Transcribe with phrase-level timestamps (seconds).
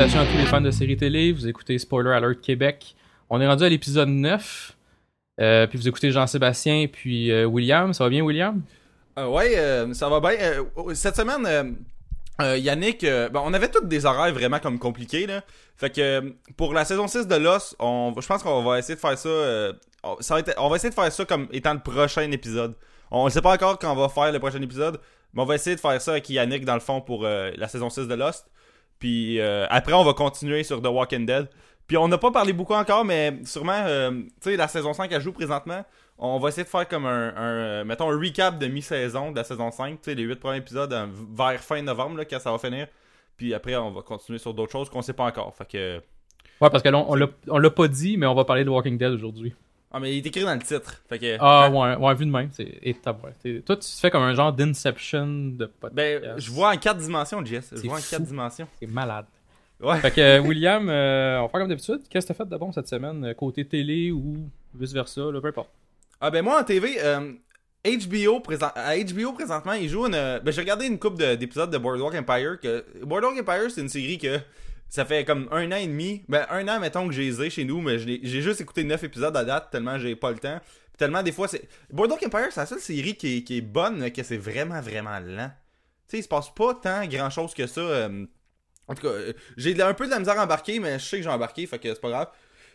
[0.00, 1.30] salutations à tous les fans de séries télé.
[1.30, 2.94] Vous écoutez Spoiler Alert Québec.
[3.28, 4.74] On est rendu à l'épisode 9.
[5.42, 7.92] Euh, puis vous écoutez Jean-Sébastien puis euh, William.
[7.92, 8.62] Ça va bien, William?
[9.18, 10.30] Euh, ouais, euh, ça va bien.
[10.40, 11.76] Euh, cette semaine,
[12.40, 15.26] Yannick, ben, on avait tous des horaires vraiment comme compliqués.
[15.26, 15.42] Là.
[15.76, 19.18] Fait que pour la saison 6 de Lost, je pense qu'on va essayer de faire
[19.18, 19.28] ça.
[20.20, 22.74] ça va être- on va essayer de faire ça comme étant le prochain épisode.
[23.10, 24.98] On ne sait pas encore quand on va faire le prochain épisode,
[25.34, 27.90] mais on va essayer de faire ça avec Yannick dans le fond pour la saison
[27.90, 28.46] 6 de Lost.
[29.00, 31.48] Puis euh, après, on va continuer sur The Walking Dead.
[31.88, 35.10] Puis on n'a pas parlé beaucoup encore, mais sûrement, euh, tu sais, la saison 5
[35.10, 35.84] elle joue présentement.
[36.18, 39.42] On va essayer de faire comme un, euh, mettons, un recap de mi-saison de la
[39.42, 40.94] saison 5, tu sais, les 8 premiers épisodes
[41.34, 42.86] vers fin novembre, là, quand ça va finir.
[43.36, 45.52] Puis après, on va continuer sur d'autres choses qu'on sait pas encore.
[45.56, 45.96] Fait que.
[46.60, 48.98] Ouais, parce que là, on, on l'a pas dit, mais on va parler de Walking
[48.98, 49.54] Dead aujourd'hui.
[49.92, 51.02] Ah, mais il est écrit dans le titre.
[51.08, 51.36] Fait que.
[51.40, 52.50] Ah, ouais, ouais, vu de même.
[52.52, 52.80] C'est...
[53.64, 55.94] Toi, tu te fais comme un genre d'Inception de podcast.
[55.96, 57.74] Ben, je vois en 4 dimensions, Jess.
[57.76, 58.00] Je vois en.
[58.00, 58.68] 4 dimensions.
[58.78, 59.26] C'est malade.
[59.80, 59.98] Ouais.
[59.98, 62.02] Fait que, euh, William, euh, on va faire comme d'habitude.
[62.08, 64.36] Qu'est-ce que t'as fait de bon cette semaine, euh, côté télé ou
[64.74, 65.70] vice-versa, peu importe?
[66.20, 67.32] Ah ben moi en TV, euh,
[67.86, 71.34] HBO présent à HBO présentement, ils jouent une euh, ben j'ai regardé une coupe de-
[71.34, 74.36] d'épisodes de Boardwalk Empire que Boardwalk Empire c'est une série que
[74.90, 77.48] ça fait comme un an et demi, ben un an mettons que j'ai les ai
[77.50, 80.60] chez nous, mais j'ai juste écouté 9 épisodes à date tellement j'ai pas le temps.
[80.60, 83.62] Puis tellement des fois c'est Boardwalk Empire c'est la seule série qui est, qui est
[83.62, 85.50] bonne mais que c'est vraiment vraiment lent.
[86.08, 87.80] Tu sais, il se passe pas tant grand chose que ça.
[87.80, 88.26] euh,
[88.88, 91.18] en tout cas, euh, j'ai un peu de la misère à embarquer, mais je sais
[91.18, 92.28] que j'ai embarqué, fait que c'est pas grave.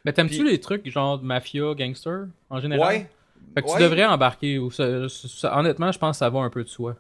[0.05, 2.87] Mais t'aimes-tu Puis- les trucs genre mafia, gangster, en général?
[2.87, 3.09] Ouais.
[3.53, 3.73] Fait que Ouais.
[3.75, 4.57] tu devrais embarquer.
[4.57, 6.95] Ou ça- ça- honnêtement, je pense que ça va un peu de soi.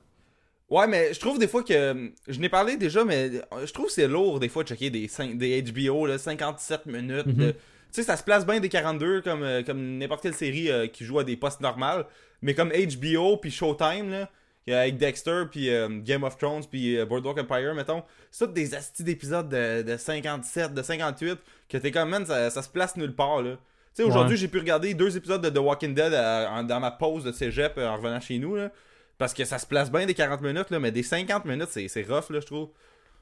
[0.69, 2.11] Ouais, mais je trouve des fois que.
[2.27, 3.29] Je n'ai parlé déjà, mais
[3.65, 6.85] je trouve que c'est lourd des fois de checker des, cin- des HBO, là, 57
[6.87, 7.27] minutes.
[7.27, 7.53] de- Mhm.
[7.53, 10.87] Tu sais, ça se place bien des 42 comme, euh, comme n'importe quelle série euh,
[10.87, 12.05] qui joue à des postes normales.
[12.41, 14.29] Mais comme HBO puis Showtime, là,
[14.67, 18.73] avec Dexter puis euh, Game of Thrones puis euh, Boardwalk Empire, mettons, c'est tous des
[18.75, 21.37] astis d'épisodes de, de 57, de 58,
[21.69, 23.51] que t'es comme, man, ça, ça se place nulle part, là.
[23.95, 24.41] Tu sais, aujourd'hui, Ouais.
[24.41, 27.77] j'ai pu regarder deux épisodes de The Walking Dead euh, dans ma pause de cégep
[27.77, 28.71] euh, en revenant chez nous, là.
[29.17, 32.01] Parce que ça se place bien des 40 minutes, là, mais des 50 minutes, c'est
[32.07, 32.69] rough, là, je trouve.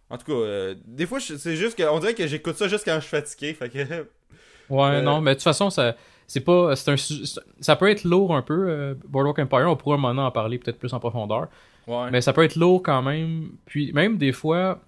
[0.10, 1.84] En tout cas, euh, des fois, c'est juste que.
[1.84, 3.54] On dirait que j'écoute ça juste quand je suis fatigué.
[3.54, 4.08] Fait que.
[4.70, 5.96] Ouais, Euh, non, mais de toute façon, ça,
[6.26, 6.96] c'est pas, c'est un,
[7.60, 9.70] ça peut être lourd un peu, euh, Boardwalk Empire.
[9.70, 11.48] On pourra moment en parler peut-être plus en profondeur.
[11.86, 12.10] Ouais.
[12.12, 13.50] Mais ça peut être lourd quand même.
[13.66, 14.80] Puis même des fois,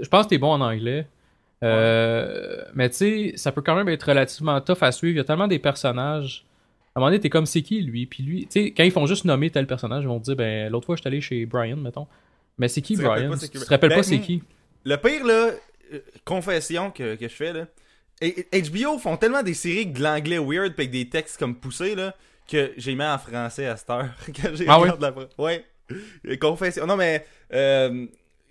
[0.00, 1.06] je pense que t'es bon en anglais.
[1.62, 5.14] Euh, Mais tu sais, ça peut quand même être relativement tough à suivre.
[5.14, 6.46] Il y a tellement des personnages.
[6.98, 8.06] Un moment donné, t'es comme c'est qui lui?
[8.06, 10.36] Puis lui, tu sais, quand ils font juste nommer tel personnage, ils vont te dire,
[10.36, 12.06] ben l'autre fois, je suis allé chez Brian, mettons.
[12.58, 13.30] Mais c'est qui Tu Brian?
[13.36, 14.42] Tu te rappelles Ben, pas c'est moi- qui?
[14.84, 15.50] Le pire, là,
[15.92, 17.66] euh, confession que, que je fais, là.
[18.20, 21.94] et- HBO font tellement des séries de l'anglais weird pis avec des textes comme poussés,
[21.94, 22.14] là,
[22.50, 24.08] que j'ai mis en français à cette heure.
[24.26, 25.64] quand j'ai Ah la pro- Ouais.
[26.40, 26.86] Confession.
[26.86, 27.24] Non, mais.
[27.52, 28.06] euh,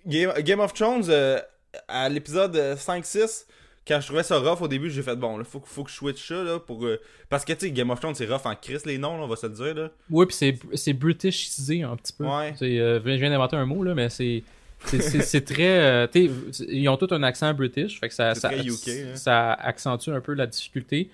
[0.06, 1.38] Game, Game of Thrones, euh,
[1.86, 3.46] à l'épisode euh, 5-6,
[3.88, 5.96] quand je trouvais ça rough au début, j'ai fait bon, là, faut, faut que je
[5.96, 6.84] switch ça, là, pour.
[6.84, 7.00] euh,
[7.30, 9.26] parce que, tu sais, Game of Thrones, c'est rough en crise, les noms, là, on
[9.26, 9.90] va se le dire, là.
[10.10, 12.24] Oui, puis c'est, c'est britishisé un petit peu.
[12.24, 12.54] Ouais.
[12.62, 14.44] Euh, je viens d'inventer un mot, là, mais c'est.
[14.84, 15.80] C'est, très.
[15.80, 19.16] euh, tu sais, ils ont tous un accent british, fait que ça, UK, hein.
[19.16, 21.10] ça accentue un peu la difficulté.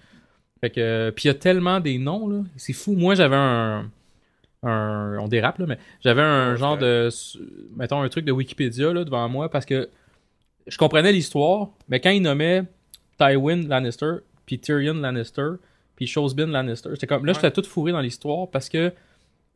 [0.61, 1.11] Fait que.
[1.17, 2.43] Puis il y a tellement des noms, là.
[2.57, 2.93] C'est fou.
[2.93, 3.91] Moi, j'avais un.
[4.65, 7.09] un on dérape, là, mais j'avais un genre de.
[7.75, 9.89] Mettons un truc de Wikipédia, là, devant moi, parce que
[10.67, 12.65] je comprenais l'histoire, mais quand ils nommaient
[13.19, 14.17] Tywin Lannister,
[14.47, 15.53] puis Tyrion Lannister,
[15.97, 17.25] puis Shosbin Lannister, c'était comme.
[17.25, 18.93] Là, j'étais tout fourré dans l'histoire parce que.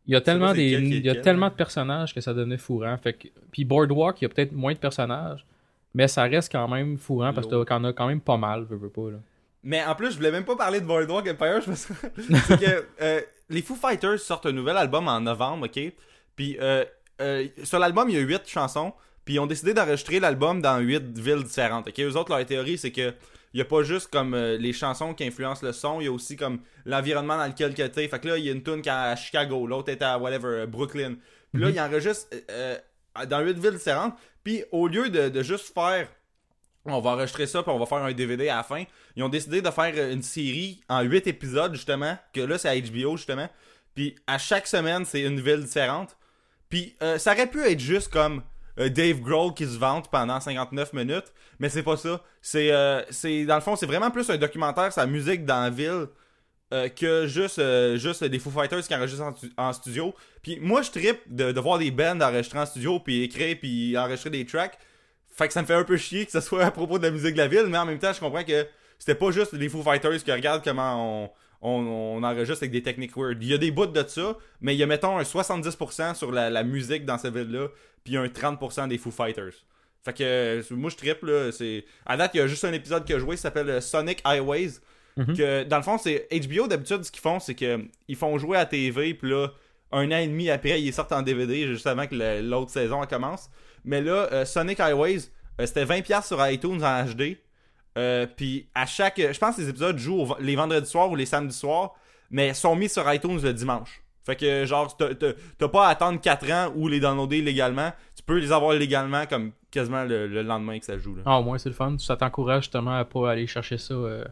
[0.07, 1.51] Il y a tellement des, quel il y a quel, tellement hein?
[1.51, 2.97] de personnages que ça devenait fourrant.
[2.97, 5.45] Fait que, puis Boardwalk, il y a peut-être moins de personnages,
[5.93, 8.79] mais ça reste quand même fourrant parce que t'en as quand même pas mal, veux,
[8.79, 9.19] veux pas là.
[9.63, 11.95] Mais en plus, je voulais même pas parler de Boardwalk Empire, suis-
[12.47, 13.21] c'est que euh,
[13.51, 15.93] les Foo Fighters sortent un nouvel album en novembre, ok?
[16.37, 16.87] Puis euh,
[17.21, 18.95] euh, sur l'album, il y a 8 chansons,
[19.29, 22.01] puis ils ont décidé d'enregistrer l'album dans 8 villes différentes, ok?
[22.01, 23.13] Eux autres, leur théorie, c'est que
[23.53, 26.07] il y a pas juste comme euh, les chansons qui influencent le son, il y
[26.07, 28.09] a aussi comme l'environnement dans lequel que t'es.
[28.09, 30.17] Fait que là, il y a une tune qui est à Chicago, l'autre est à
[30.17, 31.17] whatever, euh, Brooklyn.
[31.53, 32.79] Puis là, ils enregistrent euh,
[33.19, 34.15] euh, dans 8 villes différentes.
[34.43, 36.09] Puis au lieu de, de juste faire
[36.87, 38.85] on va enregistrer ça puis on va faire un DVD à la fin.
[39.15, 42.81] Ils ont décidé de faire une série en 8 épisodes justement, que là c'est à
[42.81, 43.51] HBO justement.
[43.95, 46.17] Puis à chaque semaine, c'est une ville différente.
[46.71, 48.43] Puis euh, ça aurait pu être juste comme
[48.89, 52.23] Dave Grohl qui se vante pendant 59 minutes, mais c'est pas ça.
[52.41, 55.71] C'est euh, c'est dans le fond, c'est vraiment plus un documentaire la musique dans la
[55.71, 56.07] ville.
[56.75, 60.15] euh, que juste, euh, juste des Foo Fighters qui enregistrent en, stu- en studio.
[60.43, 63.97] Puis moi, je trippe de, de voir des bands enregistrer en studio, puis écrire, puis
[63.97, 64.79] enregistrer des tracks.
[65.35, 67.11] Fait que ça me fait un peu chier que ce soit à propos de la
[67.11, 68.67] musique de la ville, mais en même temps, je comprends que
[68.99, 71.31] c'était pas juste les Foo Fighters qui regardent comment on,
[71.61, 73.43] on, on enregistre avec des techniques weird.
[73.43, 76.33] Il y a des bouts de ça, mais il y a, mettons, un 70% sur
[76.33, 77.69] la, la musique dans cette ville-là,
[78.05, 79.55] puis un 30% des Foo Fighters.
[80.05, 82.73] Fait que euh, moi je trippe là, c'est à date il y a juste un
[82.73, 84.79] épisode qui a joué, qui s'appelle euh, Sonic Highways
[85.17, 85.37] Mhm.
[85.37, 88.57] que dans le fond c'est HBO d'habitude ce qu'ils font c'est que ils font jouer
[88.57, 89.49] à TV puis là
[89.91, 93.51] un an et demi après ils sortent en DVD juste avant que l'autre saison commence.
[93.85, 95.23] Mais là euh, Sonic Highways
[95.61, 97.37] euh, c'était 20 pièces sur iTunes en HD.
[97.99, 101.17] Euh, puis à chaque je pense que les épisodes jouent au- les vendredis soirs ou
[101.17, 101.95] les samedis soirs
[102.31, 104.03] mais sont mis sur iTunes le dimanche.
[104.25, 108.39] Fait que genre t'as- pas à attendre 4 ans ou les downloader légalement, tu peux
[108.39, 111.23] les avoir légalement comme quasiment le, le lendemain que ça joue là.
[111.27, 111.97] Ah, au moins, c'est le fun.
[111.99, 114.25] Ça t'encourage justement à pas aller chercher ça euh,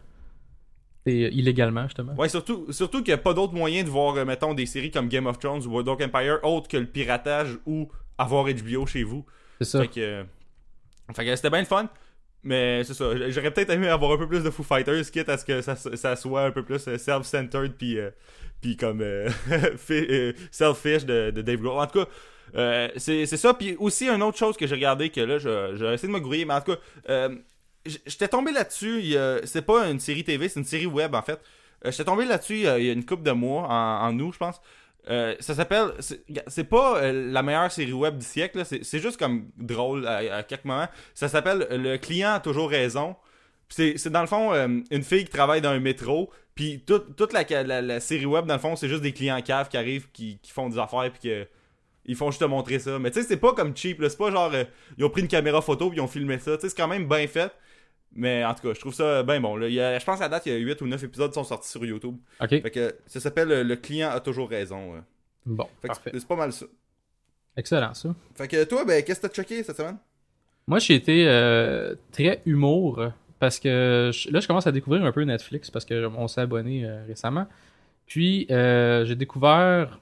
[1.06, 2.14] et- illégalement, justement.
[2.14, 4.90] Ouais, surtout, surtout qu'il n'y a pas d'autre moyen de voir, euh, mettons, des séries
[4.90, 8.86] comme Game of Thrones ou World of Empire autre que le piratage ou avoir HBO
[8.86, 9.24] chez vous.
[9.60, 9.80] C'est ça.
[9.80, 10.24] Fait que, euh,
[11.14, 11.88] fait que c'était bien le fun.
[12.46, 15.36] Mais c'est ça, j'aurais peut-être aimé avoir un peu plus de Foo Fighters, quitte à
[15.36, 18.10] ce que ça, ça soit un peu plus euh, self-centered puis, euh,
[18.60, 19.28] puis comme euh,
[19.90, 21.80] euh, selfish de, de Dave Grohl.
[21.80, 23.52] En tout cas, c'est ça.
[23.54, 26.44] Puis aussi, une autre chose que j'ai regardé que là, j'ai essayé de me grouiller,
[26.44, 27.28] mais en tout cas,
[27.84, 29.14] j'étais tombé là-dessus.
[29.44, 31.40] C'est pas une série TV, c'est une série web en fait.
[31.84, 34.18] J'étais tombé là-dessus il y a- il y a une couple de mois, en, en
[34.20, 34.60] août, je pense.
[35.08, 35.92] Euh, ça s'appelle.
[36.48, 40.64] C'est pas euh, la meilleure série web du siècle, c'est juste comme drôle à, quelques
[40.64, 40.88] moments.
[41.14, 43.16] Ça s'appelle Le client a toujours raison.
[43.68, 46.30] C'est dans le fond euh, une fille qui travaille dans un métro.
[46.54, 49.76] Puis toute, toute la, série web, dans le fond, c'est juste des clients caves qui
[49.76, 51.46] arrivent, qui, qui font des affaires, puis que.
[52.08, 53.00] Ils font juste te montrer ça.
[53.00, 54.00] Mais tu sais, c'est pas comme cheap.
[54.00, 54.52] C'est pas genre.
[54.54, 54.62] euh,
[54.96, 56.56] ils ont pris une caméra photo, puis ils ont filmé ça.
[56.56, 57.50] Tu sais, c'est quand même bien fait.
[58.16, 59.56] Mais en tout cas, je trouve ça bien bon.
[59.56, 59.68] Là.
[59.68, 61.30] Il y a- je pense à la date, il y a 8 ou 9 épisodes
[61.30, 62.16] qui sont sortis sur YouTube.
[62.40, 62.48] Ok.
[62.62, 64.94] Fait que ça s'appelle euh, Le client a toujours raison.
[64.94, 65.00] ouais.
[65.44, 66.10] Bon, que parfait.
[66.14, 66.66] c'est pas mal ça.
[67.56, 68.14] Excellent, ça.
[68.34, 69.96] Fait que toi, ben, qu'est-ce que t'as checké cette semaine?
[70.66, 73.00] Moi, j'ai été euh, très humour
[73.38, 76.84] parce que je- là, je commence à découvrir un peu Netflix parce qu'on s'est abonné
[76.84, 77.46] euh, récemment.
[78.06, 80.00] Puis, euh, j'ai découvert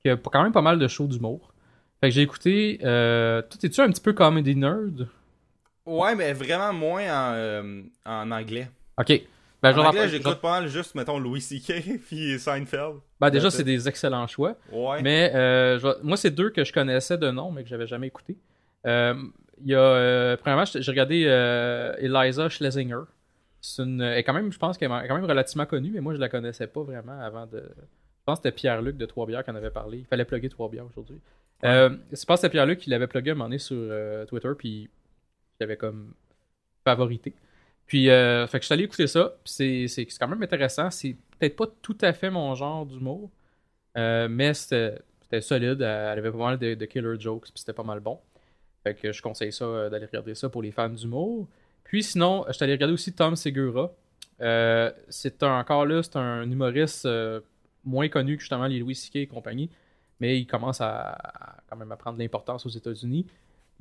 [0.00, 1.52] qu'il y a quand même pas mal de shows d'humour.
[2.00, 2.80] Fait que j'ai écouté.
[2.82, 5.06] Euh, toi, es-tu un petit peu comedy nerd?
[5.86, 8.68] Ouais, mais vraiment moins en, euh, en anglais.
[8.98, 9.20] Ok.
[9.62, 11.98] Ben, en anglais, j'écoute pas mal juste, mettons, Louis C.K.
[12.06, 12.96] puis Seinfeld.
[13.20, 14.56] Ben, déjà, c'est des excellents choix.
[14.72, 15.00] Ouais.
[15.02, 17.86] Mais euh, je vais- moi, c'est deux que je connaissais de nom, mais que j'avais
[17.86, 18.36] jamais écouté.
[18.86, 19.14] Euh,
[19.64, 21.20] Il y a, euh, premièrement, j'ai regardé
[22.00, 23.02] Eliza Schlesinger.
[23.60, 26.00] C'est une, elle est quand même, je pense qu'elle est quand même relativement connue, mais
[26.00, 27.58] moi, je la connaissais pas vraiment avant de.
[27.58, 29.98] Je pense que c'était Pierre-Luc de Trois-Bières qui en avait parlé.
[29.98, 31.20] Il fallait plugger Trois-Bières aujourd'hui.
[31.64, 33.76] Euh, je pense que c'était Pierre-Luc qui l'avait plugué à un moment donné sur
[34.26, 34.90] Twitter, puis
[35.62, 36.14] je l'avais comme
[36.84, 37.34] favorité.
[37.86, 39.34] Puis, euh, fait que je suis allé écouter ça.
[39.44, 39.86] c'est-
[40.18, 40.90] quand même intéressant.
[40.90, 43.30] C'est peut-être pas tout à fait mon genre d'humour,
[43.98, 45.82] euh, mais c'était solide.
[45.82, 48.20] Elle avait pas mal de, killer jokes, puis c'était pas mal bon.
[48.84, 51.48] Fait que je conseille ça euh, d'aller regarder ça pour les fans d'humour.
[51.84, 53.92] Puis sinon, je suis allé regarder aussi Tom Segura.
[54.40, 57.40] Euh, c'est encore là, c'est un humoriste euh,
[57.84, 59.16] moins connu que justement les Louis C.K.
[59.16, 59.70] et compagnie,
[60.20, 61.16] mais il commence à,
[61.68, 63.26] quand même à prendre l'importance aux États-Unis.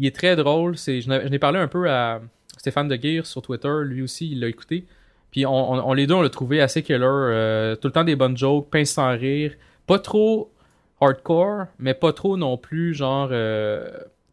[0.02, 0.78] Il est très drôle.
[0.78, 2.22] C'est, je n'ai parlé un peu à
[2.58, 3.72] Stéphane De Geer sur Twitter.
[3.86, 4.86] Lui aussi, il l'a écouté.
[5.32, 7.00] Puis on, on- on- les deux, on l'a trouvé assez killer.
[7.04, 9.54] euh, tout le temps des bonnes jokes, pince sans rire.
[9.88, 10.52] Pas trop
[11.00, 13.90] hardcore, mais pas trop non plus genre euh,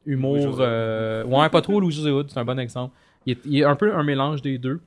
[0.06, 0.36] humour.
[0.60, 2.94] Euh, ouais, pas trop Louis José Hood, c'est un bon exemple.
[3.26, 4.80] Il est, il est un peu un mélange des deux.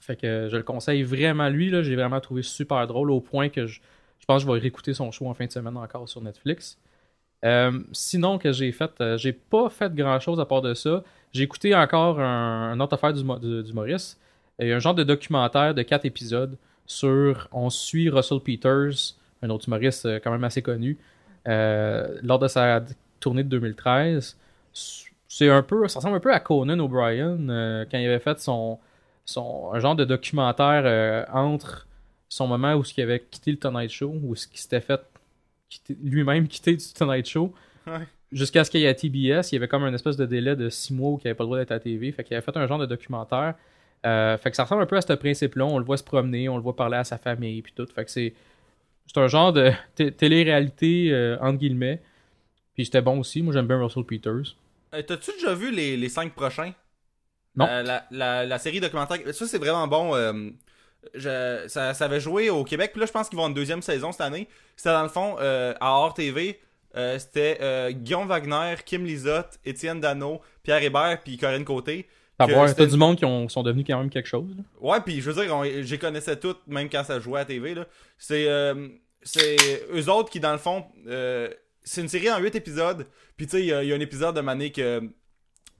[0.00, 1.48] Fait que je le conseille vraiment.
[1.48, 3.80] Lui, là, j'ai vraiment trouvé super drôle au point que je,
[4.20, 6.78] je pense que je vais réécouter son show en fin de semaine encore sur Netflix.
[7.44, 11.02] Euh, sinon, que j'ai fait, euh, j'ai pas fait grand chose à part de ça.
[11.32, 14.18] J'ai écouté encore un, autre affaire du, Maurice.
[14.60, 16.56] A un genre de documentaire de quatre épisodes
[16.86, 17.48] sur.
[17.52, 20.98] On suit Russell Peters, un autre humoriste euh, quand même assez connu,
[21.46, 22.84] lors de sa
[23.18, 24.36] tournée de 2013.
[25.28, 25.88] C'est un peu.
[25.88, 27.36] Ça ressemble un peu à Conan O'Brien
[27.90, 28.78] quand il avait fait son,
[29.24, 29.70] son.
[29.72, 31.86] un genre de documentaire entre
[32.28, 35.00] son moment où il avait quitté le Tonight Show, où ce qui s'était fait
[36.02, 37.52] lui-même quitter du Tonight Show.
[37.86, 38.06] Ouais.
[38.30, 40.56] Jusqu'à ce qu'il y ait à TBS, il y avait comme un espèce de délai
[40.56, 42.10] de six mois où il n'avait pas le droit d'être à la TV.
[42.12, 43.54] Fait qu'il avait fait un genre de documentaire.
[44.06, 45.64] Euh, fait que ça ressemble un peu à ce principe-là.
[45.66, 47.86] On le voit se promener, on le voit parler à sa famille, puis tout.
[47.94, 48.32] Fait que c'est,
[49.06, 49.70] c'est un genre de
[50.10, 52.00] télé-réalité, euh, entre guillemets.
[52.74, 53.42] Puis c'était bon aussi.
[53.42, 54.56] Moi, j'aime bien Russell Peters.
[54.94, 56.72] Euh, T'as-tu déjà vu les, les cinq prochains?
[57.54, 57.66] Non.
[57.66, 59.18] La, la, la série documentaire.
[59.34, 60.14] Ça, c'est vraiment bon.
[61.14, 62.90] Je- ça, ça avait joué au Québec.
[62.92, 64.48] Puis là, je pense qu'ils vont une deuxième saison cette année.
[64.76, 66.58] C'était dans le fond, euh, à Hors TV.
[66.94, 72.06] euh, c'était euh, Guillaume Wagner, Kim Lizotte, Étienne Dano, Pierre Hébert, puis Corinne Côté.
[72.74, 74.50] T'as du monde qui ont- sont devenus quand même quelque chose.
[74.56, 74.62] là.
[74.80, 77.74] Ouais, puis je veux dire, j'ai connaissais toutes, même quand ça jouait à TV.
[77.74, 77.86] là.
[78.18, 78.88] C'est euh,
[79.22, 79.56] c'est
[79.94, 80.84] eux autres qui, dans le fond,
[81.84, 83.06] c'est une série en 8 épisodes.
[83.36, 85.00] Puis tu sais, il y, y a un épisode de Mané que.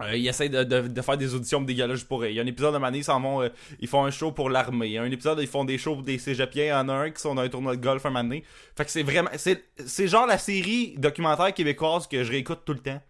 [0.02, 2.28] Euh, ils essayent de, de- de faire des auditions pour des galas pour eux.
[2.28, 3.48] Il y a un épisode de Mané, ils s'en vont, euh,
[3.80, 4.86] ils font un show pour l'armée.
[4.86, 6.80] Il y a un épisode, ils font des shows pour des cégepiens.
[6.80, 8.44] En un qui sont dans un tournoi de golf un Mané.
[8.76, 9.30] Fait que c'est vraiment.
[9.36, 13.00] C'est c'est genre la série documentaire québécoise que je réécoute tout le temps.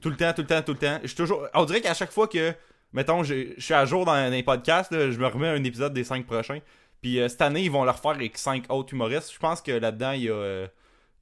[0.00, 0.98] Tout le temps, tout le temps, tout le temps.
[1.02, 1.46] Je suis toujours.
[1.54, 2.52] On dirait qu'à chaque fois que,
[2.92, 6.04] mettons, je je suis à jour dans, podcasts, là, je me remets un épisode des
[6.04, 6.60] 5 prochains.
[7.02, 9.32] Puis euh, cette année, ils vont le refaire avec 5 autres humoristes.
[9.32, 10.32] Je pense que là-dedans, il y a.
[10.34, 10.66] euh,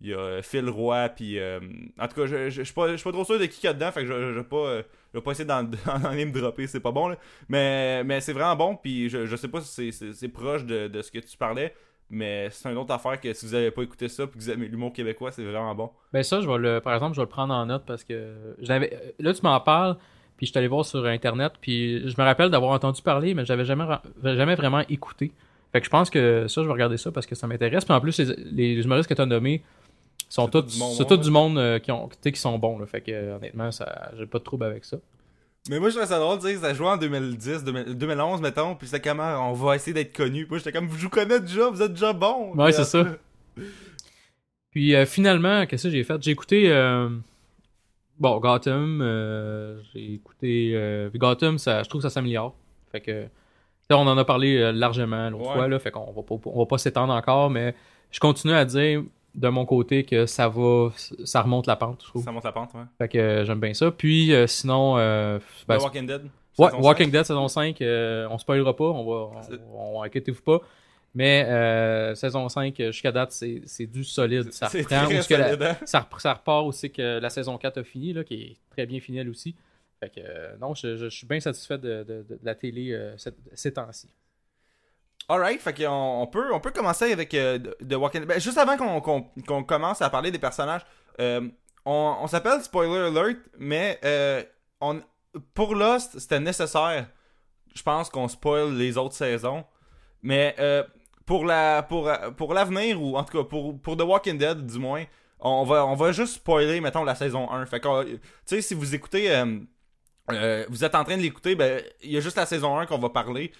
[0.00, 1.60] il y a Phil Roy, puis euh,
[1.98, 3.60] en tout cas, je, je, je suis pas, je suis pas trop sûr de qui
[3.62, 4.82] il y a dedans, fait que je, je, pas, euh,
[5.14, 7.16] je vais pas essayer d'en, me dropper, c'est pas bon là.
[7.48, 11.02] Mais, mais c'est vraiment bon, puis je, je sais pas si c'est, proche de, de
[11.02, 11.72] ce que tu parlais,
[12.10, 14.50] mais c'est une autre affaire que si vous avez pas écouté ça, puis que vous
[14.50, 15.90] aimez l'humour québécois, c'est vraiment bon.
[16.12, 18.56] Ben ça, je vais le, par exemple, je vais le prendre en note parce que
[19.20, 19.96] là tu m'en parles,
[20.36, 23.44] puis je suis allé voir sur internet, puis je me rappelle d'avoir entendu parler, mais
[23.44, 23.84] j'avais jamais,
[24.24, 25.30] jamais vraiment écouté.
[25.70, 27.84] Fait que je pense que ça, je vais regarder ça parce que ça m'intéresse.
[27.84, 29.62] Puis en plus, les, les humoristes que tu as nommés
[30.34, 31.16] sont tous, tout du monde tout
[31.54, 32.78] du euh, qui ont, qui sont bons.
[32.78, 32.86] Là.
[32.86, 34.96] Fait que euh, honnêtement, ça, j'ai pas de trouble avec ça.
[35.70, 38.74] Mais moi je trouvais ça drôle, tu sais, ça jouait en 2010, 2000 2011 mettons,
[38.74, 40.46] puis c'était comment on va essayer d'être connu.
[40.50, 42.54] Moi j'étais comme, je vous connais déjà, vous êtes déjà bon.
[42.54, 43.04] Ouais, c'est ça.
[44.72, 46.20] Puis euh, finalement, qu'est-ce que j'ai fait?
[46.20, 46.68] J'ai écouté
[48.18, 49.00] bon Gotham.
[49.94, 51.58] j'ai écouté Gotham.
[51.58, 52.54] Ça, je trouve que ça s'améliore.
[52.90, 53.26] Fait que
[53.90, 55.54] on en a parlé largement l'autre Ouais.
[55.54, 55.78] fois là.
[55.78, 57.74] Fait qu'on va pas, on va pas s'étendre encore, mais
[58.10, 59.02] je continue à dire
[59.34, 60.90] de mon côté que ça va,
[61.24, 62.02] ça remonte la pente.
[62.02, 62.24] Je trouve.
[62.24, 62.82] Ça monte la pente, ouais.
[62.98, 63.90] Fait que euh, j'aime bien ça.
[63.90, 65.38] Puis euh, sinon, euh,
[65.68, 66.22] ben, The Walking Dead.
[66.56, 67.10] Ouais, Walking 5.
[67.12, 69.40] Dead saison 5, euh, on spoilera pas, on va,
[69.74, 70.60] on, on- inquiétez-vous pas.
[71.16, 71.44] Mais
[72.14, 74.52] saison 5, euh, jusqu'à date, c'est c'est du solide.
[74.52, 75.06] Ça reprend.
[75.22, 75.76] très la- hein?
[75.84, 78.86] ça, rep- ça repart aussi que la saison 4 a fini, là, qui est très
[78.86, 79.54] bien finie elle aussi.
[80.00, 83.36] Fait que non, je, je- je suis bien satisfait de, de- de la télé cette-
[83.54, 84.08] ces temps-ci.
[85.28, 88.28] Alright, fait qu'on on peut, on peut commencer avec euh, The Walking Dead.
[88.28, 90.82] Ben, juste avant qu'on commence à parler des personnages,
[91.20, 91.48] euh,
[91.86, 94.42] on, on s'appelle Spoiler Alert, mais euh,
[94.80, 95.00] on,
[95.54, 97.06] pour Lost, c'était nécessaire,
[97.74, 99.64] je pense, qu'on spoil les autres saisons.
[100.22, 100.82] Mais euh,
[101.24, 104.78] pour la pour, pour l'avenir, ou en tout cas pour, pour The Walking Dead, du
[104.78, 105.04] moins,
[105.40, 107.64] on va, on va juste spoiler, mettons, la saison 1.
[107.66, 109.30] Fait que, tu sais, si vous écoutez,
[110.30, 112.86] euh, vous êtes en train de l'écouter, ben, il y a juste la saison 1
[112.86, 113.52] qu'on va parler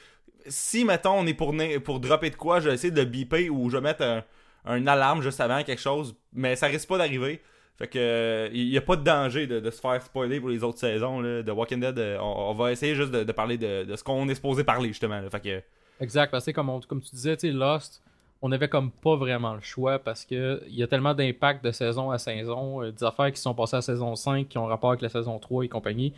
[0.47, 3.71] si mettons on est pour pour dropper de quoi, je vais essayer de biper ou
[3.71, 4.23] je vais mettre
[4.65, 7.41] un, alarme juste avant quelque chose, mais ça risque pas d'arriver.
[7.77, 10.63] Fait que euh, il y a pas de danger de, se faire spoiler pour les
[10.63, 11.99] autres saisons de Walking Dead.
[11.99, 15.21] euh, on, va essayer juste de, parler de, ce qu'on est supposé parler justement.
[15.29, 15.63] Fait que
[16.01, 18.01] Exact, parce que comme, on- comme tu disais, Lost,
[18.43, 21.73] on avait comme pas vraiment le choix parce que il y a tellement d'impact de
[21.73, 24.91] saison à saison, euh, des affaires qui sont passées à saison 5 qui ont rapport
[24.91, 26.13] avec la saison 3 et compagnie.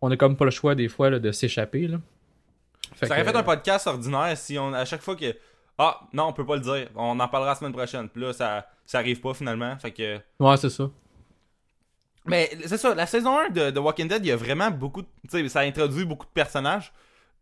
[0.00, 1.90] On a comme pas le choix des fois de s'échapper.
[2.94, 5.34] Fait ça aurait que- fait un podcast ordinaire si on à chaque fois que
[5.78, 8.08] ah non on peut pas le dire, on en parlera la semaine prochaine.
[8.08, 9.76] Puis là ça ça arrive pas finalement.
[9.78, 10.90] Fait que Ouais, c'est ça.
[12.24, 15.02] Mais c'est ça, la saison 1 de, de Walking Dead, il y a vraiment beaucoup
[15.02, 15.08] de.
[15.28, 16.92] Tu sais, ça introduit beaucoup de personnages.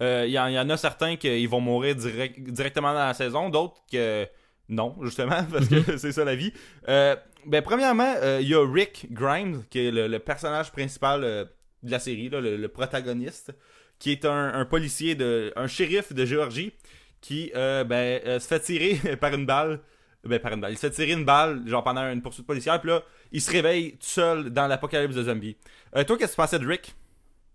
[0.03, 3.07] Euh, Il y, en- il y en a certains qui vont mourir direct- directement dans
[3.07, 4.27] la saison, d'autres que
[4.71, 6.53] non, justement, parce que c'est ça la vie.
[6.89, 7.15] Euh,
[7.45, 11.91] ben, premièrement, euh, il y a Rick Grimes, qui est le, le personnage principal de
[11.91, 13.53] la série, là, le, le protagoniste,
[14.01, 16.73] qui est un, policier, de, un shérif de Géorgie,
[17.21, 19.79] qui euh, ben, euh, se fait tirer par une balle.
[20.25, 20.73] Ben, par une balle.
[20.73, 23.53] Il se fait tirer une balle, genre pendant une poursuite policière, puis là, il se
[23.53, 25.57] réveille tout seul dans l'apocalypse de zombies.
[25.95, 26.97] Euh, toi, qu'est-ce que tu pensais de Rick?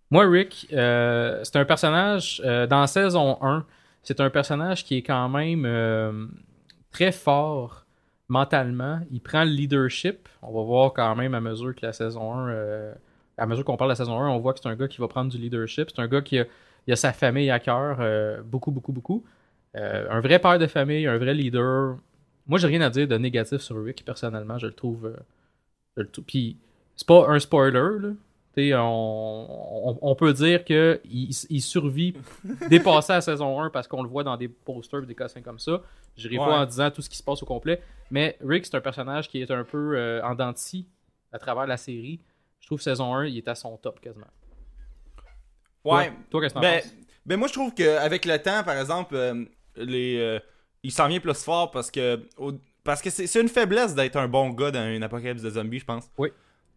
[0.09, 3.65] Moi, Rick, c'est un personnage, dans saison 1,
[4.03, 6.29] c'est un personnage qui est quand même
[6.91, 7.85] très fort
[8.27, 8.99] mentalement.
[9.11, 10.27] Il prend le leadership.
[10.41, 12.93] On va voir quand même à mesure que la saison 1, euh,
[13.37, 14.99] à mesure qu'on parle de la saison 1, on voit que c'est un gars qui
[15.01, 15.89] va prendre du leadership.
[15.93, 16.45] C'est un gars qui a,
[16.87, 19.23] il a sa famille à cœur, euh, beaucoup, beaucoup, beaucoup.
[19.75, 21.97] Euh, un vrai père de famille, un vrai leader.
[22.47, 24.57] Moi, j'ai rien à dire de négatif sur Rick, personnellement.
[24.57, 25.05] Je le trouve.
[25.07, 25.17] euh,
[25.97, 26.57] je le trou- Puis,
[26.95, 28.09] c'est pas un spoiler, là.
[28.57, 29.47] On,
[29.85, 32.13] on, on peut dire que il, survit
[32.69, 35.41] dépassé à la saison 1 parce qu'on le voit dans des posters et des cossins
[35.41, 35.81] comme ça.
[36.15, 36.49] Je n'irai Ouais.
[36.49, 37.81] pas en disant tout ce qui se passe au complet.
[38.11, 42.21] Mais Rick, c'est un personnage qui est un peu euh, en à travers la série.
[42.65, 44.25] Je trouve que saison 1, il est à son top quasiment.
[45.83, 46.07] Ouais.
[46.09, 46.91] Toi, toi, qu'est-ce que t'en Ben, penses?
[47.27, 49.45] ben moi je trouve qu'avec le temps, par exemple, euh,
[49.75, 50.39] les, euh,
[50.81, 52.53] il s'en vient plus fort parce que au-
[52.83, 55.77] parce que c'est c'est une faiblesse d'être un bon gars dans une apocalypse de zombies,
[55.77, 56.05] je pense.
[56.17, 56.29] Oui.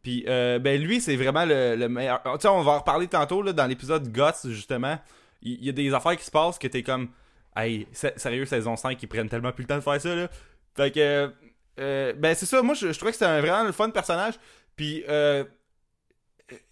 [0.02, 2.22] Puis euh, ben lui c'est vraiment le, le meilleur.
[2.22, 4.98] Tu sais on va en reparler tantôt là dans l'épisode Guts justement.
[5.40, 7.08] Il y, a des affaires qui se passent que t'es comme
[7.56, 10.28] hey sé- sérieux saison 5 ils prennent tellement plus le temps de faire ça là.
[10.76, 11.32] Fait que
[11.80, 14.34] euh, ben c'est ça moi je, je trouvais que c'était un vraiment le fun personnage.
[14.76, 15.44] Puis euh,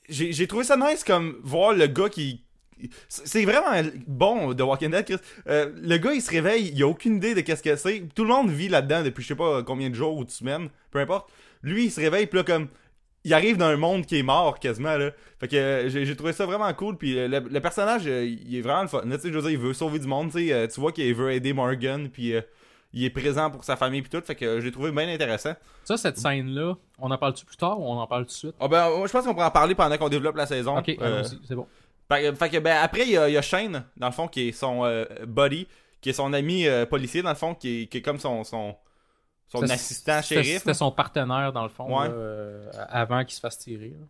[0.09, 2.43] j'ai trouvé ça nice comme voir le gars qui
[3.09, 5.19] c'est vraiment bon de Walking Dead.
[5.49, 8.03] Euh, le gars il se réveille il a aucune idée de qu'est-ce que c'est.
[8.15, 10.69] Tout le monde vit là-dedans depuis je sais pas combien de jours ou de semaines
[10.91, 11.31] peu importe.
[11.63, 12.69] Lui il se réveille puis là comme
[13.25, 15.11] il arrive dans un monde qui est mort quasiment là.
[15.41, 18.57] Fait que euh, j'ai trouvé ça vraiment cool puis euh, le, le personnage euh, il
[18.57, 19.03] est vraiment le fun.
[19.03, 21.15] Tu sais je veux dire il veut sauver du monde tu sais tu vois qu'il
[21.15, 22.35] veut aider Morgan puis
[22.99, 25.53] il est présent pour sa famille puis tout, fait que j'ai trouvé bien intéressant.
[25.85, 28.55] Ça, cette scène-là, on en parle-tu plus tard ou on en parle tout de suite?
[28.59, 30.79] Ah ben, je pense qu'on pourra en parler pendant qu'on développe la saison.
[30.79, 31.67] Ok, Euh, c'est bon.
[32.11, 34.27] fait, fait que, ben, après, il y, a, il y a Shane, dans le fond,
[34.29, 35.69] qui est son euh, buddy,
[36.01, 38.45] qui est son ami euh, policier, dans le fond, qui est, qui est comme son,
[38.45, 38.75] son,
[39.49, 40.59] son assistant shérif.
[40.59, 42.09] C'était son partenaire, dans le fond, Ouais.
[42.09, 43.91] là, euh, avant qu'il se fasse tirer.
[43.91, 44.07] là.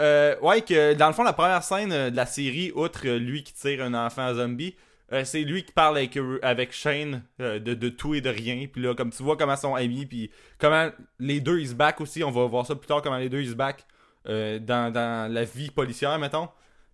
[0.00, 3.52] Euh, ouais, que dans le fond, la première scène de la série, outre lui qui
[3.52, 4.76] tire un enfant zombie,
[5.12, 8.28] euh, c'est lui qui parle avec, euh, avec Shane euh, de, de tout et de
[8.28, 8.66] rien.
[8.70, 12.00] Puis là, comme tu vois comment sont amis, puis comment les deux ils se back
[12.00, 13.84] aussi, on va voir ça plus tard, comment les deux ils se back
[14.26, 16.50] dans, dans la vie policière, mettons.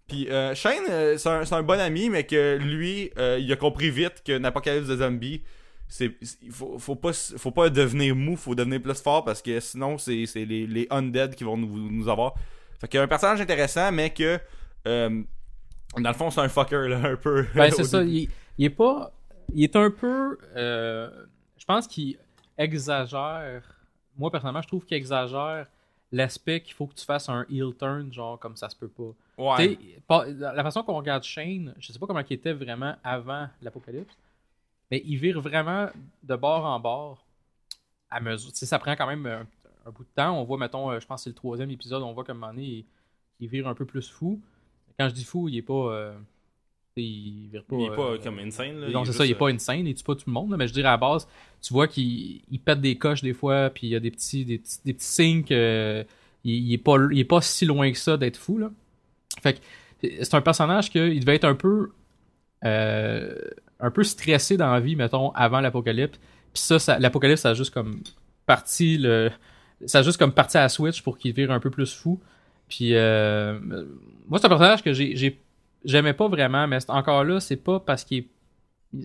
[0.07, 4.45] Puis Shane, c'est un, un bon ami, mais que lui, il a compris vite qu'une
[4.45, 5.43] apocalypse de zombies,
[5.89, 6.13] c'est
[6.53, 10.27] faut, faut pas faut pas devenir mou, faut devenir plus fort parce que sinon c'est
[10.37, 12.35] les, les undead qui vont nous, nous avoir.
[12.81, 14.39] Fait qu'il y a un personnage intéressant, mais que
[15.99, 17.47] dans le fond c'est un fucker là, un peu.
[17.55, 18.03] Ben, c'est ça.
[18.03, 19.13] Il, il est pas.
[19.53, 20.39] Il est un peu.
[20.57, 21.27] euh,
[21.59, 22.19] je pense qu'il
[22.59, 23.63] exagère.
[24.17, 25.67] Moi, personnellement, je trouve qu'il exagère
[26.13, 29.13] l'aspect qu'il faut que tu fasses un heel turn, genre comme ça se peut pas.
[29.37, 29.57] Ouais.
[30.07, 34.17] Pas- La façon qu'on regarde Shane, je sais pas comment il était vraiment avant l'apocalypse,
[34.91, 35.89] mais il vire vraiment
[36.23, 37.25] de bord en bord
[38.11, 38.53] à mesure.
[38.53, 39.47] Tu sais, ça prend quand même un,
[39.87, 40.39] un bout de temps.
[40.39, 42.37] On voit, mettons, euh, je pense que c'est le troisième épisode, on voit qu'à un
[42.37, 42.85] moment donné, il,
[43.41, 44.41] il vire un peu plus fou.
[44.99, 45.73] Quand je dis fou, il est pas.
[45.93, 46.15] euh,
[46.97, 47.77] il vire pas.
[47.77, 48.89] il est pas euh, comme insane là.
[48.89, 50.57] non, c'est est ça, il est pas insane, il tue pas tout le monde, là,
[50.57, 51.27] mais je dirais à la base,
[51.61, 54.45] tu vois qu'il il pète des coches des fois, puis il y a des petits,
[54.45, 56.05] des petits, des petits signes que
[56.45, 58.71] il, il est pas, il est pas si loin que ça d'être fou, là.
[59.43, 59.59] Fait que
[60.01, 61.91] c'est un personnage qu'il devait être un peu,
[62.65, 63.35] euh,
[63.81, 66.19] un peu stressé dans la vie, mettons, avant l'apocalypse.
[66.53, 68.01] Puis ça, ça l'apocalypse, ça a juste comme
[68.47, 69.31] parti le,
[69.87, 72.21] ça a juste comme parti à la switch pour qu'il vire un peu plus fou.
[72.77, 73.59] Puis euh,
[74.29, 75.41] moi, c'est un personnage que j'ai, j'ai
[75.85, 78.25] j'aimais pas vraiment, mais encore là, c'est pas parce qu'il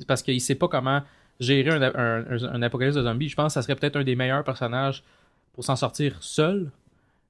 [0.08, 1.02] parce qu'il sait pas comment
[1.40, 3.30] gérer un- un apocalypse de zombies.
[3.30, 5.04] Je pense que ça serait peut-être un des meilleurs personnages
[5.54, 6.72] pour s'en sortir seul.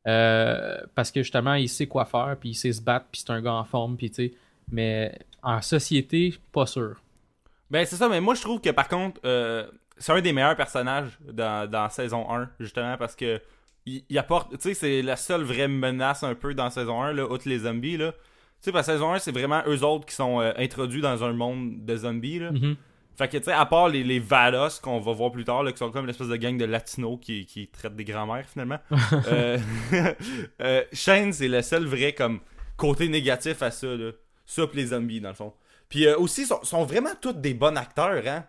[0.08, 3.32] Euh, parce que justement, il sait quoi faire, puis il sait se battre, puis c'est
[3.34, 4.34] un gars en forme, puis tu sais.
[4.72, 7.02] Mais en société, pas sûr.
[7.70, 10.56] Ben c'est ça, mais moi je trouve que par contre, euh, c'est un des meilleurs
[10.56, 13.42] personnages dans, dans saison 1, justement, parce que
[13.86, 17.14] il, il apporte, tu sais, c'est la seule vraie menace un peu dans saison 1,
[17.14, 18.12] là, outre les zombies, là.
[18.12, 21.24] Tu sais, parce que saison 1, c'est vraiment eux autres qui sont euh, introduits dans
[21.24, 22.52] un monde de zombies, là.
[22.52, 22.76] Mhm.
[23.20, 25.74] Fait que, tu sais, à part les, les Valos qu'on va voir plus tard, là,
[25.74, 28.80] qui sont comme une espèce de gang de latinos qui, qui traitent des grands-mères, finalement.
[29.28, 29.58] euh,
[30.62, 32.40] euh, Shane, c'est le seul vrai, comme,
[32.78, 34.12] côté négatif à ça, là.
[34.46, 35.54] Ça, pis les zombies, dans le fond.
[35.90, 38.46] Puis euh, aussi, sont, sont vraiment tous des bons acteurs, hein.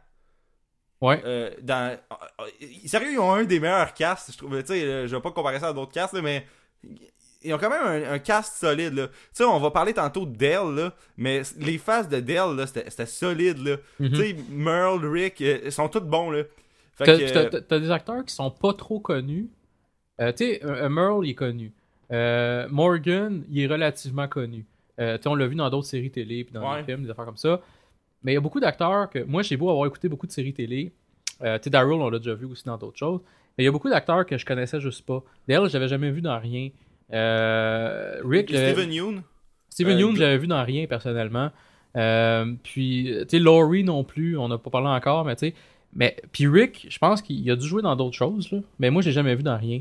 [1.01, 1.21] Ouais.
[1.25, 1.97] Euh, dans...
[2.41, 2.45] euh,
[2.87, 4.59] Sérieux, ils ont un des meilleurs casts, je trouve.
[4.61, 6.45] Tu sais, euh, je vais pas comparer ça à d'autres casts, là, mais
[7.43, 9.09] ils ont quand même un, un cast solide, là.
[9.09, 12.67] Tu sais, on va parler tantôt de Dell, là, mais les faces de Dell, là,
[12.67, 13.77] c'était solide, là.
[13.99, 14.11] Mhm.
[14.11, 16.43] Tu sais, Merle, Rick, euh, ils sont tous bons, là.
[16.99, 19.49] T'as euh, des acteurs qui sont pas trop connus.
[20.21, 21.73] Euh, tu sais, euh, Merle, il est connu.
[22.13, 24.67] Euh, Morgan, il est relativement connu.
[24.99, 26.81] Euh, on l'a vu dans d'autres séries télé, puis dans Ouais.
[26.81, 27.61] des films, des affaires comme ça.
[28.23, 29.21] Mais il y a beaucoup d'acteurs que.
[29.25, 30.93] Moi, j'ai beau avoir écouté beaucoup de séries télé.
[31.43, 33.21] Euh, tu sais, Daryl, on l'a déjà vu aussi dans d'autres choses.
[33.57, 35.23] Mais il y a beaucoup d'acteurs que je connaissais juste pas.
[35.49, 36.69] D'ailleurs, j'avais jamais vu dans rien.
[37.13, 39.23] Euh, Rick, Steven Yeun?
[39.69, 41.51] Steven Euh, Yeun, gr- j'avais vu dans rien personnellement.
[41.97, 45.55] Euh, puis, tu sais, Laurie non plus, on n'a pas parlé encore, mais tu sais.
[45.93, 48.59] Mais, puis Rick, je pense qu'il a dû jouer dans d'autres choses, là.
[48.79, 49.81] Mais moi, j'ai jamais vu dans rien.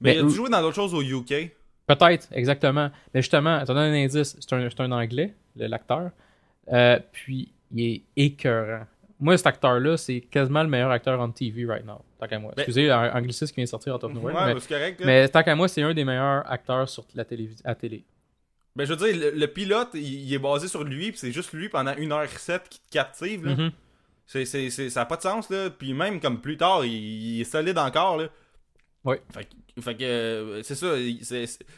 [0.00, 1.50] Mais Mais il a dû jouer dans d'autres choses au UK.
[1.86, 2.90] Peut-être, exactement.
[3.12, 6.10] Mais justement, t'as donné un indice, c'est un, un anglais, l'acteur.
[6.72, 8.86] Euh, puis, il est écœurant.
[9.20, 12.00] Moi, cet acteur-là, c'est quasiment le meilleur acteur on TV right now.
[12.20, 12.52] Tant qu'à moi.
[12.56, 15.02] Ben- Excusez, un anglicisme qui vient de sortir en top Ouais, mais correct.
[15.04, 18.04] mais tant qu'à moi, c'est un des meilleurs acteurs sur la télévision, à télé.
[18.76, 21.32] Ben, je veux dire, le, le pilote, il, il est basé sur lui, puis c'est
[21.32, 23.56] juste lui pendant 1h07 qui te captive, là.
[23.56, 23.72] Mhm.
[24.26, 25.68] C'est- ça n'a pas de sens, là.
[25.70, 28.28] Puis même comme plus tard, il, il est solide encore, là.
[29.04, 29.20] Ouais.
[29.32, 30.94] Fait, que- fait que, euh, c'est ça.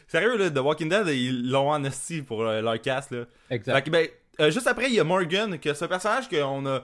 [0.07, 3.25] sérieux, là, The Walking Dead, ils l'ont en esti pour euh, leur cast, là.
[3.49, 3.73] Exact.
[3.73, 4.07] Fait que, ben,
[4.39, 6.83] euh, juste après, il y a Morgan, que c'est un personnage qu'on a.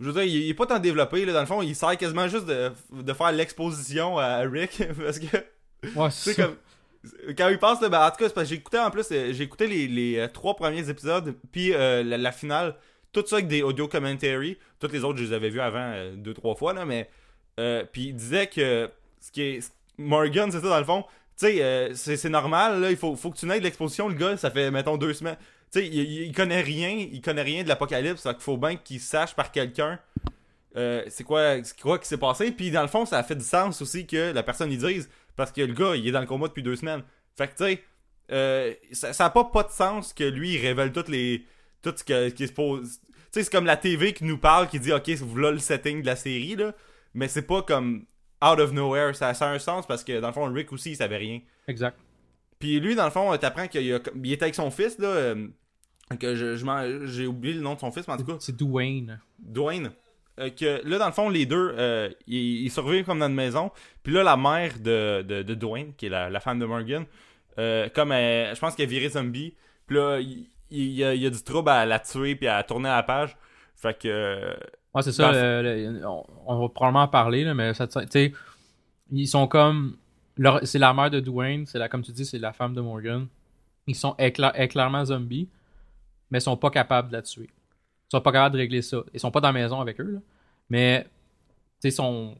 [0.00, 1.32] Je veux dire, il, est pas tant développé, là.
[1.32, 5.36] Dans le fond, il sert quasiment juste de, de faire l'exposition à Rick, parce que.
[5.94, 6.56] Ouais, c'est comme.
[7.36, 9.32] Quand il passe, là, ben, en tout cas, c'est parce que écouté en plus, euh,
[9.32, 12.76] j'ai écouté les, les euh, trois premiers épisodes, puis euh, la, la finale,
[13.12, 14.58] tout ça avec des audio commentary.
[14.80, 17.08] Toutes les autres, je les avais vus avant euh, deux, trois fois, là, mais.
[17.60, 19.72] euh, puis il disait que ce qui est.
[19.98, 21.04] Morgan, c'est ça, dans le fond.
[21.38, 24.08] Tu sais, euh, c'est c'est normal, là, il faut, faut que tu n'aies de l'exposition,
[24.08, 25.36] le gars, ça fait, mettons, deux semaines.
[25.74, 28.56] Tu sais, il, il- il connaît rien, il connaît rien de l'apocalypse, fait qu'il faut
[28.56, 29.98] bien qu'il sache par quelqu'un
[30.76, 32.50] euh, c'est quoi, quoi qui s'est passé.
[32.50, 35.08] Puis dans le fond, ça a fait du sens aussi que la personne y dise,
[35.36, 37.02] parce que le gars, il est dans le coma depuis deux semaines.
[37.36, 37.82] Fait que tu sais,
[38.32, 41.44] euh, ça, ça a pas pas de sens que lui, il révèle toutes les,
[41.82, 42.98] tout ce que- qui se pose.
[43.06, 46.00] Tu sais, c'est comme la TV qui nous parle, qui dit, ok, voilà le setting
[46.02, 46.72] de la série, là.
[47.14, 48.04] Mais c'est pas comme
[48.44, 49.14] out of nowhere.
[49.14, 51.40] Ça, ça a un sens parce que, dans le fond, Rick aussi, il savait rien.
[51.68, 51.96] Exact.
[52.58, 53.82] Puis lui, dans le fond, t'apprends qu'il
[54.24, 55.34] il était avec son fils, là.
[56.18, 56.56] Que je,
[57.06, 59.18] j'ai oublié le nom de son fils, mais en tout cas, C'est Dwayne.
[59.38, 59.90] Dwayne.
[60.38, 63.34] euh, que là, dans le fond, les deux, euh, ils, ils survivent comme dans une
[63.34, 63.70] maison.
[64.02, 67.04] Puis là, la mère de, de, de Dwayne, qui est la, la femme de Morgan,
[67.58, 69.54] euh, comme elle- je pense qu'elle virait zombie.
[69.86, 72.48] Puis là, il, il y a, il y a du trouble à la tuer puis
[72.48, 73.36] à tourner à la page.
[73.76, 74.54] Fait que.
[74.94, 75.32] Ouais, c'est ça.
[75.32, 75.62] Dans le-
[76.00, 78.32] le- on, on va probablement en parler, là, mais ça, tu sais,
[79.10, 79.96] ils sont comme.
[80.64, 83.26] C'est la mère de Dwayne, c'est la, comme tu dis, c'est la femme de Morgan.
[83.86, 85.48] Ils sont écla- clairement zombies,
[86.34, 87.44] mais ils sont pas capables de la tuer.
[87.48, 89.04] Ils sont pas capables de régler ça.
[89.14, 90.18] Ils sont pas dans la maison avec eux, là,
[90.68, 91.04] mais
[91.80, 92.36] tu sais, sont.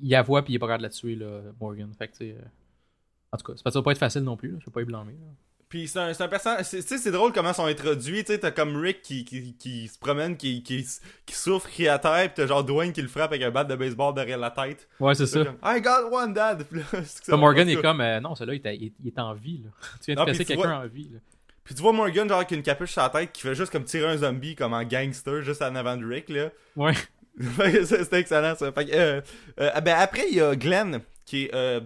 [0.00, 1.92] Il la voit puis il est pas capable de la tuer, là, Morgan.
[1.98, 2.34] Fait que, euh,
[3.32, 4.58] En tout cas, ça va pas être facile non plus, là.
[4.60, 5.12] je vais pas y blâmer.
[5.14, 5.26] là.
[5.68, 6.68] Puis c'est un, un personnage.
[6.70, 8.22] Tu sais, c'est drôle comment ils sont introduits.
[8.22, 10.86] Tu sais, t'as comme Rick qui, qui, qui se promène, qui, qui,
[11.26, 13.50] qui souffre, qui est à terre, pis t'as genre Dwayne qui le frappe avec un
[13.50, 14.86] bat de baseball derrière la tête.
[15.00, 15.44] Ouais, c'est ça.
[15.44, 16.62] Comme, I got one dad!
[16.70, 19.18] Puis là, ça Morgan est comme, euh, non, celui-là, il, est- il est- il est
[19.18, 19.62] en vie.
[19.64, 19.70] Là.
[20.00, 21.08] Tu viens de Non, casser quelqu'un en vie.
[21.12, 21.18] Là.
[21.66, 23.84] Puis tu vois Morgan, genre, avec une capuche sur la tête, qui fait juste comme
[23.84, 26.48] tirer un zombie, comme en gangster, juste en avant de Rick, là.
[26.76, 26.94] Ouais.
[27.38, 28.72] Fait que ça, C'était excellent, ça.
[28.72, 29.20] Fait que, euh,
[29.60, 31.80] euh, ben, après, il y a Glenn, qui est, euh,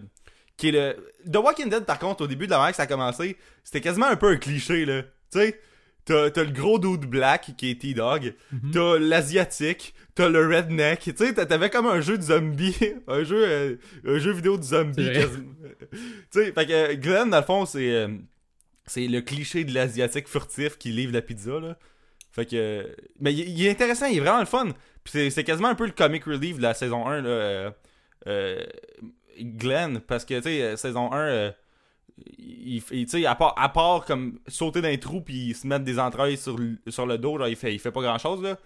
[0.56, 0.96] qui est le...
[1.28, 3.80] The Walking Dead, par contre, au début de la manière que ça a commencé, c'était
[3.80, 5.02] quasiment un peu un cliché, là.
[5.32, 5.60] Tu sais,
[6.04, 8.70] t'as t'as le gros dude black, qui est T-Dog, Mhm.
[8.72, 12.76] t'as l'asiatique, t'as le redneck, tu sais, t'a- t'avais comme un jeu de zombie,
[13.08, 17.38] un jeu, euh, un jeu vidéo de zombie, tu sais, fait que euh, Glenn, dans
[17.38, 18.08] le fond, c'est...
[18.90, 21.76] c'est le cliché de l'asiatique furtif qui livre la pizza, là.
[22.32, 22.94] Fait que...
[23.20, 24.66] Mais il, il est intéressant, il est vraiment le fun.
[25.04, 27.28] Puis c'est, c'est quasiment un peu le comic relief de la saison 1, là.
[27.28, 27.70] euh,
[28.26, 28.64] euh,
[29.40, 31.18] Glenn, parce que, tu sais, euh, saison 1...
[31.18, 31.50] euh,
[32.38, 35.66] il, il- tu sais, à part, à part comme sauter dans les trous puis se
[35.66, 38.18] mettre des entrailles sur, le- sur le dos, genre, il fait, il fait pas grand
[38.18, 38.58] chose, là.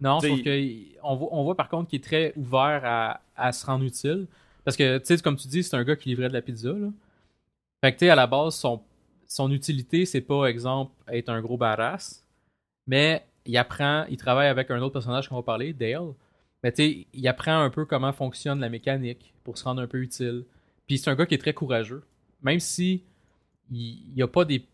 [0.00, 3.20] Non, T'sais, sauf que on voit, on voit par contre qu'il est très ouvert à,
[3.36, 4.26] à se rendre utile.
[4.64, 6.70] Parce que, tu sais, comme tu dis, c'est un gars qui livrait de la pizza.
[6.72, 6.88] Là.
[7.84, 8.82] Fait que, tu sais, à la base, son,
[9.34, 12.24] son utilité, c'est pas, exemple, être un gros badass.
[12.86, 16.12] Mais il apprend, il travaille avec un autre personnage qu'on va parler, Dale.
[16.62, 19.88] Mais tu sais, il apprend un peu comment fonctionne la mécanique pour se rendre un
[19.88, 20.44] peu utile.
[20.86, 22.04] Puis c'est un gars qui est très courageux.
[22.42, 23.02] Même si
[23.72, 24.68] il a, pas des-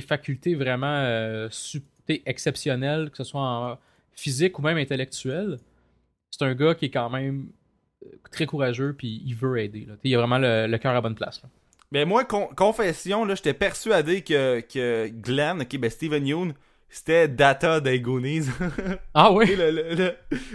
[0.00, 1.48] facultés vraiment euh,
[2.08, 3.78] exceptionnelles, que ce soit en
[4.12, 5.60] physique ou même intellectuel,
[6.32, 7.48] c'est un gars qui est quand même
[8.04, 9.86] euh, très courageux puis il veut aider.
[10.02, 11.40] Il a vraiment le, cœur à bonne place.
[11.92, 16.54] Mais moi, con- confession, là, j'étais persuadé que, que Glenn, ok, ben Steven Yeun,
[16.88, 18.46] c'était Data des Goonies.
[19.14, 19.56] Ah oui?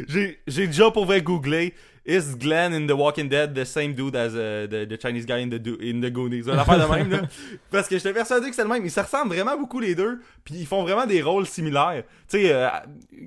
[0.08, 1.74] J'ai j'ai déjà pour vrai googlé
[2.08, 5.42] Is Glenn in The Walking Dead the same dude as uh, the, the Chinese guy
[5.42, 6.48] in the, do- in the Goonies?
[6.50, 7.22] Affaire de même, là.
[7.72, 8.86] Parce que j'étais persuadé que c'était le même.
[8.86, 10.22] Ils se ressemblent vraiment beaucoup les deux.
[10.44, 12.04] Puis ils font vraiment des rôles similaires.
[12.30, 12.70] Tu sais, euh,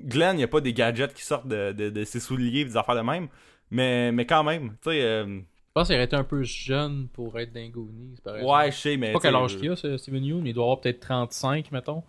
[0.05, 2.77] Glenn, il n'y a pas des gadgets qui sortent de, de, de ses souliers des
[2.77, 3.27] affaires de même.
[3.69, 5.01] Mais, mais quand même, tu sais.
[5.03, 5.39] euh,
[5.69, 8.15] Je pense qu'il aurait été un peu jeune pour être dans Goonies.
[8.23, 8.53] par exemple.
[8.53, 9.13] ouais, je sais, mais.
[9.13, 12.03] Pas quel âge qu'il a, ce Steven Yeun, mais il doit avoir peut-être 35, mettons.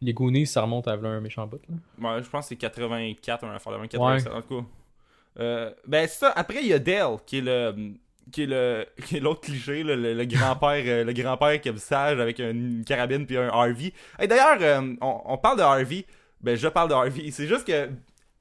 [0.00, 1.60] Les Goonies, ça remonte à un méchant bout.
[1.68, 2.16] Là.
[2.16, 3.88] Ouais, je pense que c'est 84, un affaire de même, Ouais.
[3.88, 4.66] 87, en tout cas.
[5.38, 6.32] Euh, ben, c'est ça.
[6.34, 7.92] Après, il y a Dale, qui est le.
[8.32, 8.84] Qui est le.
[9.06, 12.40] Qui est l'autre cliché, là, le, le grand-père euh, le grand-père qui est sage avec
[12.40, 13.92] une carabine puis un RV.
[14.20, 16.04] Et d'ailleurs, euh, on, on parle de RV.
[16.40, 17.30] Ben, je parle de RV.
[17.30, 17.88] C'est juste que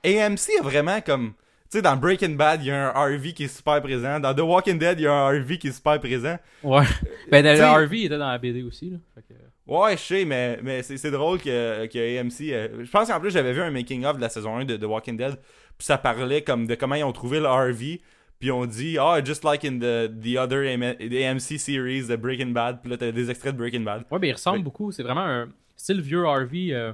[0.04, 1.34] AMC a vraiment comme.
[1.72, 4.20] Tu sais, dans Breaking Bad, il y a un RV qui est super présent.
[4.20, 6.38] Dans The Walking Dead, il y a un RV qui est super présent.
[6.64, 6.84] Ouais.
[7.32, 8.90] ben, le Harvey il était dans la BD aussi.
[8.90, 8.98] Là.
[9.16, 12.52] Fait que- Ouais, je sais, mais, mais c'est, drôle que, que AMC.
[12.52, 14.84] euh, je pense qu'en plus, j'avais vu un making-of de la saison 1 de The
[14.84, 15.36] Walking Dead.
[15.78, 18.02] Puis ça parlait comme de comment ils ont trouvé le RV.
[18.40, 22.18] Puis on dit, ah, just like in the, the other AM- the AMC series, the
[22.18, 22.82] Breaking Bad.
[22.82, 24.04] Puis là, t'as des extraits de Breaking Bad.
[24.12, 24.64] Ouais, ben il ressemble Ouais.
[24.66, 24.92] beaucoup.
[24.92, 26.92] C'est vraiment un style vieux Harvey euh,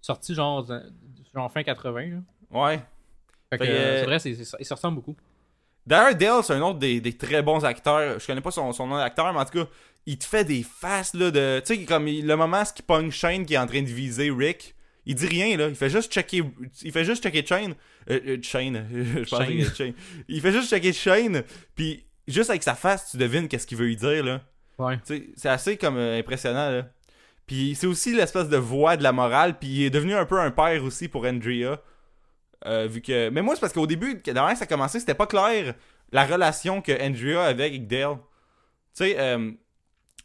[0.00, 0.82] sorti genre, dans-
[1.32, 2.00] genre fin 80.
[2.10, 2.16] Là.
[2.50, 2.80] Ouais.
[3.50, 5.16] Fait que, Fait que, euh, c'est vrai, c'est, c'est- il se ressemble beaucoup.
[5.86, 8.18] D'ailleurs, Dale, c'est un autre des, des très bons acteurs.
[8.20, 9.70] Je connais pas son, son nom d'acteur, mais en tout cas,
[10.04, 11.60] il te fait des faces, là, de.
[11.64, 13.86] Tu sais, comme il- le moment, ce qui pogne Shane qui est en train de
[13.88, 14.74] viser Rick.
[15.06, 15.68] Il dit rien, là.
[15.68, 16.42] Il fait juste checker.
[16.82, 17.74] Il fait juste checker Shane.
[18.10, 18.86] Euh, euh, Shane.
[18.92, 19.46] Je Shane.
[19.46, 19.92] que c'était Shane.
[20.28, 21.42] Il fait juste checker Shane.
[21.74, 24.42] Puis, juste avec sa face, tu devines qu'est-ce qu'il veut lui dire, là.
[24.78, 24.98] Ouais.
[25.06, 26.86] C'est assez comme euh, impressionnant, là.
[27.46, 29.58] Puis, c'est aussi l'espèce de voix de la morale.
[29.58, 31.78] Puis, il est devenu un peu un père aussi pour Andrea.
[32.66, 33.28] Euh, vu que...
[33.30, 35.74] Mais moi, c'est parce qu'au début, dans ça a commencé, c'était pas clair
[36.10, 38.16] la relation que Andrea avait avec Dale.
[38.96, 39.52] Tu sais, euh,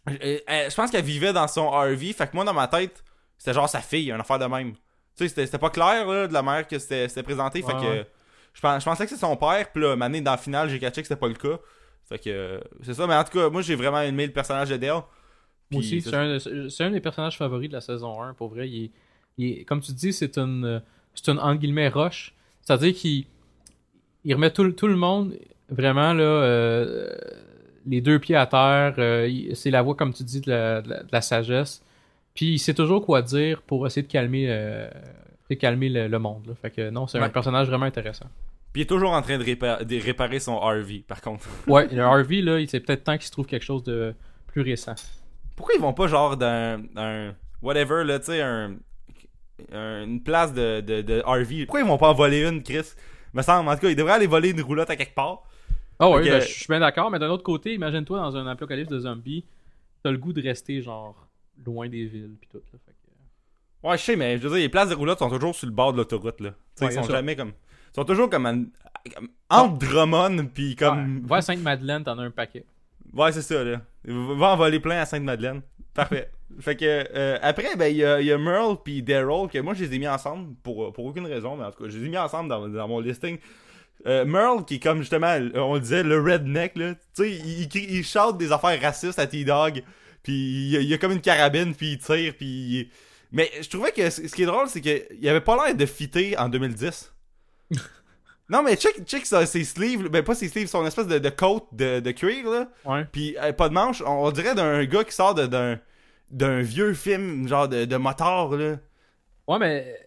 [0.09, 2.13] euh, je pense qu'elle vivait dans son RV.
[2.13, 3.03] Fait que moi, dans ma tête,
[3.37, 4.73] c'était genre sa fille, une affaire de même.
[5.15, 7.61] Tu sais, c'était- pas clair là, de la manière que c'était présenté.
[7.61, 8.07] fait Ouais, que ouais.
[8.53, 9.71] je, pens- je pensais que c'est son père.
[9.71, 11.59] Puis là, mané, dans le final, j'ai catché que c'était pas le cas.
[12.09, 13.05] Fait que c'est ça.
[13.05, 15.03] Mais en tout cas, moi, j'ai vraiment aimé le personnage de Dale.
[15.71, 18.33] Moi aussi, c'est un, un des personnages favoris de la saison 1.
[18.33, 18.91] Pour vrai, il
[19.37, 20.83] il comme tu dis, c'est une,
[21.15, 22.33] c'est une entre guillemets roche.
[22.61, 23.25] C'est-à-dire qu'il
[24.25, 25.33] il remet tout, le- tout le monde
[25.69, 27.09] vraiment là euh,
[27.85, 28.95] les deux pieds à terre.
[28.97, 31.81] euh, c'est la voix, comme tu dis, de la, de la- de la sagesse.
[32.33, 34.89] Puis il sait toujours quoi dire pour essayer de calmer, euh,
[35.49, 36.47] de calmer le, le monde.
[36.47, 36.53] là.
[36.61, 38.25] Fait que non, c'est un personnage vraiment intéressant.
[38.71, 41.45] Puis il est toujours en train de, répa- de réparer son RV, par contre.
[41.67, 44.15] Ouais, le Harvey, là, il c'est peut-être temps qu'il se trouve quelque chose de
[44.47, 44.95] plus récent.
[45.55, 46.81] Pourquoi ils vont pas genre d'un.
[47.61, 48.75] whatever, là, tu sais, un-
[49.71, 51.65] une place de, de, de RV.
[51.65, 52.93] Pourquoi ils vont pas en voler une, Chris?
[53.33, 55.43] Me semble, en tout cas, ils devraient aller voler une roulotte à quelque part.
[55.99, 58.47] Ah Fait que- ben, je suis bien d'accord, mais d'un autre côté, imagine-toi dans un
[58.47, 59.45] apocalypse de zombies,
[60.03, 61.27] t'as le goût de rester genre
[61.65, 62.57] loin des villes pis tout.
[62.57, 65.29] Là, fait que- Ouais, je sais, mais je veux dire, les places de roulotte sont
[65.29, 66.49] toujours sur le bord de l'autoroute, là.
[66.81, 67.13] Ouais, ils sont ça.
[67.13, 67.49] jamais comme.
[67.49, 68.65] Ils sont toujours comme, en-
[69.49, 71.17] entre Drummond, puis comme.
[71.23, 72.65] Ouais, va à Sainte-Madeleine, t'en as un paquet.
[73.13, 73.81] Ouais, c'est ça, là.
[74.05, 75.61] Va en voler plein à Sainte-Madeleine.
[75.93, 76.31] Parfait.
[76.59, 76.85] fait que,
[77.15, 79.95] euh, après, ben, il y a, y a Merle puis Daryl, que moi, je les
[79.95, 82.17] ai mis ensemble pour, pour aucune raison, mais en tout cas, je les ai mis
[82.17, 83.37] ensemble dans, dans mon listing.
[84.05, 86.93] Euh, Merle, qui est comme, justement, on le disait, le redneck, là.
[86.95, 89.83] Tu sais, il, il, chante des affaires racistes à T-Dog,
[90.21, 92.89] puis il, y a- il a comme une carabine, puis il tire, puis...
[93.31, 96.37] Mais je trouvais que ce qui est drôle, c'est qu'il avait pas l'air de fitter
[96.37, 97.11] en 2010.
[98.49, 101.29] non, mais check, check ça, ses sleeves, ben pas ses sleeves, son espèce de, de
[101.29, 102.67] coat de, de cuir, là.
[102.85, 103.05] Ouais.
[103.11, 105.79] Puis euh, pas de manche, on, on dirait d'un gars qui sort de- d'un
[106.33, 108.77] d'un vieux film genre de, de moteur là.
[109.47, 109.97] Ouais, mais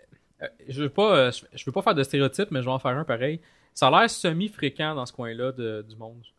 [0.43, 2.79] euh, je veux pas, euh, je- veux pas faire de stéréotypes, mais je vais en
[2.79, 3.41] faire un pareil.
[3.75, 6.23] Ça a l'air semi-fréquent dans ce coin-là de- du monde.
[6.23, 6.31] Tu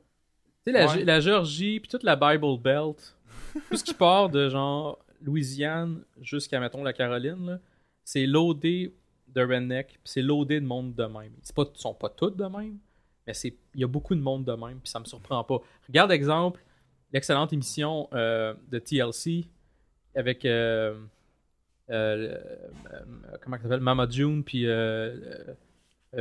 [0.66, 1.04] sais, la, Ouais.
[1.04, 3.16] La Géorgie, puis toute la Bible Belt,
[3.70, 7.60] tout ce qui part de genre Louisiane jusqu'à, mettons, la Caroline,
[8.04, 8.94] c'est loadé
[9.30, 11.32] de redneck, puis c'est loadé de monde de même.
[11.44, 12.78] C'est pas, ils sont pas tous de même,
[13.26, 15.60] mais c'est il y a beaucoup de monde de même, puis ça me surprend pas.
[15.88, 16.62] Regarde, exemple,
[17.14, 19.48] l'excellente émission euh, de TLC
[20.18, 20.44] avec.
[20.46, 20.96] euh,
[21.90, 22.36] euh,
[22.94, 23.00] euh,
[23.42, 23.80] comment ça s'appelle?
[23.80, 24.66] Mama June puis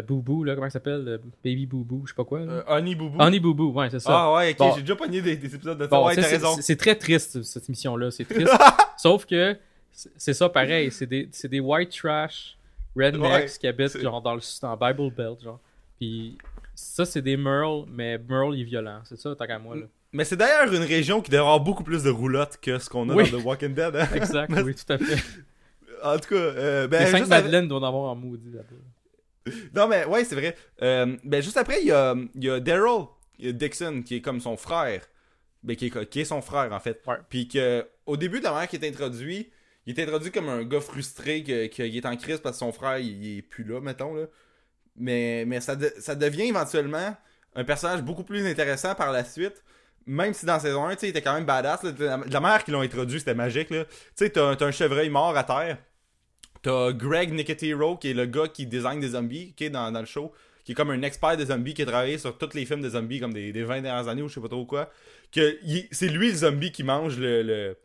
[0.07, 1.21] Boo Boo là comment ça s'appelle?
[1.45, 3.21] Baby Boo Boo je sais pas quoi Honey Boubou.
[3.21, 4.73] Honey Boo Boo ouais c'est ça ah ouais, ok, Bon.
[4.75, 5.89] j'ai déjà pogné des, des épisodes de ça.
[5.91, 6.57] Bon, ouais, t'as c'est- raison.
[6.61, 8.53] c'est très triste cette émission là c'est triste
[8.99, 9.57] sauf que
[9.93, 12.59] c'est ça pareil c'est des des white trash
[12.95, 15.61] rednecks Ouais, qui habitent genre dans le dans Bible Belt genre
[15.99, 16.37] puis
[16.75, 20.25] ça c'est des Merle mais Merle est violent c'est ça tant qu'à moi là Mais
[20.25, 23.14] c'est d'ailleurs une région qui devrait avoir beaucoup plus de roulottes que ce qu'on a
[23.14, 23.31] Oui.
[23.31, 23.95] dans The Walking Dead.
[23.97, 24.09] hein?
[24.14, 25.16] exact oui tout à fait
[26.03, 29.88] en tout cas, euh, ben les juste Sainte-Madeleine doivent en avoir en maudit là-bas Non,
[29.88, 30.55] mais ouais, c'est vrai.
[30.83, 33.07] Euh, ben, juste après, il y a, y a Daryl
[33.38, 35.03] Dixon, qui est comme son frère.
[35.62, 37.01] Ben, qui est, qui est son frère, en fait.
[37.07, 37.16] Ouais.
[37.31, 39.51] Puis que, au début de la manière qu'il est introduit,
[39.87, 42.73] il est introduit comme un gars frustré, que- qu'il est en crise parce que son
[42.73, 44.27] frère, il, il est plus là, mettons, là.
[44.97, 47.16] Mais, mais ça, de- ça devient éventuellement
[47.55, 49.64] un personnage beaucoup plus intéressant par la suite.
[50.07, 51.83] Même si dans saison 1, tu sais, il était quand même badass.
[51.83, 51.92] là.
[51.99, 53.85] La, la manière qu'ils l'ont introduit, c'était magique, là.
[53.85, 55.79] Tu sais, t'as un chevreuil mort à terre.
[56.62, 60.01] T'as Greg Nicotero, qui est le gars qui design des zombies, qui est dans, dans
[60.01, 60.33] le show,
[60.64, 62.88] qui est comme un expert des zombies, qui a travaillé sur tous les films de
[62.90, 64.90] zombies, comme des, des 20 dernières années ou je sais pas trop quoi.
[65.33, 65.59] Que
[65.92, 67.77] c'est lui le zombie qui mange le, le,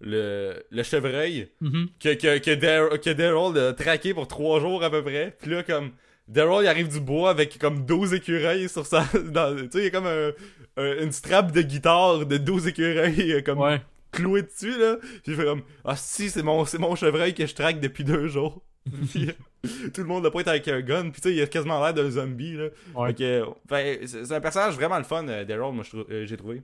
[0.00, 1.88] le, le chevreuil, Mhm.
[2.00, 5.36] que, que, que, Dar- que Daryl a traqué pour 3 jours à peu près.
[5.40, 5.92] Puis là, comme,
[6.28, 9.04] Daryl il arrive du bois avec comme 12 écureuils sur sa.
[9.12, 9.18] Tu
[9.70, 10.32] sais, il y a comme un-
[10.76, 13.80] un- une strap de guitare de 12 écureuils euh, comme ouais
[14.12, 17.46] cloué dessus là puis il fait comme ah si c'est mon c'est mon chevreuil que
[17.46, 18.60] je traque depuis deux jours
[19.10, 19.30] Puis,
[19.94, 21.82] tout le monde n'a pas été avec un gun puis tu sais il a quasiment
[21.82, 25.44] l'air d'un zombie là ouais Fait que, fait, c'est un personnage vraiment le fun euh,
[25.46, 26.62] Daryl moi euh, j'ai trouvé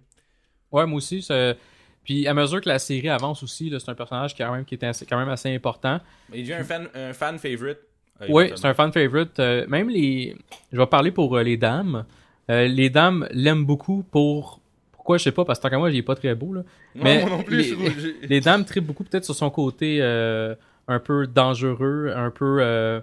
[0.71, 1.23] Ouais, moi aussi.
[1.23, 1.57] c'est-
[2.05, 4.66] Puis à mesure que la série avance aussi, là, c'est un personnage qui, quand même,
[4.66, 5.99] qui est assez- quand même assez important.
[6.35, 7.79] il devient un fan un fan favorite
[8.20, 8.57] Oui, éventuellement.
[8.57, 9.38] c'est un fan favorite.
[9.38, 10.37] Euh, même les.
[10.72, 12.04] Je vais parler pour euh, les dames.
[12.50, 14.61] Euh, les dames l'aiment beaucoup pour.
[14.92, 16.52] Pourquoi je sais pas, parce que tant qu'à moi, il est pas très beau.
[16.54, 16.62] Là.
[16.94, 17.74] Non, mais moi non plus
[18.22, 23.00] les- dames trippent beaucoup peut-être sur son côté un peu dangereux, un peu.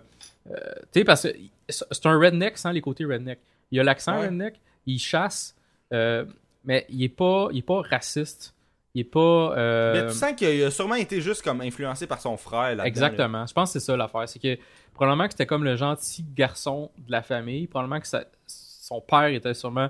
[0.48, 0.54] tu
[1.00, 1.30] sais, parce que
[1.70, 3.40] c'est un redneck sans les côtés redneck.
[3.72, 4.28] Il a l'accent Ouais.
[4.28, 5.56] redneck, il chasse,
[5.92, 8.54] mais il est pas, il est pas raciste.
[8.96, 9.20] Il est pas.
[9.58, 12.88] euh, mais tu sens qu'il a sûrement été juste comme influencé par son frère là
[12.88, 13.46] Exactement.
[13.46, 14.28] Je pense que c'est ça l'affaire.
[14.28, 14.58] C'est que
[14.94, 17.68] probablement que c'était comme le gentil garçon de la famille.
[17.68, 19.90] Probablement que ça- son père était sûrement.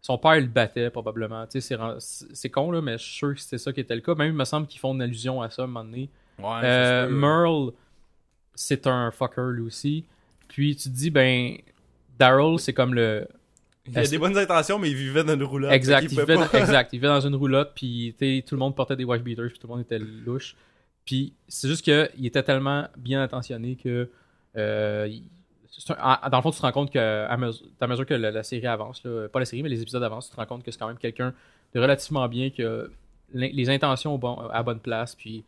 [0.00, 1.46] Son père le battait probablement.
[1.46, 4.02] Tu sais, c'est con là, mais je suis sûr que c'était ça qui était le
[4.02, 4.14] cas.
[4.14, 6.08] Même il me semble qu'ils font une allusion à ça à un moment donné.
[6.38, 7.08] ouais, Euh.
[7.08, 7.72] Merle,
[8.54, 10.04] c'est un fucker lui aussi.
[10.48, 11.56] Puis tu te dis, ben,
[12.18, 13.26] Daryl, c'est comme le.
[13.86, 16.58] Il a des bonnes intentions mais il vivait dans une roulotte Exact, il vivait, dans,
[16.58, 18.14] exact, il vivait dans une roulotte, puis
[18.46, 20.56] tout le monde portait des wife beaters, puis tout le monde était louche.
[21.04, 24.08] Puis c'est juste qu'il était tellement bien intentionné que.
[24.56, 25.08] euh,
[25.98, 28.30] un- dans le fond, tu te rends compte que à mesure, à mesure que la,
[28.30, 30.62] la série avance, là, pas la série, mais les épisodes avancent, tu te rends compte
[30.62, 31.34] que c'est quand même quelqu'un
[31.74, 32.90] de relativement bien, que
[33.34, 35.44] l'in- les intentions au bon, à bonne place, puis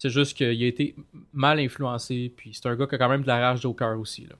[0.00, 0.94] C'est juste qu'il a été
[1.32, 4.26] mal influencé, puis c'est un gars qui a quand même de la rage Joker aussi.
[4.26, 4.36] Là.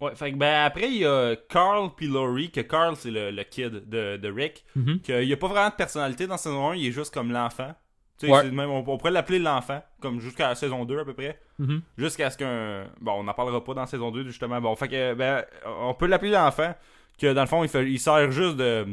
[0.00, 3.30] Ouais, fait que ben après il y a Carl puis Laurie, que Carl c'est le,
[3.30, 5.00] le kid de, de Rick, Mhm.
[5.00, 7.74] qu'il n'y a pas vraiment de personnalité dans saison 1, il est juste comme l'enfant.
[8.18, 8.50] Tu sais, Ouais.
[8.50, 11.40] même, on, on pourrait l'appeler l'enfant, comme jusqu'à la saison 2 à peu près.
[11.58, 11.80] Mhm.
[11.98, 12.86] Jusqu'à ce qu'un.
[13.00, 14.60] Bon, on n'en parlera pas dans saison 2, justement.
[14.60, 16.74] Bon, fait que, ben, on peut l'appeler l'enfant,
[17.18, 18.86] que dans le fond, il, fait, il sert juste de.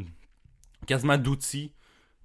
[0.85, 1.73] quasiment d'outils,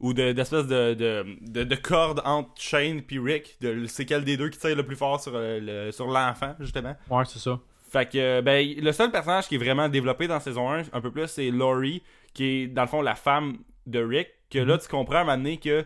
[0.01, 3.57] ou de- d'espèces de, de, de, de cordes entre Shane puis Rick.
[3.61, 6.55] De, c'est quel des deux qui tire le plus fort sur, euh, le, sur l'enfant,
[6.61, 6.97] justement.
[7.11, 7.59] Ouais, c'est ça.
[7.93, 11.11] Fait que, ben, le seul personnage qui est vraiment développé dans saison 1, un peu
[11.11, 12.03] plus, c'est Laurie,
[12.33, 14.29] qui est, dans le fond, la femme de Rick.
[14.51, 15.85] Que là, tu comprends à un moment donné que.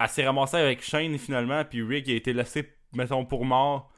[0.00, 3.90] Elle s'est ramassée avec Shane finalement, puis Rick a été laissé, mettons, pour mort,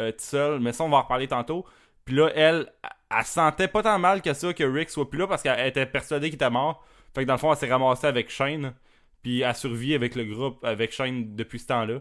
[0.00, 0.60] euh, tout seul.
[0.60, 1.64] Mais ça, on va en reparler tantôt.
[2.04, 2.72] Puis là, elle,
[3.10, 5.86] elle, sentait pas tant mal que ça que Rick soit plus là parce qu'elle était
[5.86, 6.84] persuadée qu'il était mort.
[7.14, 8.74] Fait que dans le fond, elle s'est ramassée avec Shane,
[9.22, 12.00] puis elle survit avec le groupe, avec Shane depuis ce temps-là.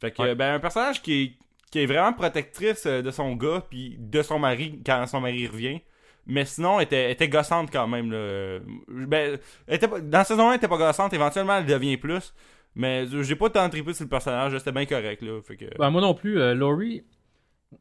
[0.00, 0.34] Fait que, Ouais.
[0.34, 1.32] ben, un personnage qui est,
[1.70, 5.46] qui est vraiment protectrice euh, de son gars, puis de son mari quand son mari
[5.46, 5.80] revient.
[6.26, 8.10] Mais sinon, elle était, était gossante quand même.
[8.12, 8.58] Là.
[8.88, 11.12] Ben, était dans saison 1, elle était pas gossante.
[11.12, 12.34] Éventuellement, elle devient plus.
[12.74, 14.56] Mais j'ai pas tant trippé sur le personnage.
[14.58, 15.22] C'était bien correct.
[15.22, 15.40] Là.
[15.42, 15.64] Fait que...
[15.78, 17.04] Ben, moi non plus, euh, Laurie,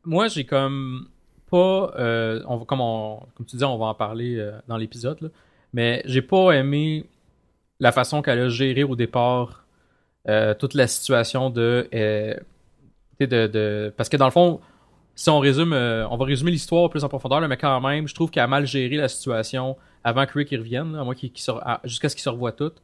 [0.03, 1.09] moi j'ai comme
[1.51, 5.31] pas, euh, comme, on, comme tu dis, on va en parler dans l'épisode,
[5.73, 7.05] mais j'ai pas aimé
[7.79, 9.65] la façon qu'elle a géré au départ
[10.59, 11.87] toute la situation de,
[13.19, 14.61] Parce que dans le fond,
[15.19, 18.07] si on résume, euh, on va résumer l'histoire plus en profondeur, là, mais quand même,
[18.07, 21.53] je trouve qu'elle a mal géré la situation avant que Rick y revienne, qu'il- qu'il
[21.83, 22.81] jusqu'à ce qu'ils se revoient toutes.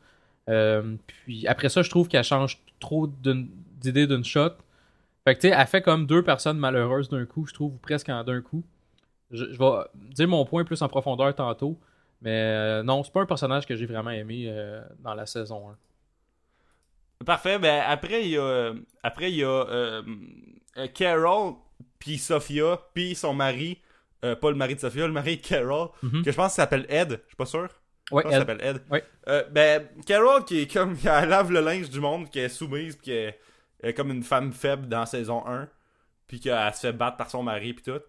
[0.49, 4.49] Euh, puis après ça, je trouve qu'elle change trop d'idées d'une shot.
[5.23, 7.77] Fait que tu sais, elle fait comme deux personnes malheureuses d'un coup, je trouve, ou
[7.77, 8.63] presque d'un coup.
[9.31, 9.69] Je, vais
[10.13, 11.79] dire mon point plus en profondeur tantôt.
[12.21, 14.53] Mais euh, non, c'est pas un personnage que j'ai vraiment aimé
[14.99, 15.77] dans la saison 1.
[17.25, 17.59] Parfait.
[17.59, 20.01] Ben, après, il y a, après, il y a euh,
[20.77, 21.53] euh, Carol,
[21.99, 23.81] puis Sophia, puis son mari.
[24.23, 25.89] euh, pas le mari de Sophia, le mari de Carol.
[26.01, 26.23] Mhm.
[26.23, 27.19] Que je pense qu'il s'appelle Ed.
[27.23, 27.67] Je suis pas sûr.
[28.11, 28.81] Ouais, Je pense s'appelle Ed.
[28.89, 29.03] Ouais.
[29.27, 30.95] Euh, ben, Carol, qui est comme.
[31.05, 34.51] Elle lave le linge du monde, qui est soumise, puis qui est comme une femme
[34.53, 35.67] faible dans saison 1.
[36.27, 38.01] Puis qu'elle se fait battre par son mari, puis tout.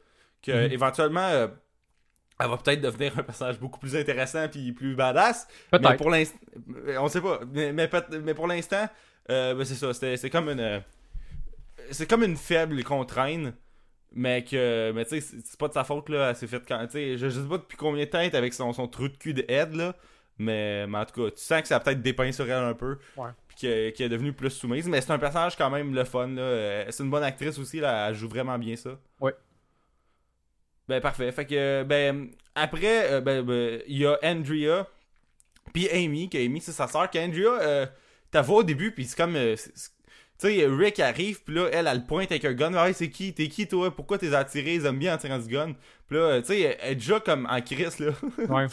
[0.43, 0.73] Que Mhm.
[0.73, 1.49] éventuellement.
[2.41, 5.47] Euh, elle va peut-être devenir un personnage beaucoup plus intéressant puis plus badass.
[5.73, 6.37] Mais pour l'instant,
[7.01, 7.41] on sait pas.
[7.53, 8.89] Mais, mais, pour l'instant,
[9.31, 9.93] euh, ben, c'est ça.
[10.17, 10.81] C'est comme une, euh,
[11.91, 13.55] c'est comme une faible qu'on traîne,
[14.13, 16.31] mais que, mais tu sais, c'est pas de sa faute là.
[16.31, 18.35] Elle s'est quand, tu sais, je, je sais pas depuis combien de temps elle est
[18.37, 19.95] avec son, son trou de cul de Ed là,
[20.39, 22.75] mais, mais en tout cas, tu sens que ça a peut-être dépeint sur elle un
[22.75, 23.31] peu, Ouais.
[23.49, 24.89] puis qu'elle est devenue plus soumise.
[24.89, 26.43] Mais c'est un personnage quand même le fun là.
[26.43, 28.09] Euh, C'est une bonne actrice aussi là.
[28.09, 28.91] Elle joue vraiment bien ça.
[29.21, 29.35] Ouais.
[30.89, 31.33] Ben parfait.
[31.33, 34.87] Fait que ben après euh, ben ben, il y a Andrea
[35.73, 37.87] puis Amy, que Amy c'est sa sœur, qu'Andrea euh,
[38.31, 39.73] t'as vu au début puis c'est comme euh, tu
[40.39, 42.73] sais Rick arrive puis là elle elle le pointe avec un gun.
[42.73, 43.35] Ouais, c'est qui?
[43.35, 43.95] T'es qui toi?
[43.95, 44.75] Pourquoi t'es attiré?
[44.75, 45.75] Ils aiment bien en tirant du gun.
[46.07, 48.13] Puis là tu sais elle, elle est déjà comme en crise là.
[48.49, 48.67] Ouais.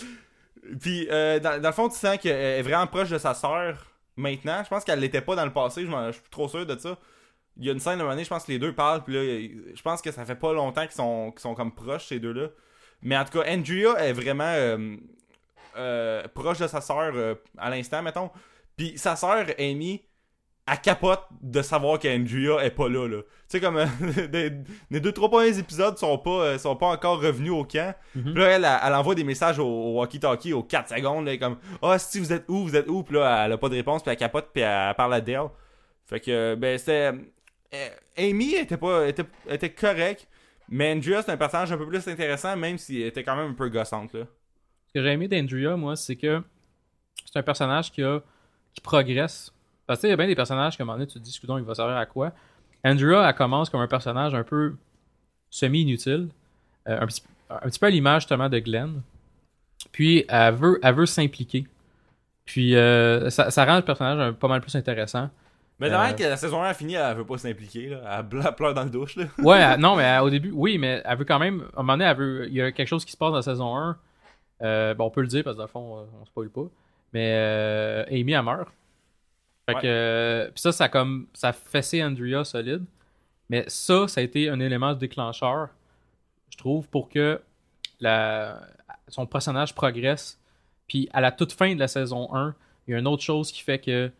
[0.80, 3.88] Puis euh, dans, dans le fond tu sens qu'elle est vraiment proche de sa sœur
[4.16, 4.64] maintenant.
[4.64, 6.98] Je pense qu'elle l'était pas dans le passé, je suis trop sûr de ça.
[7.58, 9.04] Il y a une scène à un moment donné, je pense que les deux parlent,
[9.04, 9.22] puis là,
[9.74, 12.50] je pense que ça fait pas longtemps qu'ils sont, sont comme proches, ces deux-là.
[13.04, 14.96] Mais en tout cas, Andrea est vraiment euh,
[15.78, 18.32] euh, proche de sa sœur euh, à l'instant, mettons.
[18.78, 20.02] Puis sa sœur, Amy,
[20.66, 23.22] elle capote de savoir qu'Andrea est pas là, là.
[23.22, 23.78] Tu sais, comme
[24.90, 27.94] les deux, trois premiers épisodes sont pas, sont pas encore revenus au camp.
[28.16, 28.34] Mhm.
[28.34, 31.38] Puis là, elle, elle, elle envoie des messages au, au walkie-talkie aux 4 secondes, là,
[31.38, 32.64] comme «Ah, si vous êtes où?
[32.64, 34.96] Vous êtes où?» Puis là, elle a pas de réponse, puis elle capote, puis elle
[34.96, 35.50] parle à Dale.
[36.06, 37.12] Fait que, ben, c'était...
[37.74, 39.08] euh, Amy était pas...
[39.08, 40.28] était, était correct,
[40.70, 43.54] mais Andrea, c'est un personnage un peu plus intéressant, même s'il était quand même un
[43.54, 44.26] peu gossante, là.
[44.88, 46.42] Ce que j'ai aimé d'Andrea, moi, c'est que
[47.26, 48.20] c'est un personnage qui, a,
[48.74, 49.52] qui progresse.
[49.88, 51.24] Parce que il y a bien des personnages que, à un moment donné, tu te
[51.24, 52.32] dis, Scoudon, il va servir à quoi?
[52.86, 54.76] Andrea, elle commence comme un personnage un peu
[55.50, 56.30] semi-inutile.
[56.88, 59.02] euh, un, petit, un petit peu à l'image, justement, de Glenn.
[59.92, 61.66] Puis, elle veut, elle veut s'impliquer.
[62.46, 65.30] Puis, euh, ça, ça rend le personnage un- pas mal plus intéressant.
[65.80, 65.98] Mais Euh.
[66.00, 66.14] euh...
[66.14, 68.20] que la saison 1 a fini, elle veut pas s'impliquer, là.
[68.20, 69.26] Elle pleure dans le douche, là.
[69.40, 71.62] Ouais, elle- non, mais elle- au début, oui, mais elle veut quand même.
[71.76, 73.38] À un moment donné, elle veut, il y a quelque chose qui se passe dans
[73.38, 73.98] la saison 1.
[74.62, 76.66] Euh, bon, on peut le dire parce que dans le fond, euh, on spoil pas.
[77.12, 78.70] Mais euh, Amy, elle meurt.
[79.68, 79.82] Fait Ouais.
[79.82, 79.88] que.
[79.88, 81.28] euh, Puis ça, ça a comme.
[81.34, 82.86] Ça a fessé Andrea solide.
[83.50, 85.70] Mais ça, ça a été un élément déclencheur,
[86.50, 87.42] je trouve, pour que
[88.00, 88.62] la,
[89.10, 90.40] son personnage progresse.
[90.88, 92.56] Puis à la toute fin de la saison 1,
[92.88, 94.12] il y a une autre chose qui fait que,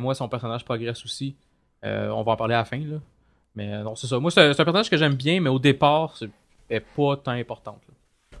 [0.00, 1.36] moi, son personnage progresse aussi.
[1.84, 2.96] Euh, on va en parler à la fin, là.
[3.54, 4.18] Mais euh, non, c'est ça.
[4.18, 7.80] Moi, c'est un personnage que j'aime bien, mais au départ, c'est pas tant importante.
[7.88, 8.38] là.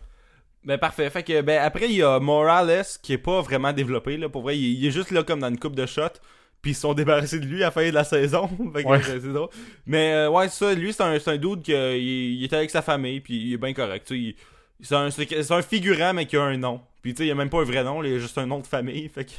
[0.64, 1.08] Ben parfait.
[1.10, 4.42] Fait que ben après il y a Morales qui est pas vraiment développé là pour
[4.42, 6.18] vrai, il, il est juste là comme dans une coupe de shots.
[6.60, 8.48] puis ils se sont débarrassés de lui à la fin de la saison.
[8.74, 9.00] Fait que, Ouais.
[9.00, 9.48] c'est drôle.
[9.86, 12.82] Mais euh, ouais, ça, lui, c'est un, un dude qui il, il était avec sa
[12.82, 14.12] famille, puis il est bien correct.
[14.80, 16.80] C'est un, un figurant, mais qui a un nom.
[17.00, 18.58] Puis tu sais, il a même pas un vrai nom, il a juste un nom
[18.58, 19.08] de famille.
[19.14, 19.30] Fait que.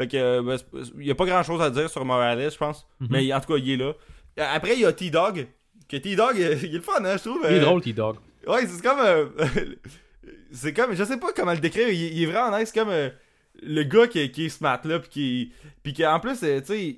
[0.00, 0.16] Fait que.
[0.16, 0.58] euh, ben,
[0.98, 2.86] il y a pas grand chose à dire sur Morales, je pense.
[3.00, 3.08] Mhm.
[3.10, 3.92] Mais en tout cas, il est là.
[4.38, 5.46] Après, il y a T-Dog.
[5.88, 7.40] Que T-Dog, il est le fun, hein, je trouve.
[7.48, 8.16] Il est euh, drôle, T-Dog.
[8.46, 9.00] Ouais, c'est comme.
[9.00, 9.26] euh,
[10.52, 10.94] c'est comme.
[10.94, 11.88] Je sais pas comment le décrire.
[11.88, 12.70] Il, il est vraiment nice.
[12.72, 13.10] C'est comme euh,
[13.62, 14.98] le gars qui, qui est smart là.
[15.00, 15.52] Puis qui.
[15.82, 16.96] Puis qu'en plus, euh, tu sais.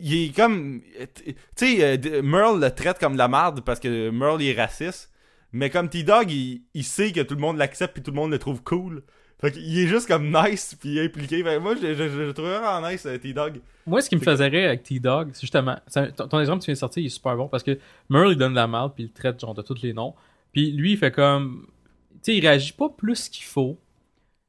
[0.00, 0.80] Il est comme.
[1.24, 4.60] Tu sais, euh, Merle le traite comme de la marde parce que Merle il est
[4.60, 5.10] raciste.
[5.52, 8.30] Mais comme T-Dog, il, il sait que tout le monde l'accepte puis tout le monde
[8.30, 9.02] le trouve cool.
[9.40, 11.44] Fait qu'il est juste comme nice puis impliqué.
[11.44, 13.60] Fait que moi, je, je, je, je trouve vraiment nice euh, T-Dog.
[13.86, 15.76] Moi, ce qui me faisait rire avec T-Dog, c'est justement.
[15.92, 17.78] Ton, ton exemple que tu viens de sortir, il est super bon parce que
[18.08, 20.14] Merle, il donne de la merde, puis il traite genre de tous les noms.
[20.52, 21.68] Puis lui, il fait comme.
[22.14, 23.78] Tu sais, il réagit pas plus qu'il faut.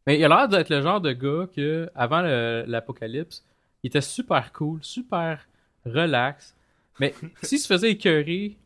[0.07, 3.45] Mais il a l'air d'être le genre de gars que, avant l'apocalypse,
[3.83, 5.47] il était super cool, super
[5.85, 6.55] relax.
[6.99, 7.13] Mais
[7.43, 8.57] s'il se faisait écœurer,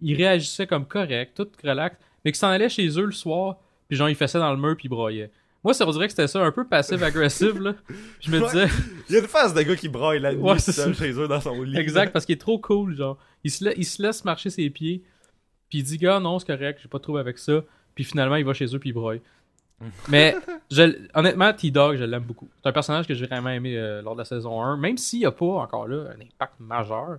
[0.00, 1.96] il réagissait comme correct, tout relax.
[2.24, 3.58] Mais qu'il s'en allait chez eux le soir,
[3.88, 5.30] puis genre, il faisait dans le mur, puis il broyait.
[5.64, 7.74] Moi, ça, on dirait que c'était ça, un peu passif-agressif, là.
[8.20, 8.68] Je me disais.
[9.08, 11.26] Il y a une phase de gars qui braille la nuit Ouais, seul chez eux
[11.26, 11.76] dans son lit.
[11.76, 13.18] Exact, parce qu'il est trop cool, genre.
[13.42, 15.02] Il se, la- il se laisse marcher ses pieds,
[15.68, 17.62] puis il dit, gars, non, c'est correct, j'ai pas de trouble avec ça.
[17.96, 19.18] Puis finalement, il va chez eux, puis il broye.
[20.08, 20.34] Mais
[20.70, 22.48] je, honnêtement, T-Dog, je l'aime beaucoup.
[22.62, 25.18] C'est un personnage que j'ai vraiment aimé euh, lors de la saison 1, même s'il
[25.20, 27.18] n'y a pas encore là un impact majeur.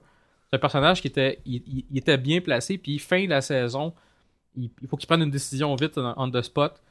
[0.50, 3.42] C'est un personnage qui était, il, il- il était bien placé, puis fin de la
[3.42, 3.94] saison,
[4.56, 6.82] il, il faut qu'il prenne une décision vite on the spot.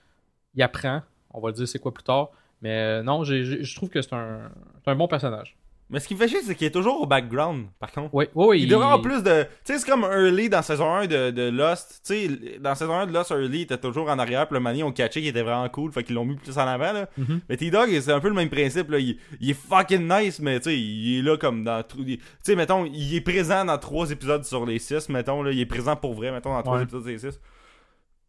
[0.55, 1.03] Il apprend,
[1.37, 2.31] on va le dire c'est quoi plus tard.
[2.63, 4.51] Mais euh, non, je trouve que c'est un,
[4.85, 5.57] c'est un bon personnage.
[5.89, 8.13] Mais ce qui me fait chier, c'est qu'il est toujours au background, par contre.
[8.13, 8.63] Oui, oui, oui.
[8.63, 9.45] Il devrait avoir plus de.
[9.65, 12.01] Tu sais, c'est comme Early dans saison 1 de, de Lost.
[12.05, 14.83] Tu sais, dans saison 1 de Lost, Early était toujours en arrière, puis le manier,
[14.83, 17.09] on catché qu'il était vraiment cool, fait qu'ils l'ont mis plus en avant, là.
[17.17, 17.41] Mhm.
[17.49, 18.99] Mais T-Dog, c'est un peu le même principe, là.
[18.99, 21.85] Il, il est fucking nice, mais tu sais, il est là comme dans.
[21.85, 25.53] Tu sais, mettons, il est présent dans 3 épisodes sur les 6, mettons, là.
[25.53, 26.83] Il est présent pour vrai, mettons, dans 3 Ouais.
[26.83, 27.39] épisodes sur les 6.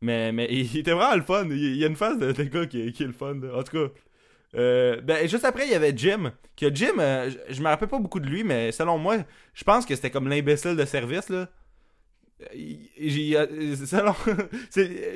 [0.02, 1.46] Mais, mais il était vraiment le fun.
[1.50, 3.58] Il, y a une phase de, de gars qui, qui est le fun, là.
[3.58, 3.94] En tout cas.
[4.56, 6.32] Euh, ben, juste après, il y avait Jim.
[6.56, 9.18] Que Jim, euh, je, je me rappelle pas beaucoup de lui, mais selon moi,
[9.54, 11.50] je pense que c'était comme l'imbécile de service, là.
[12.54, 14.16] Il- euh, selon-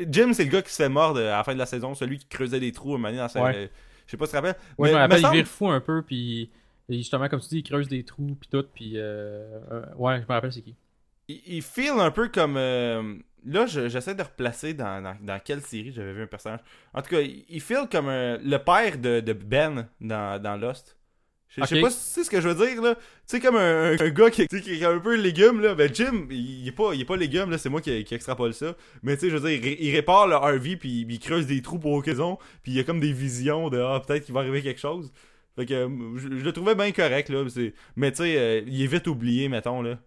[0.09, 2.17] Jim, c'est le gars qui se fait mordre à la fin de la saison, celui
[2.17, 3.41] qui creusait des trous à dans sa.
[3.43, 3.69] Ouais.
[4.05, 4.61] Je sais pas si tu te rappelles.
[4.77, 6.49] Ouais, je me rappelle, semble- il vire fou un peu, puis
[6.89, 9.59] justement, comme tu dis, il creuse des trous, puis tout, puis euh,
[9.97, 10.75] ouais, je me rappelle c'est qui.
[11.27, 12.57] Il, il feel un peu comme.
[12.57, 13.15] euh,
[13.45, 16.59] là, je- j'essaie de replacer dans, dans, dans quelle série j'avais vu un personnage.
[16.93, 20.97] En tout cas, il, feel comme euh, le père de, de Ben dans, dans Lost.
[21.49, 22.95] Je sais pas si c'est ce que je veux dire, là.
[22.95, 25.75] Tu sais, comme un, un gars qui, tu sais, qui est un peu légume, là.
[25.75, 27.57] Ben, Jim, il, il est pas, il est pas légume, là.
[27.57, 28.73] C'est moi qui, qui extrapole ça.
[29.03, 31.47] Mais tu sais, je veux dire, il, ré- il répare le RV, puis il creuse
[31.47, 32.37] des trous pour occasion.
[32.63, 35.11] Puis il y a comme des visions de, ah, peut-être qu'il va arriver quelque chose.
[35.57, 37.43] Fait que, je, je le trouvais bien correct, là.
[37.97, 39.99] Mais tu sais, euh, il est vite oublié, mettons, là.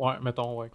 [0.00, 0.70] Ouais, mettons, ouais.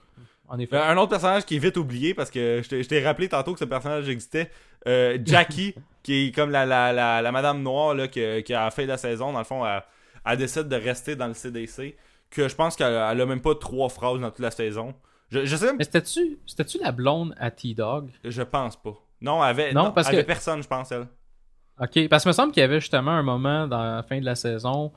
[0.48, 0.78] En effet.
[0.78, 3.28] Ben, un autre personnage qui est vite oublié parce que je t'ai- je t'ai rappelé
[3.28, 4.52] tantôt que ce personnage existait.
[4.88, 5.74] Euh, Jackie,
[6.04, 8.98] qui est comme la, la, la, la madame noire là, qui, qui a fait la
[8.98, 9.82] saison, dans le fond, elle,
[10.26, 11.96] elle décide de rester dans le CDC.
[12.30, 14.94] Que je pense qu'elle elle a même pas trois phrases dans toute la saison.
[15.30, 18.12] Je, je sais Mais c'était-tu c'était-tu la blonde à T-Dog?
[18.24, 18.94] je pense pas.
[19.22, 21.08] Non, elle avait, Non, non, parce elle avait que- personne, je pense, elle.
[21.82, 24.26] Ok, parce qu'il me semble qu'il y avait justement un moment dans la fin de
[24.26, 24.92] la saison.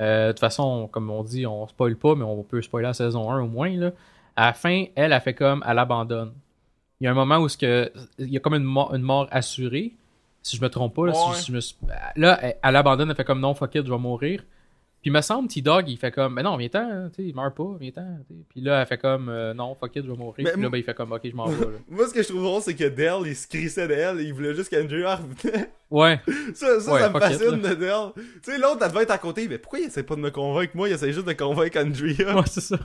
[0.00, 2.94] Euh, de toute façon, comme on dit, on spoil pas, mais on peut spoiler la
[2.94, 3.70] saison 1 au moins.
[3.76, 3.90] Là.
[4.36, 6.32] À la fin, elle a fait comme elle abandonne.
[7.00, 9.02] Il y a un moment où ce que, il y a comme une mort, une
[9.02, 9.92] mort assurée,
[10.42, 11.06] si je me trompe pas.
[11.06, 11.34] Là, si- Ouais.
[11.36, 11.76] si je me suis-
[12.16, 14.42] là, elle, elle abandonne, elle fait comme non, fuck it, je vais mourir.
[15.02, 17.34] Puis il me semble, T-Dog, il fait comme, ben non, viens-t'en, hein, tu sais, il
[17.34, 18.18] meurt pas, viens-t'en.
[18.50, 20.44] Puis là, elle fait comme, euh, non, fuck it, je vais mourir.
[20.44, 21.64] Mais Puis là, ben, il fait comme, ok, je m'en vais.
[21.64, 21.70] là.
[21.88, 24.20] Moi, ce que je trouve drôle, c'est que Dell, il se crissait d'elle.
[24.20, 25.70] Il voulait juste qu'Andrew revenait.
[25.90, 26.20] Ouais,
[26.54, 28.12] Ça, ça, Ouais, ça me it, fascine de Dell.
[28.14, 29.48] Tu sais, l'autre, elle devait être à côté.
[29.48, 30.72] Mais pourquoi il essaie pas de me convaincre?
[30.76, 32.36] Moi, il essaie juste de convaincre Andrea.
[32.36, 32.78] ouais, c'est ça.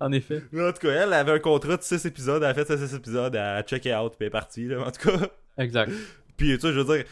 [0.00, 0.42] en effet.
[0.52, 2.86] Mais en tout cas, elle avait un contrat de 6 épisodes, elle a fait ces
[2.86, 5.26] 6 épisodes, elle a checké out, puis elle est partie, là, en tout cas.
[5.56, 5.90] Exact.
[6.36, 7.04] Puis, tu sais, je veux dire,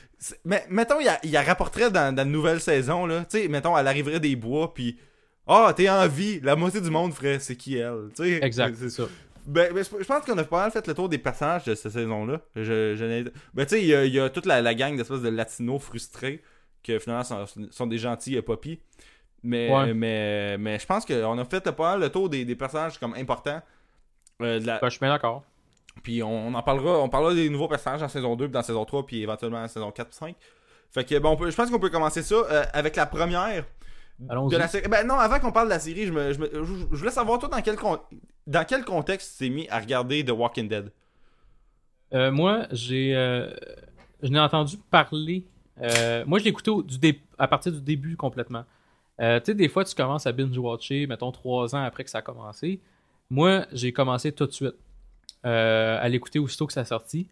[0.45, 3.25] mais mettons, il, y a- il y a rapporterait dans, dans une nouvelle saison, là,
[3.29, 4.99] tu sais, mettons, elle arriverait des bois, puis,
[5.47, 8.41] ah, t'es en vie, la moitié du monde ferait, c'est qui elle, tu sais?
[8.45, 9.05] Exact, C'est- ça.
[9.45, 11.91] Ben, ben, je pense qu'on a pas mal fait le tour des personnages de cette
[11.93, 12.41] saison-là.
[12.55, 15.29] Je, je ben, tu sais, il y y a toute la, la gang d'espèces de
[15.31, 16.43] latinos frustrés,
[16.85, 18.79] que finalement sont, sont des gentils euh, poppies.
[19.45, 19.95] Mais, Ouais.
[19.95, 23.15] mais, mais je pense qu'on a fait pas mal le tour des, des personnages comme
[23.15, 23.61] importants.
[24.41, 25.43] Euh, de la- Ben, je suis bien d'accord.
[26.03, 28.85] Puis on, en parlera, on parlera des nouveaux personnages dans saison 2, puis dans saison
[28.85, 30.35] 3, puis éventuellement dans saison 4 5.
[30.91, 33.65] Fait que bon, je pense qu'on peut commencer ça euh, avec la première
[34.49, 34.89] de la série.
[34.89, 37.11] Ben non, avant qu'on parle de la série, je, me, je, me- je- je voulais
[37.11, 37.99] savoir toi dans quel con-
[38.47, 40.93] dans quel contexte tu t'es mis à regarder The Walking Dead?
[42.15, 43.51] Euh, moi, j'ai, euh,
[44.23, 45.47] je n'ai entendu parler
[46.27, 48.65] moi, je l'ai écouté au- du dé- à partir du début complètement.
[49.19, 52.23] Tu sais, des fois, tu commences à binge-watcher, mettons, trois ans après que ça a
[52.23, 52.81] commencé.
[53.31, 54.75] Moi, j'ai commencé tout de suite
[55.47, 57.27] euh, à l'écouter aussitôt que ça a sorti.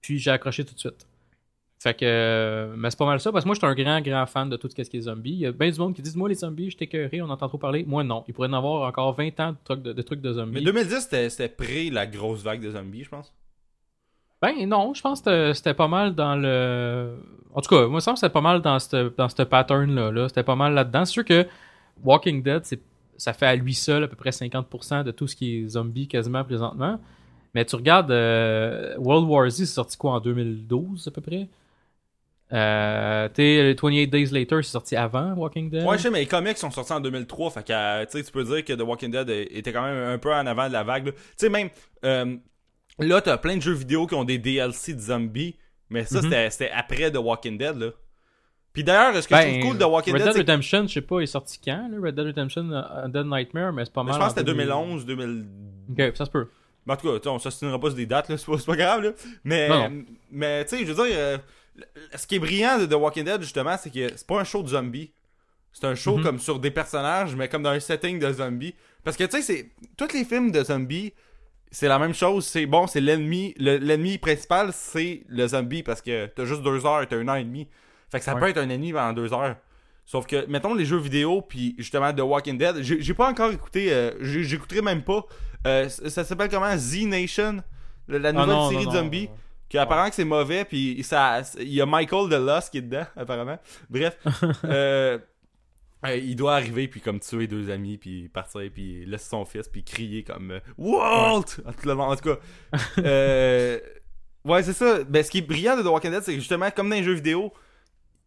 [0.00, 1.06] Puis j'ai accroché tout de suite.
[1.78, 4.00] Fait que, euh, mais c'est pas mal ça, parce que moi, je suis un grand,
[4.00, 5.32] grand fan de tout ce qui est zombie.
[5.32, 7.48] Il y a bien du monde qui disent, moi, les zombies, je t'écœuré, on entend
[7.48, 7.84] trop parler.
[7.86, 8.24] Moi, non.
[8.26, 10.52] Il pourrait en avoir encore 20 ans de trucs de, de trucs de zombies.
[10.54, 13.32] Mais 2010, c'était pré la grosse vague de zombies, je pense.
[14.42, 17.16] Ben non, je pense que c'était- pas mal dans le.
[17.54, 20.10] En tout cas, moi, il me semble que c'était pas mal dans ce dans pattern-là.
[20.12, 20.28] Là.
[20.28, 21.04] C'était pas mal là-dedans.
[21.04, 21.46] C'est sûr que
[22.04, 22.62] Walking Dead,
[23.16, 26.06] ça fait à lui seul à peu près 50% de tout ce qui est zombie
[26.06, 27.00] quasiment présentement.
[27.56, 31.48] Mais tu regardes euh, World War Z, c'est sorti quoi en 2012 à peu près?
[32.52, 35.82] Euh, t'sais, 28 Days Later, c'est sorti avant Walking Dead?
[35.82, 38.44] Ouais, je sais, mais les comics sont sortis en 2003, fait que euh, tu peux
[38.44, 41.06] dire que The Walking Dead était quand même un peu en avant de la vague.
[41.12, 41.70] Tu sais, même
[42.04, 42.36] euh,
[42.98, 45.56] là, t'as plein de jeux vidéo qui ont des DLC de zombies,
[45.88, 46.24] mais ça, Mhm.
[46.24, 47.88] c'était- c'était après The Walking Dead, là.
[48.74, 51.00] Puis d'ailleurs, ce que je Ben, trouve cool de Walking Red Dead, Redemption, je sais
[51.00, 51.96] pas, il est sorti quand là?
[52.02, 54.12] Red Dead Redemption uh, Dead Nightmare, mais c'est pas mal.
[54.12, 54.66] je pense en que c'était 2000.
[54.66, 55.46] 2011, 2000...
[55.92, 56.46] Ok, ça se peut.
[56.86, 59.10] Mais en tout cas, on s'assinera pas sur des dates, c'est pas, grave, là.
[59.44, 59.92] Mais, Non,
[60.30, 61.38] mais tu sais, je veux dire, euh,
[62.14, 64.62] ce qui est brillant de The Walking Dead, justement, c'est que c'est pas un show
[64.62, 65.10] de zombies.
[65.72, 66.22] C'est un show Mhm.
[66.24, 68.74] comme sur des personnages, mais comme dans un setting de zombies.
[69.04, 69.70] Parce que, tu sais, c'est...
[69.96, 71.12] Tous les films de zombies,
[71.70, 72.46] c'est la même chose.
[72.46, 73.52] C'est bon, c'est l'ennemi.
[73.58, 77.34] le- L'ennemi principal, c'est le zombie, parce que t'as juste deux heures, t'as un an
[77.34, 77.68] et demi.
[78.10, 78.40] Fait que ça Ouais.
[78.40, 79.56] peut être un ennemi pendant deux heures.
[80.06, 83.92] Sauf que, mettons les jeux vidéo, puis justement The Walking Dead, j'ai pas encore écouté,
[83.92, 85.26] euh, j'écouterai même pas.
[85.66, 86.76] Euh, ça s'appelle comment?
[86.76, 87.62] Z Nation,
[88.08, 89.02] la, Ah nouvelle non, série non, de non.
[89.02, 89.28] zombies.
[89.68, 92.82] Qui apparemment que c'est mauvais, puis ça, il y a Michael de Lost qui est
[92.82, 93.58] dedans, apparemment.
[93.90, 94.16] Bref,
[94.64, 95.18] euh,
[96.06, 99.68] euh, il doit arriver, puis comme tuer deux amis, puis partir, puis laisser son fils,
[99.68, 101.44] puis crier comme Walt!
[101.66, 102.38] En tout, cas,
[102.98, 103.80] euh,
[104.44, 105.02] ouais, c'est ça.
[105.02, 107.02] Ben, ce qui est brillant de The Walking Dead, c'est que justement, comme dans les
[107.02, 107.52] jeux vidéo,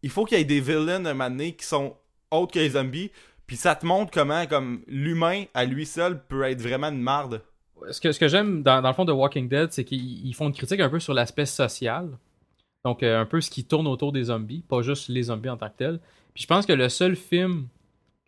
[0.02, 1.96] il faut qu'il y ait des villains un moment donné qui sont
[2.30, 3.10] autres que les zombies,
[3.50, 7.42] puis ça te montre comment, comme, l'humain, à lui seul, peut être vraiment une marde.
[7.90, 10.46] ce que, ce que j'aime dans, le fond de Walking Dead, c'est qu'ils ils font
[10.46, 12.10] une critique un peu sur l'aspect social.
[12.84, 15.56] Donc, euh, un peu ce qui tourne autour des zombies, pas juste les zombies en
[15.56, 15.98] tant que tels.
[16.32, 17.66] Puis je pense que le seul film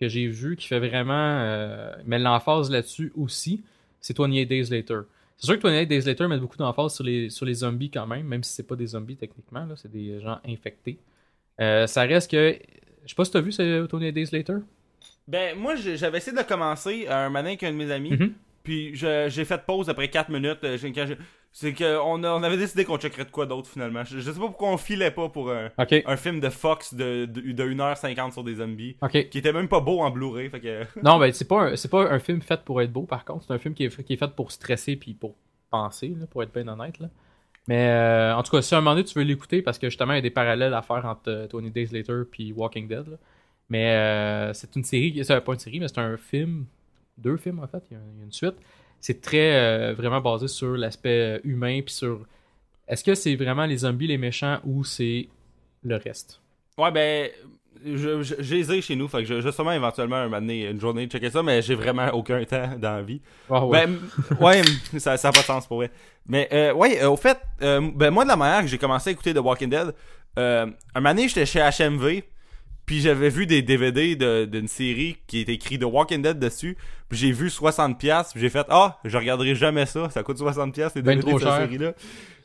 [0.01, 1.13] que j'ai vu qui fait vraiment.
[1.15, 3.63] Euh, met l'emphase là-dessus aussi,
[4.01, 5.03] c'est 28 Days Later.
[5.37, 8.09] C'est sûr que 28 Days Later met beaucoup d'emphase sur les, sur les zombies quand
[8.09, 10.99] même, même si c'est pas des zombies techniquement, là, c'est des gens infectés.
[11.61, 12.59] Euh, ça reste que.
[13.05, 14.57] Je sais pas si t'as vu ce 28 Days Later?
[15.29, 18.11] Ben, moi, j'avais essayé de le commencer à un matin avec un de mes amis.
[18.13, 18.33] Mhm.
[18.65, 20.59] Puis j'ai fait pause après 4 minutes.
[20.65, 20.77] euh,
[21.55, 24.05] C'est qu'on on avait décidé qu'on checkerait de quoi d'autre finalement.
[24.05, 25.69] Je, je sais pas pourquoi on filait pas pour un,
[26.07, 28.97] un film de Fox de, de, de 1h50 sur des zombies.
[29.31, 30.49] Qui était même pas beau en Blu-ray.
[30.49, 30.83] Fait que.
[31.03, 33.53] Non, ben c'est pas un, pas un film fait pour être beau par contre, c'est
[33.53, 35.35] un film qui est, qui est fait pour stresser puis pour
[35.71, 36.99] penser, là, pour être bien honnête.
[37.01, 37.09] Là.
[37.69, 39.89] Mais euh, en tout cas, si à un moment donné tu veux l'écouter, parce que
[39.91, 42.87] justement il y a des parallèles à faire entre euh, 20 Days Later puis Walking
[42.89, 43.09] Dead.
[43.09, 43.17] là.
[43.73, 46.67] Mais euh, c'est une série, c'est pas une série, mais c'est un film,
[47.17, 48.57] deux films en fait, il y a, une suite.
[49.01, 52.27] C'est très euh, vraiment basé sur l'aspect euh, humain puis sur
[52.87, 55.27] est-ce que c'est vraiment les zombies les méchants ou c'est
[55.83, 56.43] le reste?
[56.77, 57.31] Ouais, ben.
[57.85, 59.09] J'ai les ai chez nous.
[59.09, 61.43] Fait que je, sûrement éventuellement un moment donné, une journée checker ça.
[61.43, 63.21] Mais j'ai vraiment aucun temps dans la vie.
[63.51, 63.87] Ah ouais.
[63.87, 63.99] Ben,
[64.41, 64.63] ouais,
[65.01, 65.91] ça n'a pas de sens pour vrai.
[66.29, 69.11] Mais, euh, ouais, euh, au fait, euh, ben, moi, de la manière que j'ai commencé
[69.11, 69.93] à écouter The Walking Dead,
[70.37, 72.23] un moment donné, j'étais chez HMV,
[72.87, 76.77] puis j'avais vu des DVD de- d'une série qui était écrit The Walking Dead dessus,
[77.09, 80.93] puis j'ai vu 60$, puis j'ai fait, ah, je regarderai jamais ça, ça coûte 60$
[80.95, 81.95] les Ben DVD trop de cette série-là.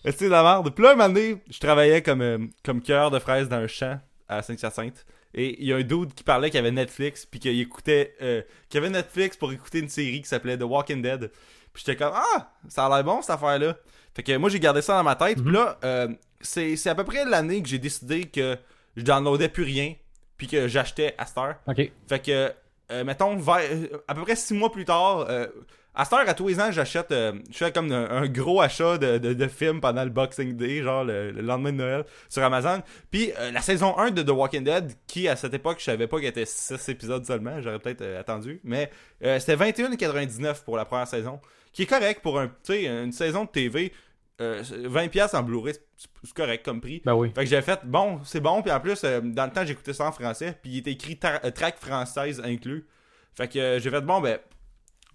[0.05, 0.73] C'est de la merde.
[0.73, 3.99] Puis là, un donné, je travaillais comme, euh, comme cœur de fraise dans un champ
[4.29, 5.05] à Saint-Hyacinthe.
[5.33, 8.41] Et il y a un dude qui parlait qu'il avait Netflix, puis qu'il écoutait, euh,
[8.69, 11.29] qu'il avait Netflix pour écouter une série qui s'appelait The Walking Dead.
[11.73, 13.75] Puis j'étais comme, ah, ça a l'air bon cette affaire-là.
[14.15, 15.41] Fait que moi, j'ai gardé ça dans ma tête.
[15.43, 16.07] Puis là, euh,
[16.41, 18.57] c'est c'est à peu près l'année que j'ai décidé que
[18.95, 19.93] je downloadais plus rien,
[20.37, 21.55] puis que j'achetais à cette heure.
[21.67, 21.91] Ok.
[22.07, 22.51] Fait que,
[22.91, 23.61] euh, mettons, vers-
[24.07, 25.47] à peu près six mois plus tard, euh,
[25.99, 28.61] à cette heure, à tous les ans, j'achète, euh, je fais comme un, un gros
[28.61, 32.05] achat de, de, de films pendant le Boxing Day, genre le, le lendemain de Noël,
[32.29, 32.83] sur Amazon.
[33.09, 36.05] Puis euh, la saison 1 de The Walking Dead, qui à cette époque, je savais
[36.05, 38.91] pas qu'elle était 6 épisodes seulement, j'aurais peut-être euh, attendu, mais
[39.23, 41.39] euh, c'était 21,99 pour la première saison,
[41.73, 43.91] qui est correct pour un, une saison de TV.
[44.39, 47.01] Euh, 20$ en Blu-ray, c'est- correct comme prix.
[47.05, 47.31] Ben oui.
[47.33, 48.61] Fait que j'ai fait, bon, c'est bon.
[48.61, 50.57] Puis en plus, euh, dans le temps, j'écoutais ça en français.
[50.61, 52.85] Puis il était écrit euh, track française inclus.
[53.35, 54.37] Fait que euh, j'ai fait, bon, ben,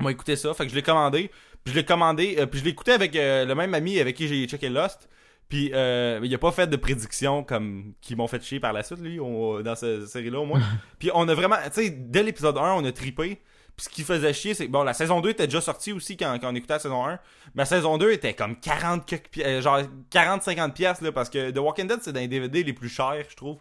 [0.00, 0.52] on va écouter ça.
[0.54, 1.30] Fait que je l'ai commandé.
[1.62, 2.36] Puis je l'ai commandé.
[2.40, 5.08] euh, puis je l'ai écouté avec euh, le même ami avec qui j'ai checké Lost.
[5.48, 8.82] Puis euh, il a pas fait de prédictions comme qui m'ont fait chier par la
[8.82, 10.60] suite, lui, on- dans cette série-là au moins.
[10.98, 13.40] puis on a vraiment, tu sais, dès l'épisode 1, on a tripé.
[13.76, 16.16] Puis ce qui faisait chier, c'est que bon, la saison 2 était déjà sortie aussi
[16.16, 17.18] quand, quand on écoutait la saison 1.
[17.54, 19.80] Mais la saison 2 était comme 40, quelques pi- euh, genre
[20.10, 23.24] 40-50 piastres, là, parce que The Walking Dead, c'est dans les DVD les plus chers,
[23.28, 23.58] je trouve.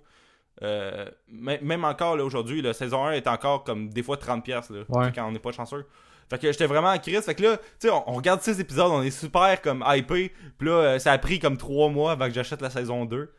[0.63, 4.73] Euh, même encore, là, aujourd'hui, la saison 1 est encore comme des fois 30 piastres,
[4.73, 5.11] là, Ouais.
[5.13, 5.85] quand on n'est pas chanceux.
[6.29, 7.21] Fait que j'étais vraiment en crise.
[7.25, 10.31] Fait que là, tu sais, on, on regarde ces épisodes, on est super comme hypé.
[10.57, 13.33] Puis là, euh, ça a pris comme 3 mois avant que j'achète la saison 2.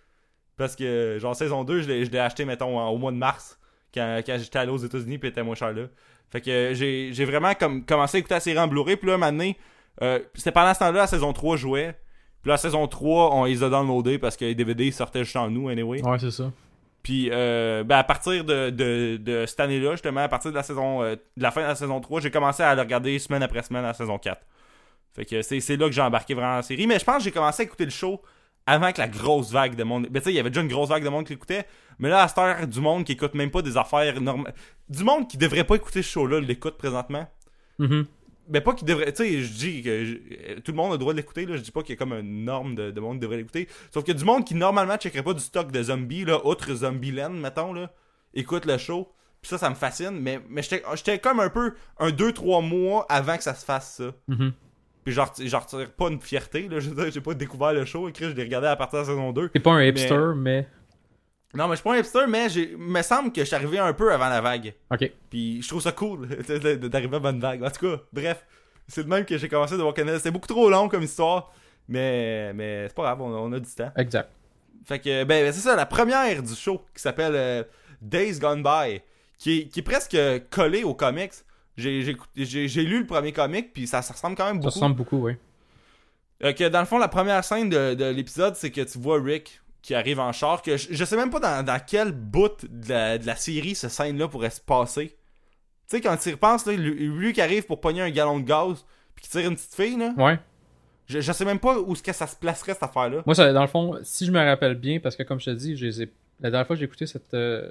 [0.58, 3.16] Parce que, genre, saison 2, je l'ai je l'ai acheté, mettons, en- au mois de
[3.16, 3.58] mars.
[3.94, 5.84] Quand, quand j'étais allé aux États-Unis, puis était moins cher là.
[6.30, 8.96] Fait que j'ai j'ai vraiment comme commencé à écouter la série en Blu-ray.
[8.96, 9.52] Puis là, maintenant,
[10.02, 11.96] euh, c'était pendant ce temps-là, la saison 3 jouait.
[12.42, 15.48] Puis la saison 3, on les a downloadés parce que les DVD sortaient juste en
[15.48, 16.02] nous, anyway.
[16.02, 16.50] Ouais, c'est ça.
[17.02, 20.62] Puis euh, ben, à partir de, de, de cette année-là, justement, à partir de la
[20.62, 23.42] saison euh, de la fin de la saison 3, j'ai commencé à le regarder semaine
[23.42, 24.40] après semaine à la saison 4.
[25.14, 26.86] Fait que c'est c'est là que j'ai embarqué vraiment la série.
[26.86, 28.20] Mais je pense que j'ai commencé à écouter le show
[28.66, 30.06] avant que la grosse vague de monde.
[30.10, 31.66] Ben tu sais, il y avait déjà une grosse vague de monde qui l'écoutait.
[31.98, 34.54] Mais là, à cette heure, du monde qui écoute même pas des affaires normales.
[34.88, 37.26] Du monde qui devrait pas écouter ce show-là l'écoute présentement.
[37.78, 38.06] Mhm.
[38.48, 39.12] Mais pas qu'il devrait.
[39.12, 41.46] Tu sais, je dis que je- tout le monde a le droit de l'écouter.
[41.46, 41.56] là.
[41.56, 43.68] Je dis pas qu'il y a comme une norme de, de monde qui devrait l'écouter.
[43.92, 47.30] Sauf que du monde qui normalement checkerait pas du stock de zombies, là, outre Zombieland,
[47.30, 47.90] mettons, là,
[48.34, 49.12] écoute le show.
[49.40, 50.18] Puis ça, ça me fascine.
[50.20, 54.12] Mais, mais j'étais comme un peu un 2-3 mois avant que ça se fasse ça.
[54.28, 54.52] Mhm.
[55.04, 56.68] Puis j'en reti- j'en retire pas une fierté.
[56.68, 56.78] Là.
[56.78, 58.08] Je j'ai pas découvert le show.
[58.08, 59.48] Écrit, je l'ai regardé à partir de la saison 2.
[59.48, 60.68] T'es pas un hipster, mais.
[61.54, 63.78] Non, mais je suis pas un hipster, mais il me semble que je suis arrivé
[63.78, 64.74] un peu avant la vague.
[64.90, 65.10] Ok.
[65.28, 66.26] Puis je trouve ça cool
[66.88, 67.62] d'arriver à bonne vague.
[67.62, 68.46] En tout cas, bref,
[68.88, 70.16] c'est de même que j'ai commencé de voir Canada.
[70.18, 71.52] C'était beaucoup trop long comme histoire,
[71.88, 73.92] mais, mais c'est pas grave, on, on a du temps.
[73.96, 74.30] Exact.
[74.86, 77.62] Fait que, ben, ben, c'est ça, la première du show qui s'appelle euh,
[78.00, 79.00] Days Gone By,
[79.38, 80.16] qui est, qui est presque
[80.50, 81.32] collé aux comics.
[81.76, 84.74] J'ai lu le premier comic, puis ça, ça ressemble quand même Ça beaucoup.
[84.74, 85.32] ressemble beaucoup, oui.
[86.42, 89.22] Euh, que dans le fond, la première scène de, de l'épisode, c'est que tu vois
[89.22, 90.62] Rick qui arrive en char.
[90.62, 93.74] Que je, je sais même pas dans, dans quel bout de la, de la série
[93.74, 95.08] cette scène-là pourrait se passer.
[95.88, 98.38] Tu sais, quand tu y repenses, là, lui, lui qui arrive pour pogner un gallon
[98.40, 100.38] de gaz, puis qui tire une petite fille, là, Ouais.
[101.06, 103.22] je, je sais même pas où est-ce que ça se placerait cette affaire-là.
[103.26, 105.50] Moi, ça, dans le fond, si je me rappelle bien, parce que comme je te
[105.50, 107.70] dis, je les ai- la dernière fois que j'ai écouté cette, euh,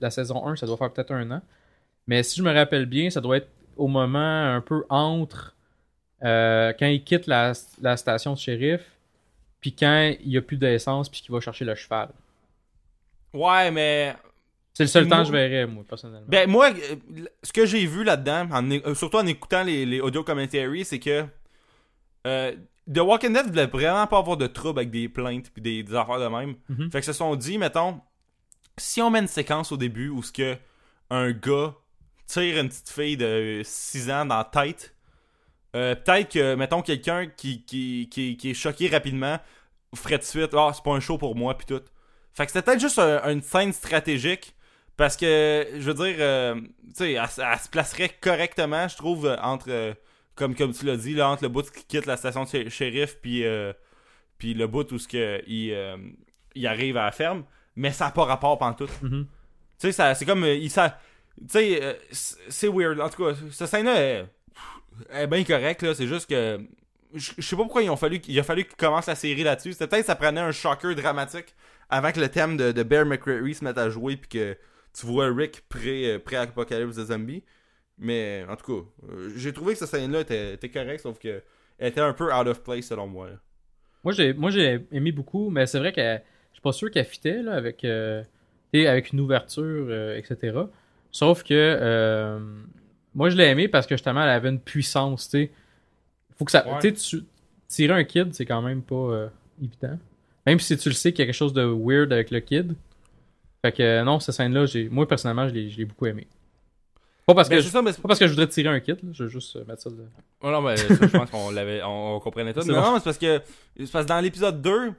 [0.00, 1.40] la saison 1, ça doit faire peut-être un an.
[2.06, 4.18] Mais si je me rappelle bien, ça doit être au moment
[4.54, 5.54] un peu entre
[6.24, 8.80] euh, quand il quitte la, la station de shérif,
[9.62, 12.10] puis quand il n'y a plus d'essence, puis qu'il va chercher le cheval.
[13.32, 14.14] Ouais, mais.
[14.74, 16.26] C'est le seul Moi- temps que je verrais, moi, personnellement.
[16.28, 16.70] Ben, moi,
[17.42, 20.98] ce que j'ai vu là-dedans, en euh, surtout en écoutant les, les audio commentaries, c'est
[20.98, 21.24] que.
[22.26, 22.54] euh,
[22.92, 25.94] The Walking Dead voulait vraiment pas avoir de trouble avec des plaintes puis des, des
[25.94, 26.56] affaires de même.
[26.68, 26.90] Mhm.
[26.90, 28.00] Fait que se sont dit, mettons,
[28.76, 30.56] si on met une séquence au début où ce que
[31.08, 31.74] un gars
[32.26, 34.96] tire une petite fille de 6 ans dans la tête,
[35.74, 39.38] euh, peut-être que, mettons, quelqu'un qui, qui, qui, qui est choqué rapidement
[39.94, 41.82] ferait de suite, ah, c'est pas un show pour moi, puis tout.
[42.34, 44.54] Fait que c'était peut-être juste un- une scène stratégique,
[44.96, 49.26] parce que, je veux dire, euh, tu sais, elle, elle se placerait correctement, je trouve,
[49.26, 49.92] euh, entre, euh,
[50.34, 52.68] comme, comme tu l'as dit, là, entre le bout qui quitte la station de sh-
[52.70, 53.72] shérif, puis, euh,
[54.38, 55.96] puis le bout où ce que il, euh,
[56.54, 57.44] il arrive à la ferme,
[57.76, 58.90] mais ça n'a pas rapport pantoute.
[59.02, 59.26] Mhm.
[59.78, 60.44] Tu sais, c'est comme.
[60.44, 60.98] euh, il ça,
[61.40, 62.98] tu sais, euh, c'est c'est weird.
[63.00, 64.24] En tout cas, cette scène-là
[65.10, 65.94] est, est bien correcte, là.
[65.94, 66.60] C'est juste que.
[67.14, 69.74] Je sais pas pourquoi ils ont fallu, il a fallu qu'ils commencent la série là-dessus.
[69.74, 71.54] Peut-être que ça prenait un shocker dramatique
[71.90, 74.56] avant que le thème de, de Bear McCreary se mette à jouer puis que
[74.94, 77.44] tu vois Rick euh, pré-apocalypse de zombies.
[77.98, 81.42] Mais en tout cas, euh, j'ai trouvé que cette scène-là était, était correcte, sauf que
[81.78, 83.28] elle était un peu out of place selon moi.
[84.04, 87.52] Moi, j'ai, aimé beaucoup, mais c'est vrai que je suis pas sûr qu'elle fitait là,
[87.54, 88.22] avec, euh,
[88.72, 90.58] avec une ouverture, etc.
[91.10, 92.40] Sauf que
[93.14, 95.24] moi, je l'ai aimé parce que justement, elle avait une puissance.
[95.28, 95.50] tu sais.
[96.38, 96.78] Faut que ça, Ouais.
[96.80, 97.24] tu sais, tu-
[97.68, 99.28] tirer un kid, c'est quand même pas euh,
[99.62, 99.98] évident.
[100.46, 102.74] Même si tu le sais qu'il y a quelque chose de weird avec le kid.
[103.64, 106.26] Fait que euh, non, cette scène-là, j'ai, moi personnellement, je l'ai, je l'ai beaucoup aimé.
[107.24, 108.80] Pas parce, Ben, que c'est je, ça, mais pas parce que je voudrais tirer un
[108.80, 110.04] kid, là, je veux juste euh, mettre ça de.
[110.40, 112.60] Oh non, mais ça, je pense qu'on l'avait, on, on comprenait tout.
[112.66, 112.80] Non, bon.
[112.80, 113.40] non, mais c'est parce que,
[113.78, 114.92] c'est parce que dans l'épisode 2,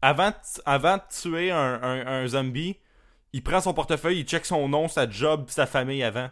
[0.00, 0.34] avant, de-
[0.64, 2.76] avant de tuer un, un, un zombie,
[3.32, 6.28] il prend son portefeuille, il check son nom, sa job, pis sa famille avant.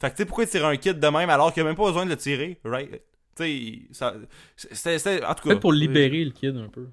[0.00, 1.76] Fait que tu sais, pourquoi il tire un kit de même alors qu'il a même
[1.76, 2.90] pas besoin de le tirer, right?
[3.36, 4.14] Tu sais, ça,
[4.56, 5.50] c'est, c'est, en tout cas.
[5.50, 6.86] Peut-être pour libérer le kid un peu.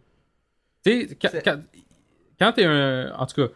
[0.86, 1.62] Tu sais, quand, C'est- quand,
[2.39, 3.14] quand t'es un.
[3.18, 3.53] En tout cas,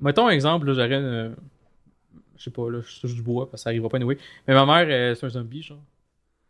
[0.00, 1.36] mettons un exemple, là, j'aurais une.
[2.36, 4.18] Je sais pas, là, je touche du bois parce que ça arrivera pas anyway.
[4.46, 5.82] Mais ma mère, euh, c'est un zombie, genre.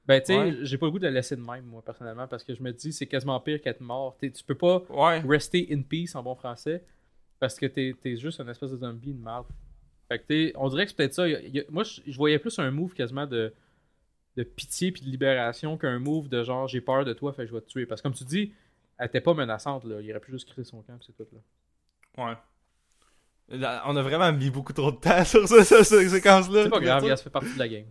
[0.07, 0.57] Ben, tu sais, Ouais.
[0.63, 2.71] j'ai pas le goût de la laisser de même, moi, personnellement, parce que je me
[2.73, 4.17] dis, c'est quasiment pire qu'être mort.
[4.17, 5.21] T'sais, tu peux pas Ouais.
[5.21, 6.83] rester in peace en bon français
[7.41, 9.47] parce que t'es es juste un espèce de zombie de merde.
[10.09, 11.29] Fait que on dirait que c'est peut-être ça.
[11.29, 13.53] Il y a- il y a- moi, je, je voyais plus un move quasiment de,
[14.37, 17.49] de pitié puis de libération qu'un move de genre j'ai peur de toi, fait que
[17.49, 17.87] je vais te tuer.
[17.87, 18.53] Parce que comme tu dis,
[18.99, 20.01] elle était pas menaçante, là.
[20.01, 22.25] Il aurait pu juste créer son camp, c'est tout, là.
[22.29, 22.37] Ouais.
[23.49, 26.65] Là, on a vraiment mis beaucoup trop de temps sur ça, ça, cette séquence-là.
[26.65, 27.85] C'est pas grave, ça fait partie de la game.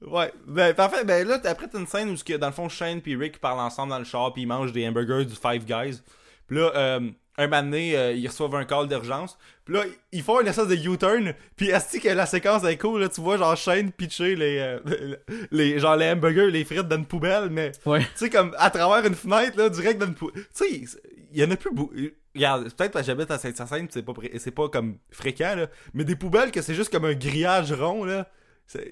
[0.00, 1.04] Ouais, ben parfait.
[1.04, 3.90] Ben là, après, t'as une scène où, dans le fond, Shane puis Rick parlent ensemble
[3.90, 6.00] dans le char, puis ils mangent des hamburgers du Five Guys.
[6.48, 9.38] Puis là, euh, un moment donné, euh, ils reçoivent un call d'urgence.
[9.64, 11.32] Puis là, ils font une espèce de U-turn.
[11.56, 15.16] Puis est que la séquence est cool, là, tu vois, genre Shane pitcher les, euh,
[15.50, 18.00] les, genre les hamburgers, les frites dans une poubelle, mais Ouais.
[18.00, 20.42] tu sais, comme à travers une fenêtre, là, direct dans une poubelle.
[20.54, 20.98] Tu sais,
[21.32, 21.94] il y en a plus beaucoup.
[22.34, 25.66] Regarde, peut-être parce que j'habite à Saint-Hyacinthe, c'est pas, c'est pas comme fréquent, là.
[25.94, 28.26] Mais des poubelles que c'est juste comme un grillage rond, là.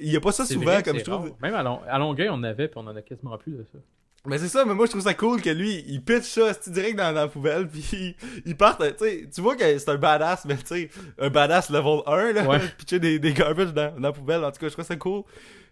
[0.01, 1.23] Il y a pas ça souvent, vrai, comme je trouve.
[1.29, 1.37] rare.
[1.41, 3.65] Même à, Long- à Longueuil, on en avait, puis on en a quasiment plus de
[3.73, 3.79] ça.
[4.27, 6.97] Mais c'est ça, mais moi je trouve ça cool que lui, il pitch ça direct
[6.97, 8.15] dans, dans la poubelle, puis
[8.45, 11.71] il, part, tu sais, tu vois que c'est un badass, mais tu sais, un badass
[11.71, 12.59] level 1, là, Ouais.
[12.79, 15.23] pitcher des, des garbage dans, dans la poubelle, en tout cas, je trouve ça cool.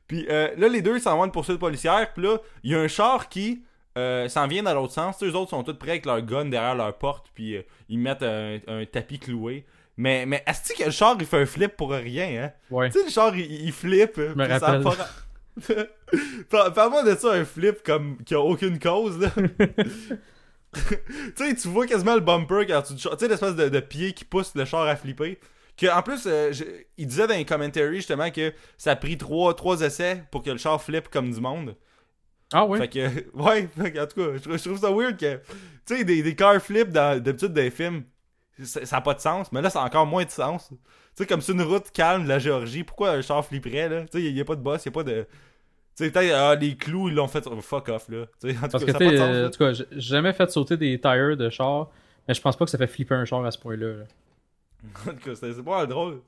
[0.07, 2.73] Puis euh, là, les deux, ils s'en vont à une poursuite policière, puis là, il
[2.73, 3.63] y a un char qui
[3.99, 6.75] euh, s'en vient dans l'autre sens, eux autres sont tous prêts avec leur gun derrière
[6.75, 9.67] leur porte, puis euh, ils mettent un, un tapis cloué.
[9.99, 12.53] Mais, mais est-ce que le char, il fait un flip pour rien, hein?
[12.71, 12.89] Ouais.
[12.89, 14.15] Tu sais, le char, il, il flippe.
[14.17, 14.83] Je me rappelle.
[16.51, 19.31] Parle-moi de ça, un flip comme qui a aucune cause, là.
[20.75, 20.83] tu
[21.37, 22.95] sais, tu vois quasiment le bumper quand tu.
[22.95, 25.39] Tu sais, l'espèce de, de pied qui pousse le char à flipper.
[25.77, 26.65] Que, en plus, euh, je-
[26.97, 30.51] il disait dans les commentaries justement que ça a pris trois, trois essais pour que
[30.51, 31.77] le char flippe comme du monde.
[32.53, 32.79] Ah ouais?
[32.79, 35.37] Fait que, ouais, en tout cas, je, trouve- je trouve ça weird que,
[35.87, 38.05] tu sais, des, des dans- d'habitude dans les films,
[38.65, 40.69] ça ça a pas de sens, mais là, ça a encore moins de sens.
[40.71, 40.77] Tu
[41.15, 44.01] sais, comme sur une route calme de la Géorgie, pourquoi un char flipperait, là?
[44.03, 45.27] Tu sais, il y, a pas de boss, il y a pas de.
[45.99, 47.45] Tu sais, peut-être, ah, les clous, ils l'ont fait.
[47.49, 48.21] oh, fuck off, là.
[48.23, 51.37] En tout Parce cas, que, tu en tout cas, j'ai jamais fait sauter des tires
[51.37, 51.91] de char,
[52.29, 53.89] mais je pense pas que ça fait flipper un char à ce point-là.
[53.89, 54.05] là.
[55.09, 56.23] En tout cas, c'est pas drôle.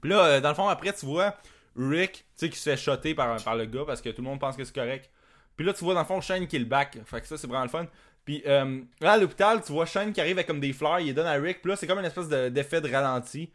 [0.00, 1.34] Puis là, euh, dans le fond, après, tu vois
[1.76, 4.28] Rick, tu sais, qui se fait shotter par, par le gars parce que tout le
[4.28, 5.10] monde pense que c'est correct.
[5.56, 6.96] Puis là, tu vois, dans le fond, Shane qui le back.
[7.06, 7.86] Fait que ça, c'est vraiment le fun.
[8.24, 11.06] Puis euh, là, à l'hôpital, tu vois Shane qui arrive avec comme des fleurs, il
[11.06, 11.60] les donne à Rick.
[11.60, 13.48] Puis là, c'est comme une espèce de- d'effet de, ralenti.
[13.48, 13.54] Tu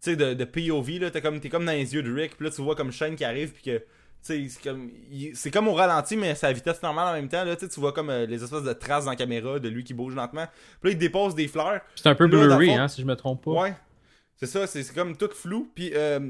[0.00, 1.10] sais, de, de POV, là.
[1.12, 2.36] T'es comme, t'es comme dans les yeux de Rick.
[2.36, 3.84] Puis là, tu vois comme Shane qui arrive, puis que.
[4.24, 4.88] C'est comme,
[5.34, 7.44] c'est comme au ralenti, mais c'est à vitesse normale en même temps.
[7.44, 9.94] Là, tu vois comme euh, les espèces de traces dans la caméra de lui qui
[9.94, 10.46] bouge lentement.
[10.80, 11.80] Puis là, il dépose des fleurs.
[11.96, 13.50] C'est un peu blurry, fond- hein, si je me trompe pas.
[13.50, 13.74] Ouais.
[14.36, 15.70] C'est ça, c'est comme tout flou.
[15.74, 16.20] Puis euh,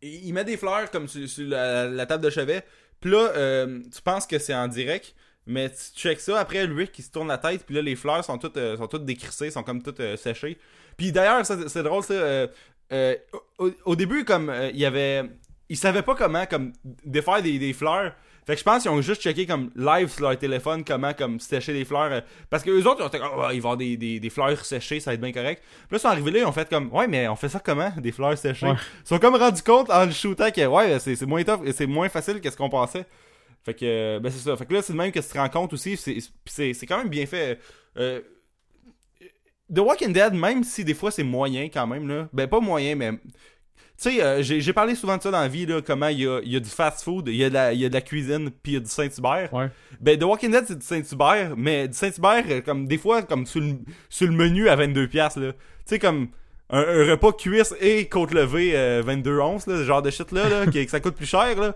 [0.00, 2.64] il met des fleurs comme sur, sur la, la table de chevet.
[2.98, 5.14] Puis là, euh, tu penses que c'est en direct.
[5.46, 8.24] Mais tu check ça, après lui qui se tourne la tête, puis là les fleurs
[8.24, 10.56] sont toutes, euh, sont toutes décrissées, sont comme toutes séchées.
[10.96, 12.46] Puis d'ailleurs, c'est drôle ça.
[13.58, 15.24] au, au début, comme il y avait.
[15.68, 16.72] Ils savaient pas comment comme
[17.04, 18.12] défaire des, des fleurs.
[18.44, 21.38] Fait que je pense qu'ils ont juste checké comme live sur leur téléphone comment comme
[21.38, 22.10] sécher des fleurs.
[22.10, 23.96] euh, parce que eux autres, ils ont été comme, Ah, il va y avoir des,
[23.96, 25.62] des, des fleurs séchées, ça va être bien correct.
[25.62, 27.60] Puis là, ils sont arrivés là, ils ont fait comme, ouais, mais on fait ça
[27.64, 28.66] comment, des fleurs séchées?
[28.66, 28.74] Ouais.
[29.04, 31.86] Ils sont comme rendus compte en le shootant que, ouais, c'est c'est moins tough, c'est
[31.86, 33.06] moins facile que ce qu'on pensait.
[33.64, 34.56] Fait que, euh, ben c'est ça.
[34.56, 36.86] Fait que là, c'est de même que tu te rends compte aussi, c'est- c'est c'est
[36.86, 37.60] quand même bien fait.
[37.96, 38.20] Euh,
[39.72, 42.96] The Walking Dead, même si des fois c'est moyen quand même, là, ben pas moyen,
[42.96, 43.12] mais.
[44.02, 46.26] Tu sais, euh, j'ai parlé souvent de ça dans la vie, là, comment il y
[46.26, 47.88] a, il y a du fast food, il y a de la, il y a
[47.88, 49.52] de la cuisine, puis il y a du Saint-Hubert.
[49.54, 49.68] Ouais.
[50.00, 53.46] Ben, The Walking Dead, c'est du Saint-Hubert, mais du Saint-Hubert, euh, comme des fois, comme
[53.46, 53.74] sur le,
[54.08, 55.52] sur le menu à 22$, là.
[55.52, 56.28] Tu sais, comme
[56.70, 60.32] un, un repas cuisse et côte levée euh, 22 onces, là, ce genre de shit
[60.32, 61.74] là, qui, que ça coûte plus cher, là.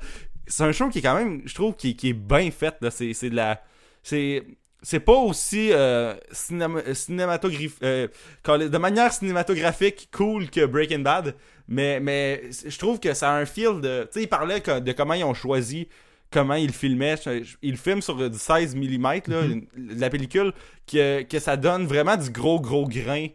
[0.49, 2.91] C'est un show qui est quand même, je trouve, qui, qui est bien fait, là.
[2.91, 3.63] C'est c'est de la.
[4.03, 4.43] C'est.
[4.83, 8.07] C'est pas aussi euh, cinéma- cinématographique, euh,
[8.47, 11.35] de manière cinématographique cool que Breaking Bad,
[11.69, 14.81] mais mais je trouve que ça a un feel de, tu sais, il parlait que-
[14.81, 15.89] de comment ils ont choisi
[16.31, 17.15] comment ils filmaient.
[17.63, 19.67] Ils filment sur du 16 mm, là, Mhm.
[19.99, 20.53] la pellicule,
[20.91, 23.29] que, que ça donne vraiment du gros, gros grain.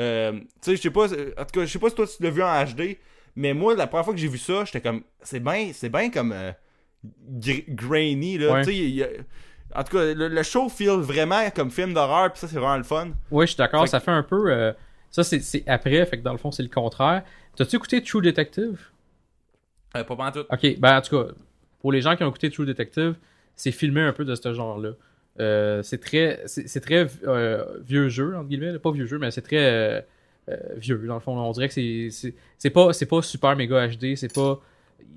[0.00, 2.20] Euh, tu sais, je sais pas, en tout cas, je sais pas si toi tu
[2.22, 2.98] l'as vu en HD,
[3.36, 6.10] mais moi, la première fois que j'ai vu ça, j'étais comme, c'est bien, c'est bien
[6.10, 6.50] comme euh,
[7.38, 8.52] gr- grainy, là.
[8.54, 8.64] Ouais.
[8.64, 9.08] Tu sais,
[9.74, 12.76] en tout cas, le, le show feel vraiment comme film d'horreur, puis ça, c'est vraiment
[12.76, 13.10] le fun.
[13.30, 13.86] Oui, je suis d'accord.
[13.88, 14.50] Ça fait un peu.
[14.52, 14.72] euh,
[15.10, 17.22] ça, c'est c'est après, fait que dans le fond, c'est le contraire.
[17.56, 18.78] T'as-tu écouté True Detective?
[19.96, 20.44] Euh, pas tout.
[20.50, 21.32] Ok, ben en tout cas,
[21.80, 23.14] pour les gens qui ont écouté True Detective,
[23.56, 24.92] c'est filmé un peu de ce genre-là.
[25.40, 29.42] Euh, c'est très, c'est très euh, vieux jeu entre guillemets, pas vieux jeu, mais c'est
[29.42, 30.00] très euh,
[30.76, 31.38] vieux dans le fond.
[31.38, 34.60] On dirait que c'est c'est c'est pas c'est pas super méga HD, c'est pas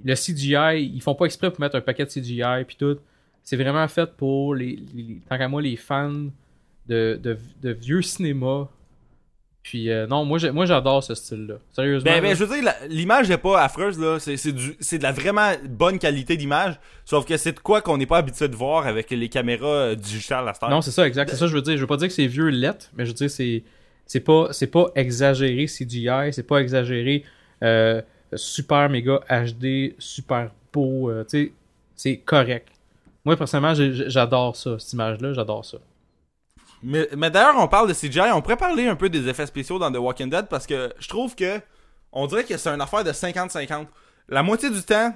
[0.04, 2.98] le CGI, ils font pas exprès pour mettre un paquet de CGI puis tout.
[3.44, 6.12] C'est vraiment fait pour les, les- tant qu'à moi les fans
[6.88, 8.70] de, de, de vieux cinéma.
[9.66, 11.56] Puis euh, non, moi j'adore ce style-là.
[11.72, 12.12] Sérieusement.
[12.12, 14.20] Ben, ben, je veux dire, l'image est pas affreuse, là.
[14.20, 16.80] C'est, de la vraiment bonne qualité d'image.
[17.04, 20.48] Sauf que c'est de quoi qu'on n'est pas habitué de voir avec les caméras digitales
[20.48, 20.70] à cette.
[20.70, 21.32] Non, c'est ça, exact.
[21.32, 21.78] C'est ça, je veux dire.
[21.78, 23.64] Je veux pas dire que c'est vieux lettre, mais je veux dire, c'est,
[24.06, 27.24] c'est pas, c'est pas exagéré CGI, c'est pas exagéré
[27.64, 28.04] euh,
[28.36, 31.10] super méga HD, super beau.
[31.10, 31.52] euh, tu sais,
[31.96, 32.68] c'est correct.
[33.26, 35.80] Moi, personnellement, j'adore ça, cette image-là, j'adore ça.
[36.86, 38.32] Mais, mais d'ailleurs, on parle de CGI.
[38.34, 41.08] On pourrait parler un peu des effets spéciaux dans The Walking Dead parce que je
[41.08, 41.60] trouve que
[42.12, 43.88] on dirait que c'est une affaire de 50-50.
[44.30, 45.14] La moitié du temps,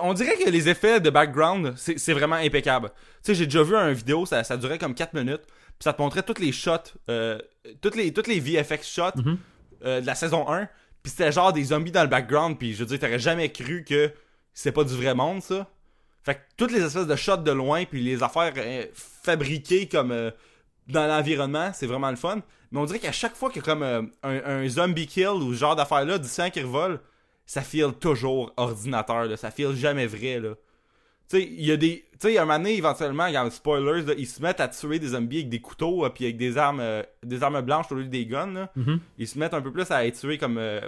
[0.00, 2.88] on dirait que les effets de background, c'est vraiment impeccable.
[2.88, 5.92] Tu sais, j'ai déjà vu une vidéo, ça, ça durait comme 4 minutes, puis ça
[5.92, 6.70] te montrait toutes les shots,
[7.10, 7.38] euh,
[7.82, 9.38] toutes, les, toutes les VFX shots Mhm.
[9.84, 10.66] euh, de la saison 1,
[11.02, 13.84] puis c'était genre des zombies dans le background, puis je veux dire, t'aurais jamais cru
[13.84, 14.10] que
[14.54, 15.66] c'est pas du vrai monde, ça.
[16.28, 20.12] Fait que toutes les espèces de shots de loin, puis les affaires euh, fabriquées comme
[20.12, 20.30] euh,
[20.86, 22.40] dans l'environnement, c'est vraiment le fun.
[22.70, 25.28] Mais on dirait qu'à chaque fois qu'il y a comme euh, un, un zombie kill
[25.28, 27.00] ou ce genre d'affaires-là, du sang qui revole,
[27.46, 29.38] ça feel toujours ordinateur, là.
[29.38, 30.38] ça feel jamais vrai.
[30.38, 30.50] là.
[31.30, 32.04] Tu sais, il y a des.
[32.20, 34.68] Tu sais, un moment donné, éventuellement, il y a spoilers, là, ils se mettent à
[34.68, 37.90] tuer des zombies avec des couteaux, euh, puis avec des armes euh, des armes blanches
[37.90, 38.52] au lieu des guns.
[38.52, 38.70] Là.
[38.76, 39.00] Mhm.
[39.18, 40.80] Ils se mettent un peu plus à être tués comme euh,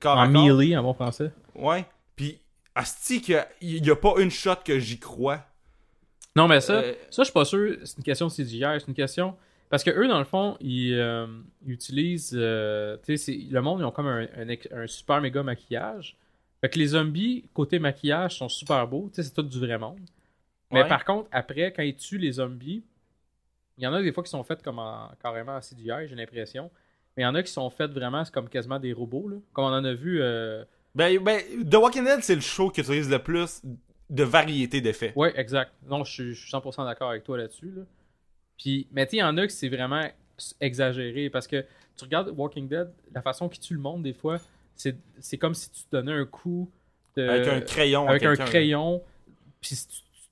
[0.00, 0.44] corps à En corps.
[0.44, 1.30] melee, en bon français.
[1.54, 1.84] Ouais.
[2.78, 5.44] Asti qu'il y a pas une shot que j'y crois.
[6.36, 7.76] Non, mais ça, Euh, ça, je suis pas sûr.
[7.84, 8.62] C'est une question de CGI.
[8.80, 9.36] C'est une question.
[9.70, 11.26] Parce que eux, dans le fond, ils, euh,
[11.66, 12.32] ils utilisent.
[12.34, 15.42] euh, tu sais, c'est- le monde, ils ont comme un, un ex- un super méga
[15.42, 16.16] maquillage.
[16.60, 19.08] Fait que les zombies, côté maquillage, sont super beaux.
[19.12, 20.00] Tu sais, c'est tout du vrai monde.
[20.70, 20.88] Mais Ouais.
[20.88, 22.82] par contre, après, quand ils tuent les zombies,
[23.76, 26.14] il y en a des fois qui sont faits comme en, carrément en CGI, j'ai
[26.14, 26.70] l'impression.
[27.16, 29.28] Mais il y en a qui sont faits vraiment c'est comme quasiment des robots.
[29.28, 29.36] Là.
[29.52, 30.20] Comme on en a vu.
[30.22, 30.64] euh,
[30.98, 31.40] Ben, ben,
[31.70, 33.62] The Walking Dead, c'est le show qui utilise le plus
[34.10, 35.12] de variété d'effets.
[35.14, 35.72] Ouais, exact.
[35.88, 37.70] Non, je suis, je suis 100% d'accord avec toi là-dessus.
[37.76, 37.82] Là.
[38.58, 40.06] Puis, mais tu sais, il y en a que c'est vraiment
[40.60, 41.64] exagéré parce que
[41.96, 44.38] tu regardes Walking Dead, la façon qu'ils tue le monde, des fois,
[44.74, 46.68] c'est comme si tu te donnais un coup
[47.16, 48.08] de- Avec un crayon.
[48.08, 49.02] avec un crayon,
[49.60, 49.76] puis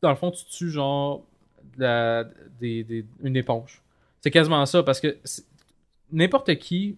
[0.03, 1.25] dans le fond, tu tues genre
[1.79, 2.25] la-
[2.61, 3.83] des, des- une éponge.
[4.21, 5.17] C'est quasiment ça parce que
[6.13, 6.97] n'importe qui,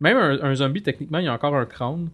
[0.00, 2.10] même un, un zombie, techniquement, il y a encore un crâne,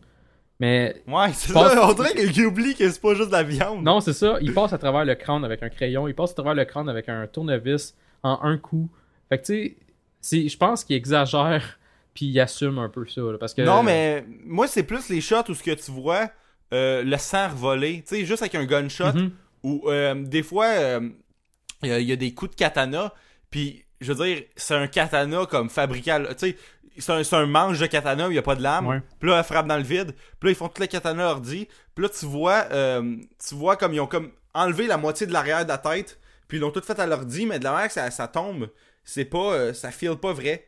[0.62, 1.88] mais Ouais, c'est Passe- ça.
[1.88, 3.82] On dirait qu'il oublie que c'est pas juste de la viande.
[3.84, 4.38] non, c'est ça.
[4.40, 6.06] Il passe à travers le crâne avec un crayon.
[6.08, 8.88] Il passe à travers le crâne avec un tournevis en un coup.
[9.28, 9.76] Fait que tu
[10.20, 11.78] sais, je pense qu'il exagère
[12.14, 13.22] puis il assume un peu ça.
[13.22, 16.30] là, parce que Non, mais moi, c'est plus les shots où ce que tu vois
[16.72, 18.02] euh, le sang voler.
[18.06, 19.12] Tu sais, juste avec un gunshot.
[19.14, 19.30] Mhm.
[19.64, 21.00] Ou euh, des fois, euh,
[21.82, 23.12] il y, a- il y a des coups de katana.
[23.50, 26.10] Puis, je veux dire, c'est un katana comme fabriqué.
[26.12, 26.56] à l- Tu sais,
[26.98, 28.86] c'est un, manche de katana où il n'y a pas de lame.
[28.86, 29.00] Ouais.
[29.20, 30.12] Puis là, elle frappe dans le vide.
[30.40, 31.68] Puis là, ils font tous les katana ordi.
[31.94, 33.16] Puis là, tu vois, euh,
[33.46, 36.18] tu vois comme ils ont comme enlevé la moitié de l'arrière de la tête.
[36.48, 37.46] Puis ils l'ont tout fait à l'ordi.
[37.46, 38.68] Mais de la manière que ça, ça tombe,
[39.04, 39.52] c'est pas.
[39.54, 40.66] euh, ça file pas vrai.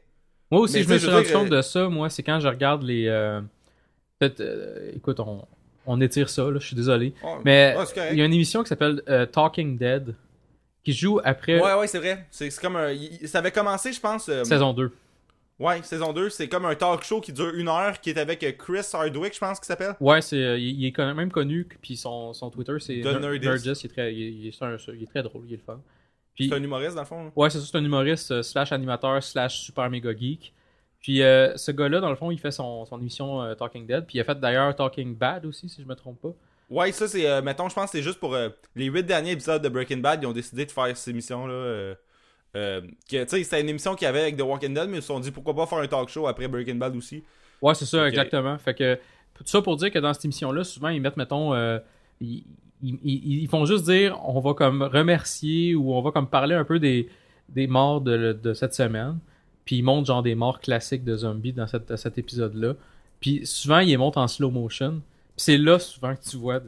[0.50, 1.88] Moi aussi, Mais je me suis rendu compte euh, de ça.
[1.88, 3.06] Moi, c'est quand je regarde les.
[3.08, 3.40] euh,
[4.22, 5.44] euh, écoute, on,
[5.86, 6.44] on étire ça.
[6.50, 7.14] Là, je suis désolé.
[7.22, 7.76] Oh, Mais
[8.12, 10.14] il y a une émission qui s'appelle euh, Talking Dead
[10.82, 12.26] qui joue après Ouais, ouais, c'est vrai.
[12.30, 12.94] C'est comme un.
[13.26, 14.28] Ça avait commencé, je pense.
[14.28, 14.92] euh, saison 2.
[15.60, 16.30] Ouais, saison 2.
[16.30, 19.34] C'est comme un talk show qui dure une heure, qui est avec euh, Chris Hardwick,
[19.34, 19.94] je pense qu'il s'appelle.
[20.00, 23.44] Ouais, c'est, euh, il, il est quand même connu, puis son, son Twitter, c'est Nerdist.
[23.44, 23.82] Nerdist.
[23.84, 25.80] Il est, très, il, est- un- il très drôle, il est le fun.
[26.34, 27.24] Puis, C'est un humoriste, dans le fond.
[27.26, 27.30] là.
[27.36, 30.52] ouais, c'est ça, c'est un humoriste euh, slash animateur slash super méga geek.
[31.00, 34.16] Puis euh, ce gars-là, dans le fond, il fait son, son émission Talking Dead, puis
[34.16, 36.32] il a fait d'ailleurs Talking Bad aussi, si je me trompe pas.
[36.70, 37.28] Ouais, ça, c'est.
[37.28, 39.98] euh, mettons, je pense que c'est juste pour euh, les 8 derniers épisodes de Breaking
[39.98, 41.94] Bad, ils ont décidé de faire cette émission-là.
[42.56, 42.80] Euh,
[43.10, 45.02] que, tu sais, c'était une émission qu'il y avait avec The Walking Dead, mais ils
[45.02, 47.24] se sont dit pourquoi pas faire un talk show après Breaking Bad aussi?
[47.62, 48.56] Ouais, c'est ça, exactement.
[48.58, 48.96] Fait que,
[49.34, 51.78] tout ça pour dire que dans cette émission-là, souvent, ils mettent, mettons, euh,
[52.20, 52.44] ils,
[52.82, 56.54] ils- ils- ils font juste dire, on va comme remercier ou on va comme parler
[56.54, 57.08] un peu des,
[57.48, 59.18] des morts de, de cette semaine.
[59.64, 62.74] Puis ils montrent genre des morts classiques de zombies dans cette, cet épisode-là.
[63.20, 65.00] Puis souvent, ils les montrent en slow motion.
[65.36, 66.60] C'est là, souvent, que tu vois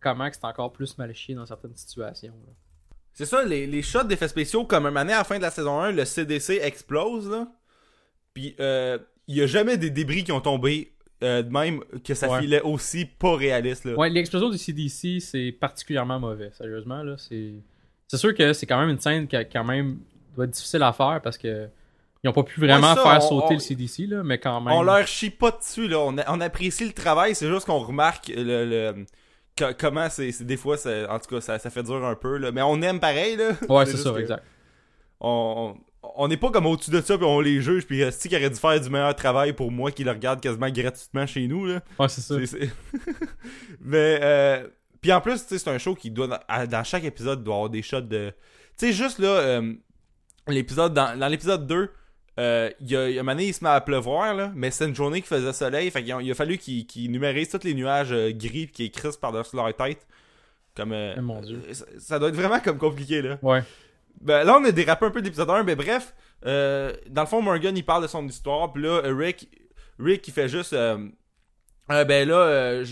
[0.00, 2.32] comment c'est encore plus mal chié dans certaines situations.
[2.46, 2.52] là.
[3.14, 5.50] C'est ça, les, les shots d'effets spéciaux, comme un année à la fin de la
[5.50, 7.46] saison 1, le CDC explose, là.
[8.34, 8.98] Puis, euh,
[9.28, 10.92] il y a jamais des débris qui ont tombé
[11.22, 12.40] euh, de même que ça Ouais.
[12.40, 13.94] filait aussi pas réaliste, là.
[13.94, 17.02] Ouais, l'explosion du CDC, c'est particulièrement mauvais, sérieusement.
[17.04, 17.52] là C'est
[18.08, 19.98] c'est sûr que c'est quand même une scène qui a- quand même
[20.34, 21.68] doit être difficile à faire parce que
[22.24, 24.38] ils ont pas pu vraiment Ouais, ça, faire on- sauter on- le CDC, là, mais
[24.38, 24.74] quand même.
[24.74, 26.00] On leur chie pas dessus, là.
[26.00, 29.06] On, a- on apprécie le travail, c'est juste qu'on remarque le, le-
[29.58, 30.42] co- comment c'est.
[30.42, 32.52] Des fois, c'est- en tout cas, ça, ça fait dur un peu, là.
[32.52, 33.50] Mais on aime pareil, là.
[33.68, 34.42] Ouais, c'est ça, exact.
[35.20, 38.36] On, on n'est pas comme au-dessus de ça, puis on les juge, puis c'est qui
[38.36, 41.64] aurait dû faire du meilleur travail pour moi qui le regarde quasiment gratuitement chez nous,
[41.66, 41.80] là.
[41.98, 42.34] Ouais, c'est ça.
[43.80, 44.66] Mais, euh,
[45.00, 48.00] puis en plus, c'est un show qui doit, dans chaque épisode, doit avoir des shots
[48.02, 48.32] de.
[48.78, 49.72] Tu sais, juste là, euh,
[50.48, 51.90] l'épisode, dans, dans l'épisode 2,
[52.38, 54.50] euh, il y a, il a un moment donné, il se met à pleuvoir, là,
[54.54, 57.10] mais c'est une journée qui faisait soleil, fait qu'il a, il a fallu qu'il qu'il
[57.10, 60.06] numérise tous les nuages euh, gris qui écrissent par-dessus leur tête.
[60.74, 60.92] Comme.
[60.92, 61.60] euh, Eh, mon Dieu.
[61.68, 63.38] euh, ça, ça doit être vraiment comme compliqué, là.
[63.42, 63.62] Ouais.
[64.20, 66.14] Ben, là, on a dérapé un peu de l'épisode 1, mais bref,
[66.46, 69.48] euh, dans le fond, Morgan, il parle de son histoire, puis là, Rick,
[69.98, 70.74] Rick, il fait juste,
[71.88, 72.82] ben là,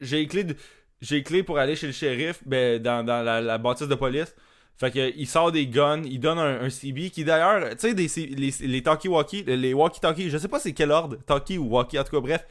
[0.00, 0.56] j'ai les clés, de-
[1.00, 3.94] j'ai les clés pour aller chez le shérif, ben, dans, dans la, la bâtisse de
[3.94, 4.34] police.
[4.78, 8.82] Fait que, il sort des guns, il donne un, CB qui d'ailleurs, tu sais, les,
[8.82, 12.20] talkie-walkie, les walkie-talkie, je sais pas c'est quel ordre, talkie ou walkie, en tout cas,
[12.20, 12.46] bref.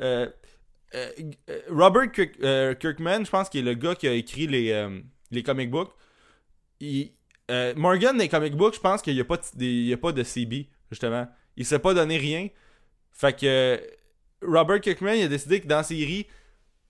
[0.00, 0.28] Euh,
[0.94, 1.10] euh,
[1.50, 4.70] euh, Robert Kirk- euh, Kirkman, je pense qu'il est le gars qui a écrit les,
[4.72, 4.98] euh,
[5.30, 5.92] les comic books.
[7.50, 10.12] Euh, Morgan, des comic books, je pense qu'il n'y a, pas de- y a pas
[10.12, 11.28] de CB, justement.
[11.56, 12.48] Il s'est pas donné rien.
[13.12, 13.76] Fait que euh,
[14.42, 16.26] Robert Kirkman, il a décidé que dans la série,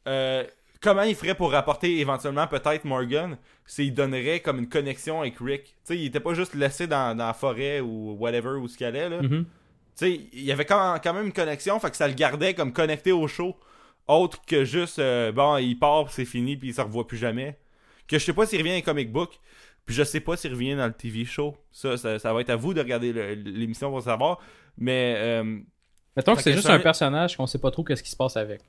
[0.06, 0.44] euh,
[0.80, 5.34] comment il ferait pour rapporter éventuellement peut-être Morgan, c'est il donnerait comme une connexion avec
[5.40, 5.64] Rick?
[5.64, 8.76] Tu sais, il était pas juste laissé dans, dans la forêt ou whatever où ce
[8.76, 9.22] qu'il allait, là.
[9.22, 9.44] Mhm.
[9.44, 9.46] Tu
[9.94, 12.72] sais, il y avait quand, quand même une connexion, fait que ça le gardait comme
[12.72, 13.56] connecté au show.
[14.06, 17.58] Autre que juste, euh, bon, il part, c'est fini, puis il se revoit plus jamais.
[18.06, 19.38] Que je sais pas s'il revient dans les comic book,
[19.84, 21.56] puis je sais pas s'il revient dans le TV show.
[21.72, 24.38] Ça, ça, ça va être à vous de regarder l'émission pour savoir.
[24.78, 25.58] Mais, euh,
[26.16, 28.36] Mettons que c'est juste ça- un personnage qu'on sait pas trop qu'est-ce qui se passe
[28.36, 28.62] avec.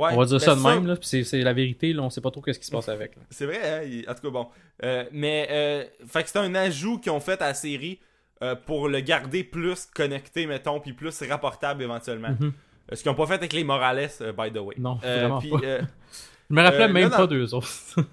[0.00, 0.10] Ouais.
[0.12, 2.20] On va dire ben ça de même, là, puis c'est- la vérité, là, on sait
[2.20, 3.12] pas trop qu'est-ce qui se passe avec.
[3.30, 4.48] C'est vrai, hein, il- en tout cas, bon.
[4.82, 7.98] Euh, mais, euh, fait que c'est un ajout qu'ils ont fait à la série
[8.42, 12.30] euh, pour le garder plus connecté, mettons, puis plus rapportable éventuellement.
[12.30, 12.52] Mhm.
[12.90, 14.74] Euh, Ce qu'ils ont pas fait avec les Morales, by the way.
[14.78, 15.44] Non, vraiment pas.
[16.50, 17.68] Je me rappelais même pas d'eux autres.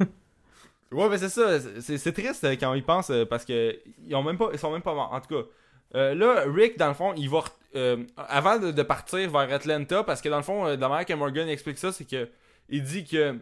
[0.92, 1.60] Ouais, mais c'est ça.
[1.82, 4.72] C'est, triste quand on y pense euh, parce que ils ont même pas, ils sont
[4.72, 5.12] même pas morts.
[5.12, 7.44] En tout cas, là, Rick, dans le fond, il va.
[7.78, 11.14] Euh, avant de, partir vers Atlanta, parce que dans le fond, euh, la manière que
[11.14, 12.30] Morgan explique ça, c'est que
[12.70, 13.40] il dit que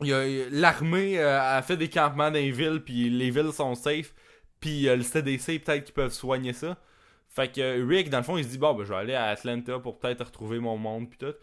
[0.00, 4.14] l'armée euh, a fait des campements dans les villes, puis les villes sont safe,
[4.58, 6.78] puis le CDC, peut-être qu'ils peuvent soigner ça.
[7.28, 9.26] Fait que Rick, dans le fond, il se dit Bon, ben, je vais aller à
[9.26, 11.34] Atlanta pour peut-être retrouver mon monde, puis tout.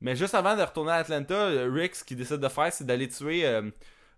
[0.00, 3.08] Mais juste avant de retourner à Atlanta, Rick, ce qu'il décide de faire, c'est d'aller
[3.08, 3.44] tuer.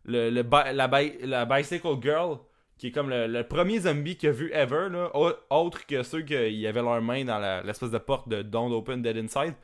[0.05, 2.38] le, la Bicycle Girl,
[2.79, 6.03] qui est comme le, le premier zombie qu'il a vu ever, là, au- autre que
[6.03, 9.55] ceux qui avaient leurs mains dans l'espèce de porte de Don't Open Dead Inside.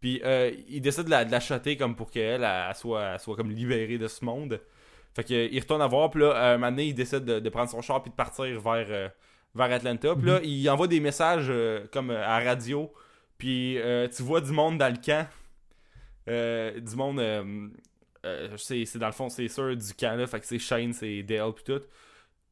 [0.00, 3.18] Puis euh, il décide de la, de la shotter comme pour qu'elle elle, elle soit,
[3.18, 4.60] soit comme libérée de ce monde.
[5.14, 7.24] Fait que, euh, il retourne à voir, puis là, à un moment donné, il décide
[7.24, 9.08] de, de prendre son char puis de partir vers, euh,
[9.54, 10.14] vers Atlanta.
[10.14, 12.92] Puis là, il envoie des messages euh, comme euh, à la radio.
[13.38, 15.26] Puis euh, tu vois du monde dans le camp.
[16.28, 17.18] Euh, du monde.
[17.20, 17.68] euh,
[18.24, 20.26] euh, c'est c'est dans le fond, c'est sûr du camp là.
[20.26, 21.80] Fait que c'est Shane, c'est Dale, puis tout.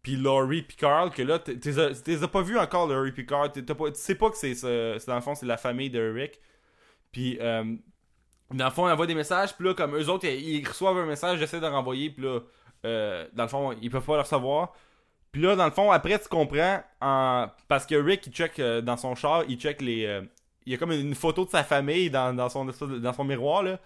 [0.02, 3.52] Puis Laurie, puis Carl, que là, t'es t'es as pas vu encore, Laurie, puis Carl.
[3.52, 3.62] Tu
[3.94, 6.40] sais pas que c'est ce- c'est dans le fond, c'est la famille de Rick.
[7.12, 7.64] Puis, euh,
[8.52, 10.98] dans le fond, il envoie des messages, puis là, comme eux autres, ils, ils reçoivent
[10.98, 12.40] un message, j'essaie de renvoyer, puis là,
[12.84, 14.74] euh, dans le fond, ils peuvent pas le recevoir.
[15.30, 17.46] Puis là, dans le fond, après, tu comprends, en...
[17.68, 20.04] parce que Rick, il check euh, dans son char, il check les.
[20.06, 20.22] euh,
[20.66, 23.62] Il y a comme une photo de sa famille dans, dans, son, dans son miroir,
[23.62, 23.78] là.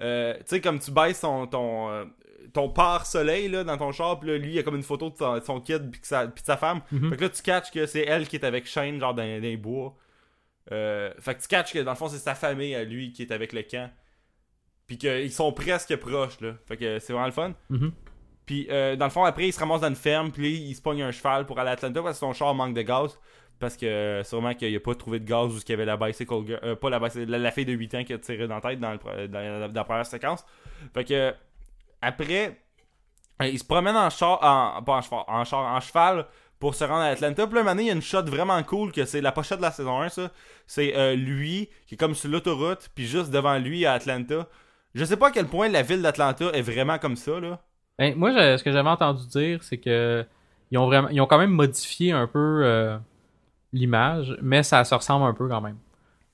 [0.00, 2.10] Euh, tu sais, comme tu baisses ton, ton,
[2.52, 5.10] ton pare-soleil là, dans ton char, puis là, lui, il y a comme une photo
[5.10, 6.80] de son, de son kid, puis, que sa- puis de sa femme.
[6.92, 7.10] Mhm.
[7.10, 9.42] Fait que là, tu catches que c'est elle qui est avec Shane, genre dans, dans
[9.42, 9.94] les bois.
[10.72, 13.22] Euh, fait que tu catches que dans le fond, c'est sa famille à lui qui
[13.22, 13.90] est avec le camp.
[14.86, 16.54] Puis qu'ils sont presque proches, là.
[16.66, 17.54] Fait que c'est vraiment le fun.
[17.68, 17.92] Mhm.
[18.46, 20.74] Puis euh, dans le fond, après, il se ramasse dans une ferme, puis là, il
[20.74, 23.18] se pogne un cheval pour aller à Atlanta parce que son char manque de gaz.
[23.60, 25.96] Parce que euh, sûrement qu'il a pas trouvé de gaz ou qu'il y avait la
[25.98, 28.48] bicycle girl, euh, pas la bicycle, la, la fille de 8 ans qui a tiré
[28.48, 30.44] dans la tête dans, le dans, la- dans la première séquence.
[30.94, 31.34] Fait que
[32.02, 32.60] après,
[33.40, 36.26] il se promène en char, en, pas en cheval, char, en cheval
[36.58, 37.46] pour se rendre à Atlanta.
[37.46, 39.62] Puis là, maintenant, il y a une shot vraiment cool que c'est la pochette de
[39.62, 40.30] la saison 1, ça.
[40.66, 44.46] C'est euh, lui qui est comme sur l'autoroute, puis juste devant lui à Atlanta.
[44.94, 47.60] Je sais pas à quel point la ville d'Atlanta est vraiment comme ça, là.
[47.98, 50.24] Ben, moi, ce que j'avais entendu dire, c'est que
[50.70, 52.96] ils ont vraiment, ils ont quand même modifié un peu euh,
[53.72, 55.76] l'image, mais ça se ressemble un peu quand même.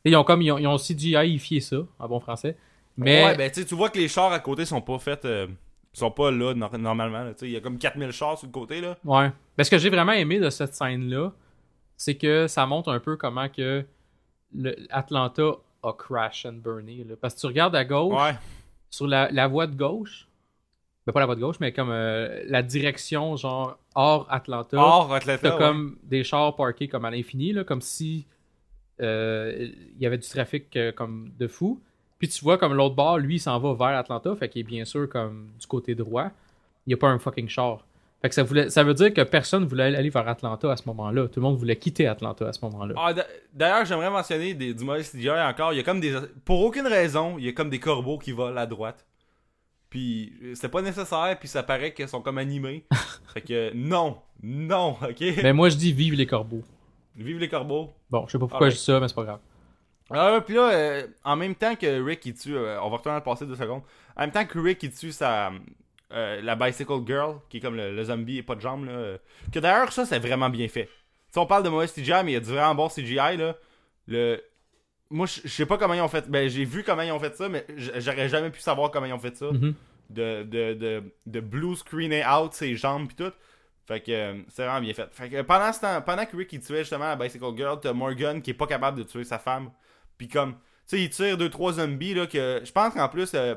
[0.05, 2.57] Et ils ont comme, ils ont, ils ont CGI-ifié ça, en bon français.
[2.97, 5.25] Mais, Ouais, ben tu vois que les chars à côté sont pas faits.
[5.25, 5.47] euh,
[5.93, 7.25] sont pas là nor- normalement.
[7.25, 7.33] là.
[7.43, 8.97] Il y a comme 4000 chars sur le côté, là.
[9.05, 9.31] ouais.
[9.57, 11.33] Ben, ce que j'ai vraiment aimé de cette scène-là,
[11.97, 13.85] c'est que ça montre un peu comment que
[14.55, 17.05] le, Atlanta a crash and burné.
[17.09, 17.15] là.
[17.21, 18.35] Parce que tu regardes à gauche, Ouais.
[18.91, 20.29] sur la, la voie de gauche,
[21.07, 24.77] ben pas la voie de gauche, mais comme euh, la direction genre hors Atlanta.
[24.77, 25.49] Or, Atlanta.
[25.49, 25.59] T'as ouais.
[25.59, 28.27] comme des chars parkés comme à l'infini, comme si
[29.01, 29.55] euh,
[29.95, 31.81] il y avait du trafic euh, comme de fou.
[32.19, 34.65] Puis tu vois comme l'autre bord, lui, il s'en va vers Atlanta, fait qu'il est
[34.65, 36.31] bien sûr comme du côté droit.
[36.87, 37.85] Il n'y a pas un fucking char.
[38.23, 40.85] Fait que ça, voulait, ça veut dire que personne voulait aller vers Atlanta à ce
[40.87, 41.29] moment-là.
[41.29, 42.95] Tout le monde voulait quitter Atlanta à ce moment-là.
[42.97, 45.75] Ah, d'a- D'ailleurs, j'aimerais mentionner des, du CGI encore.
[45.75, 46.17] Il y a comme des.
[46.45, 49.05] Pour aucune raison, il y a comme des corbeaux qui volent à droite.
[49.91, 52.85] Puis c'est pas nécessaire, puis ça paraît qu'ils sont comme animés.
[53.35, 55.23] fait que non, non, ok?
[55.43, 56.63] Mais moi, je dis vive les corbeaux.
[57.17, 57.93] Vive les corbeaux.
[58.11, 59.41] Bon, je sais pas pourquoi je dis ça, mais c'est pas grave.
[60.11, 63.17] Ah, puis là, euh, en même temps que Rick il tue, euh, on va retourner
[63.17, 63.83] à le passé deux secondes.
[64.17, 65.51] En même temps que Rick il tue sa,
[66.13, 68.93] euh, la Bicycle Girl, qui est comme le, le zombie et pas de jambes, là.
[68.93, 69.19] euh,
[69.53, 70.89] que d'ailleurs, ça, c'est vraiment bien fait.
[71.33, 73.57] Si on parle de mauvais CGI, mais il y a du vraiment bon CGI, là.
[74.07, 74.41] Le...
[75.11, 76.29] Moi, je sais pas comment ils ont fait.
[76.31, 79.13] Ben, j'ai vu comment ils ont fait ça, mais j'aurais jamais pu savoir comment ils
[79.13, 79.47] ont fait ça.
[79.47, 79.75] Mhm.
[80.09, 83.33] De, de, de, de blue screener out ses jambes pis tout.
[83.89, 85.09] Fait que euh, c'est vraiment bien fait.
[85.13, 87.93] Fait que pendant ce temps, pendant que Rick il tuait justement la Bicycle Girl, t'as
[87.93, 89.71] Morgan qui est pas capable de tuer sa femme.
[90.19, 90.57] Puis comme,
[90.87, 93.55] sais, il tire 2-3 zombies, là, que je pense qu'en plus, euh,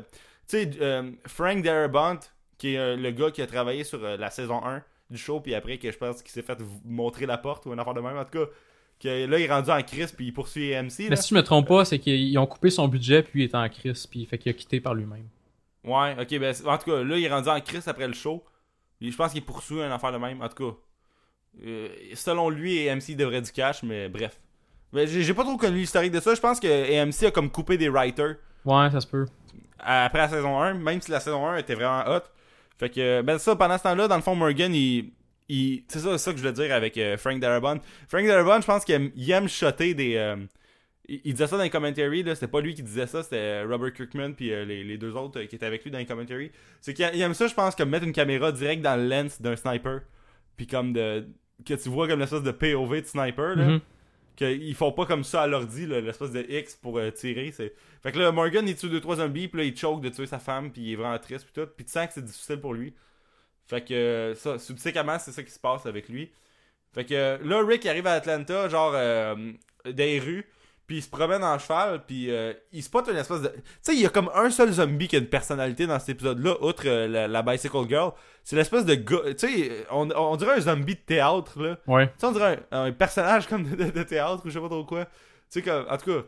[0.48, 2.20] tu sais, euh, Frank Darabont,
[2.58, 5.40] qui est euh, le gars qui a travaillé sur euh, la saison 1 du show,
[5.40, 8.02] puis après, que je pense qu'il s'est fait montrer la porte ou un affaire de
[8.02, 8.46] même, en tout cas,
[9.00, 11.10] que là, il est rendu en crise, puis il poursuit AMC, là.
[11.12, 13.56] Mais si je me trompe pas, c'est qu'ils ont coupé son budget, puis il est
[13.56, 15.28] en crise, puis fait qu'il a quitté par lui-même.
[15.84, 18.44] Ouais, ok, ben, en tout cas, là, il est rendu en crise après le show.
[19.00, 20.78] Je pense qu'il poursuit un affaire de même, en tout cas.
[21.66, 24.40] Euh, selon lui, AMC devrait du cash, mais bref.
[24.94, 26.34] Mais j'ai pas trop connu l'historique de ça.
[26.34, 28.36] Je pense que AMC a comme coupé des writers
[28.66, 29.26] Ouais, ça se peut.
[29.80, 32.22] après la saison 1, même si la saison 1 était vraiment hot.
[32.78, 35.12] Fait que, ben ça, pendant ce temps-là, dans le fond, Morgan, il.
[35.50, 37.80] il c'est ça, ça que je voulais dire avec euh, Frank Darabont.
[38.08, 40.16] Frank Darabont, je pense qu'il aime, shotter des.
[40.16, 40.38] euh,
[41.08, 42.36] il, il disait ça dans les commentaries, là.
[42.36, 45.14] C'était pas lui qui disait ça, c'était euh, Robert Kirkman puis euh, les, les deux
[45.16, 46.52] autres qui étaient avec lui dans les commentaries.
[46.82, 49.42] C'est qu'il il aime ça, je pense, comme mettre une caméra direct dans le lens
[49.42, 50.02] d'un sniper.
[50.58, 51.28] Puis comme de.
[51.66, 53.66] Que tu vois comme l'espèce de POV de sniper, là.
[53.66, 53.80] Mhm.
[54.40, 57.52] Qu'ils font pas comme ça à l'ordi, l'espèce de X pour euh, tirer.
[57.52, 57.74] Fait
[58.10, 60.72] que là, Morgan, il tue 2-3 zombies, puis là, il choke de tuer sa femme,
[60.72, 61.70] puis il est vraiment triste, puis tout.
[61.76, 62.94] Puis tu sens que c'est difficile pour lui.
[63.68, 66.32] Fait que euh, ça, subséquemment, c'est ça qui se passe avec lui.
[66.94, 68.94] Fait que euh, là, Rick arrive à Atlanta, genre,
[69.84, 70.48] les rues,
[70.90, 73.50] puis il se promène en cheval, puis euh, il spot une espèce de...
[73.50, 76.10] Tu sais, il y a comme un seul zombie qui a une personnalité dans cet
[76.10, 78.12] épisode-là, outre euh, la, la Bicycle Girl.
[78.44, 79.20] C'est l'espèce de gars...
[79.38, 81.78] Tu sais, on, on dirait un zombie de théâtre, là.
[81.86, 82.08] Ouais.
[82.08, 84.60] Tu sais, on dirait un, un personnage comme de, de- de théâtre ou je sais
[84.60, 85.06] pas trop quoi.
[85.06, 85.12] Tu
[85.50, 86.26] sais, comme, en tout cas,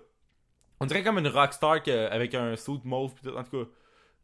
[0.80, 3.36] on dirait comme une rockstar que- avec un suit mauve pis tout.
[3.36, 3.70] En tout cas,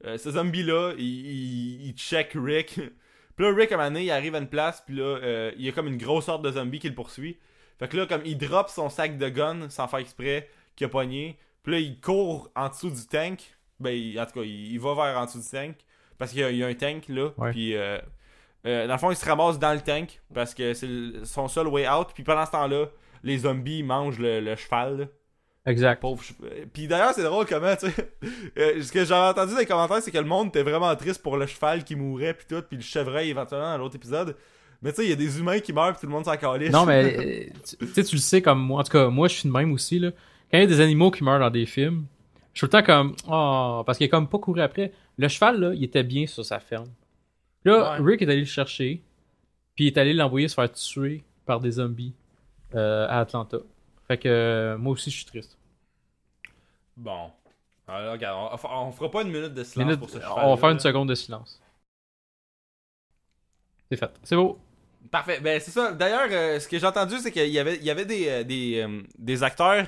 [0.05, 2.75] euh, ce zombie-là, il, il, il check Rick.
[3.35, 5.51] puis là, Rick, à un moment donné, il arrive à une place, puis là, euh,
[5.57, 7.37] il y a comme une grosse sorte de zombie qui le poursuit.
[7.79, 10.89] Fait que là, comme il drop son sac de gun sans faire exprès, qu'il a
[10.89, 11.37] pogné.
[11.63, 13.39] Puis là, il court en dessous du tank.
[13.79, 15.75] Ben, il- en tout cas, il, il va vers en dessous du tank.
[16.17, 17.29] Parce qu'il y, a- il y a un tank là.
[17.37, 17.51] Ouais.
[17.51, 17.99] Puis, euh,
[18.65, 20.19] euh, dans le fond, il se ramasse dans le tank.
[20.33, 20.87] Parce que c'est
[21.25, 22.07] son seul way out.
[22.13, 22.85] Puis pendant ce temps-là,
[23.23, 24.97] les zombies mangent le, le cheval.
[24.97, 25.05] là.
[25.65, 25.99] Exact.
[25.99, 26.67] Pauvre cheval.
[26.73, 28.11] Puis d'ailleurs, c'est drôle comment, tu sais.
[28.57, 31.21] euh, ce que j'avais entendu dans les commentaires, c'est que le monde était vraiment triste
[31.21, 32.33] pour le cheval qui mourait.
[32.33, 32.61] Puis tout.
[32.61, 34.35] Puis le chevreuil éventuellement dans l'autre épisode.
[34.81, 35.91] Mais tu sais, il y a des humains qui meurent.
[35.93, 36.71] Puis tout le monde s'en calisse.
[36.71, 38.81] Non, mais tu sais, tu le sais comme moi.
[38.81, 39.97] En tout cas, moi, je suis de même aussi.
[39.99, 40.11] Là.
[40.51, 42.05] Quand il y a des animaux qui meurent dans des films,
[42.53, 44.91] je suis tout le temps comme Oh, parce qu'il est comme pas couru après.
[45.17, 46.89] Le cheval, là, il était bien sur sa ferme.
[47.65, 48.05] Là, Ouais.
[48.05, 49.01] Rick est allé le chercher,
[49.75, 52.13] puis il est allé l'envoyer se faire tuer par des zombies
[52.75, 53.57] euh, à Atlanta.
[54.07, 55.57] Fait que euh, moi aussi, je suis triste.
[56.95, 57.31] Bon.
[57.87, 60.33] Alors, regarde, on, on fera pas une minute de silence Minute- pour ce cheval.
[60.45, 61.59] on va faire une seconde de silence.
[63.89, 64.11] C'est fait.
[64.23, 64.59] C'est beau.
[65.11, 65.39] Parfait.
[65.41, 65.91] Ben, c'est ça.
[65.91, 68.43] D'ailleurs, euh, ce que j'ai entendu, c'est qu'il y avait, il y avait des, euh,
[68.43, 69.85] des, euh, des acteurs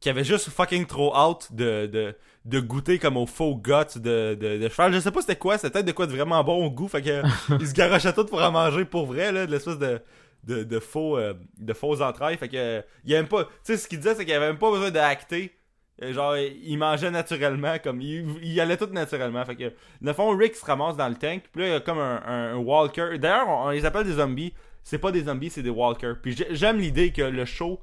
[0.00, 4.34] qui avaient juste fucking trop hâte de, de, de goûter comme au faux guts de,
[4.34, 4.92] de, de cheval.
[4.92, 6.88] Je sais pas c'était quoi, c'était peut-être de quoi de vraiment bon au goût.
[6.88, 7.22] Fait que
[7.60, 10.00] ils se garochaient tout pour en manger pour vrai, là, de l'espèce de,
[10.44, 11.18] de, de faux,
[11.58, 12.36] de fausses entrailles.
[12.36, 14.48] Fait que, il y avait même pas, tu sais, ce qu'il disait, c'est qu'il avait
[14.48, 15.54] même pas besoin d'acter.
[16.02, 19.44] Euh, Genre, il mangeait naturellement, comme, il, il allait tout naturellement.
[19.44, 19.64] Fait que,
[20.00, 21.98] dans le fond, Rick se ramasse dans le tank, puis là, il y a comme
[21.98, 23.16] un, un- un walker.
[23.18, 24.52] D'ailleurs, on, on les appelle des zombies.
[24.82, 26.16] C'est pas des zombies, c'est des walkers.
[26.20, 27.80] Puis j'ai- j'aime l'idée que le show,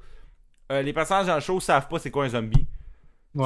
[0.72, 2.66] euh, les personnages dans le show savent pas c'est quoi un zombie.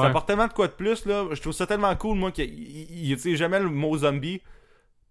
[0.00, 1.26] Ça apporte tellement de quoi de plus, là.
[1.30, 4.42] Je trouve ça tellement cool, moi, qu'il il- il utilise jamais le mot zombie.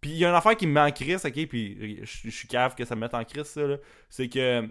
[0.01, 1.47] Puis il y a une affaire qui me met en crise, ok?
[1.47, 3.77] Puis je je suis cave que ça me mette en crise, ça, là.
[4.09, 4.67] C'est que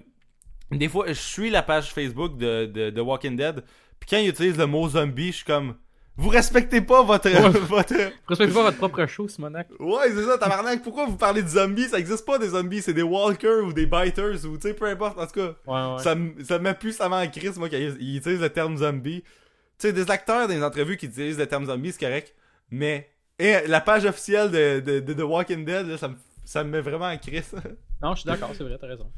[0.71, 3.65] des fois, je suis la page Facebook de, de, de Walking Dead.
[4.01, 5.75] Puis quand ils utilisent le mot zombie, je suis comme.
[6.17, 7.29] Vous respectez pas votre.
[7.29, 7.49] Ouais.
[7.61, 7.95] votre...
[8.29, 9.67] Respectez pas votre propre show, Simonac.
[9.81, 10.83] Ouais, c'est ça, tabarnak.
[10.83, 11.89] Pourquoi vous parlez de zombies?
[11.89, 14.87] Ça existe pas des zombies, c'est des walkers ou des biters ou tu sais, peu
[14.87, 15.19] importe.
[15.19, 16.03] En tout cas, Ouais, ouais.
[16.03, 18.77] ça, me- ça me met plus ça en crise, moi, qu'ils ils utilisent le terme
[18.77, 19.23] zombie.
[19.23, 22.33] Tu sais, des acteurs dans les entrevues qui utilisent le terme zombie, c'est correct.
[22.71, 23.11] Mais
[23.41, 26.15] et la page officielle de, de, de The Walking Dead, là, ça, me,
[26.45, 27.53] ça me met vraiment en crise.
[28.01, 29.11] Non, je suis d'accord, c'est vrai, t'as raison.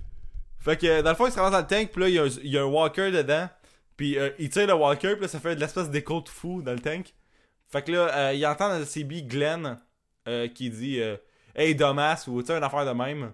[0.60, 2.18] fait que dans le fond, il se ramasse dans le tank, puis là, il y,
[2.18, 3.48] a un, il y a un walker dedans.
[3.96, 6.62] Puis euh, il tire le walker, puis là, ça fait de l'espèce d'écho de fou
[6.62, 7.14] dans le tank.
[7.68, 9.78] Fait que là, euh, il entend dans le CB Glenn
[10.28, 11.16] euh, qui dit euh,
[11.54, 13.32] Hey Domas ou tu sais, une affaire de même.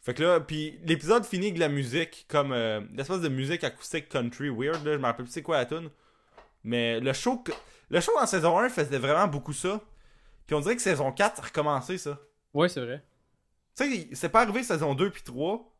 [0.00, 3.62] Fait que là, puis l'épisode finit avec de la musique, comme euh, l'espèce de musique
[3.64, 5.90] acoustique country weird, là, je me rappelle plus c'est quoi la tune.
[6.64, 7.52] Mais le show, que-
[7.90, 9.80] le show en saison 1 faisait vraiment beaucoup ça.
[10.46, 12.18] Puis on dirait que saison 4 a recommencé ça.
[12.54, 13.04] Ouais, c'est vrai.
[13.76, 15.70] Tu sais, c'est pas arrivé saison 2 puis 3.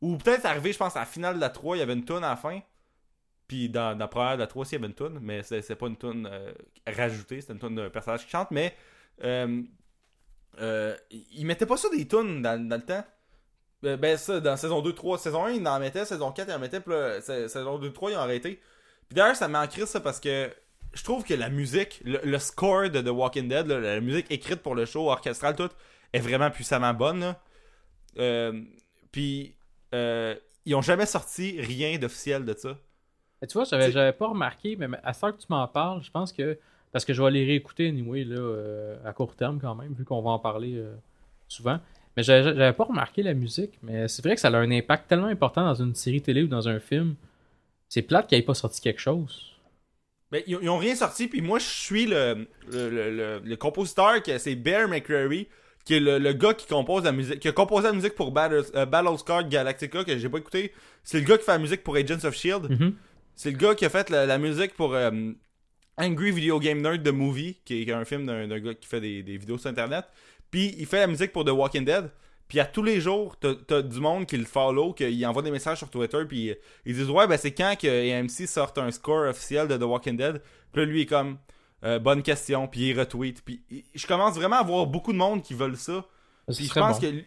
[0.00, 2.04] Ou peut-être arrivé, je pense, à la finale de la 3, il y avait une
[2.04, 2.58] tune à la fin.
[3.48, 5.42] Puis dans, dans la première de la 3 aussi, il y avait une tune, mais
[5.42, 6.52] c'est pas une tune euh,
[6.86, 8.74] rajoutée, c'est une tune d'un personnage qui chante, mais
[9.24, 9.62] euh,
[10.60, 13.04] euh, ils mettaient pas ça des tunes dans, le temps.
[13.84, 16.54] Euh, ben ça, dans saison 2, 3, saison 1, ils en mettaient, saison 4, ils
[16.54, 18.60] en mettaient, puis saison 2, 3, ils ont arrêté.
[19.08, 20.50] Puis d'ailleurs, ça m'a crise ça parce que
[20.92, 24.74] je trouve que la musique, le, score de The Walking Dead, la musique écrite pour
[24.74, 25.70] le show, orchestrale, tout,
[26.12, 27.34] est vraiment puissamment bonne.
[28.18, 28.62] Euh,
[29.10, 29.56] puis,
[29.92, 32.78] ils ont jamais sorti rien d'officiel de ça.
[33.42, 36.10] Mais tu vois, j'avais, j'avais pas remarqué, mais à ce que tu m'en parles, je
[36.10, 36.56] pense que.
[36.92, 40.04] Parce que je vais les réécouter anyway, là, euh, à court terme quand même, vu
[40.04, 40.94] qu'on va en parler euh,
[41.48, 41.80] souvent.
[42.16, 45.08] Mais j'avais, j'avais pas remarqué la musique, mais c'est vrai que ça a un impact
[45.08, 47.14] tellement important dans une série télé ou dans un film.
[47.88, 49.52] C'est plate qu'il ait pas sorti quelque chose.
[50.30, 54.22] Ben, ils, ils ont rien sorti, puis moi, je suis le, le, le, le- compositeur,
[54.22, 55.48] que c'est Bear McCreary,
[55.86, 58.64] qui est le, gars qui compose la musique, qui a composé la musique pour Battle,
[58.74, 60.72] euh, Battlestar Galactica, que j'ai pas écouté.
[61.02, 62.74] C'est le gars qui fait la musique pour Agents of S.H.I.E.L.D.
[62.74, 62.94] Mhm.
[63.42, 65.10] C'est le gars qui a fait la, la musique pour euh,
[65.98, 69.24] Angry Video Game Nerd The Movie, qui est un film d'un gars qui fait des,
[69.24, 70.04] des vidéos sur Internet.
[70.52, 72.08] Puis il fait la musique pour The Walking Dead.
[72.46, 75.78] Puis à tous les jours, t'as du monde qui le follow, qui envoie des messages
[75.78, 76.54] sur Twitter, puis euh,
[76.86, 80.16] ils disent Ouais, ben c'est quand que AMC sort un score officiel de The Walking
[80.16, 80.40] Dead?
[80.72, 81.38] Puis là, lui, il est comme
[81.82, 83.42] euh, Bonne question, puis il retweet.
[83.44, 86.06] Puis je commence vraiment à voir beaucoup de monde qui veulent ça.
[86.46, 87.10] Puis je pense bon.
[87.10, 87.24] que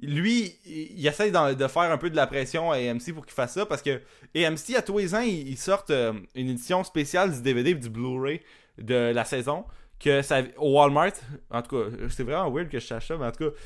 [0.00, 3.34] lui- il essaie d'en- de faire un peu de la pression à AMC pour qu'il
[3.34, 4.00] fasse ça parce que
[4.34, 7.88] AMC, à tous les ans, ils, sortent euh, une édition spéciale du DVD et du
[7.90, 8.40] Blu-ray
[8.78, 9.64] de la saison.
[9.98, 11.10] Que ça, au Walmart,
[11.50, 13.56] en tout cas, c'est vraiment weird que je sache ça, mais en tout cas,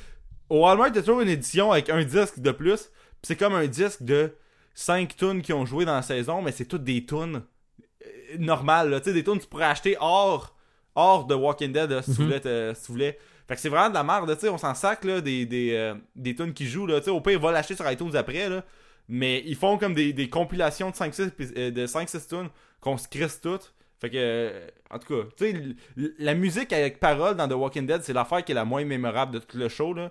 [0.49, 2.91] au Walmart, il y a toujours une édition avec un disque de plus.
[3.23, 4.33] C'est comme un disque de
[4.75, 7.43] 5 tunes qui ont joué dans la saison, mais c'est toutes des tunes
[8.07, 8.89] euh, normales.
[8.89, 9.01] là.
[9.01, 10.57] Tu sais, des tunes que tu pourrais acheter hors,
[10.95, 12.27] hors de Walking Dead si, tu Mhm.
[12.27, 13.19] voulais te- si tu voulais.
[13.49, 15.73] Fait que c'est vraiment de la merde, tu sais, on s'en sac là, des, des,
[15.75, 18.49] euh, des tunes qui jouent, là, tu sais, au pire, va l'acheter sur iTunes après,
[18.49, 18.65] là.
[19.09, 22.49] Mais ils font comme des, des compilations de 5-6 épis- euh, de 5-6 tunes
[22.81, 23.75] qu'on se crisse toutes.
[24.01, 25.77] Fait que, euh, en tout cas, tu sais,
[26.19, 29.35] la musique avec parole dans The Walking Dead, c'est l'affaire qui est la moins mémorable
[29.35, 30.11] de tout le show, là.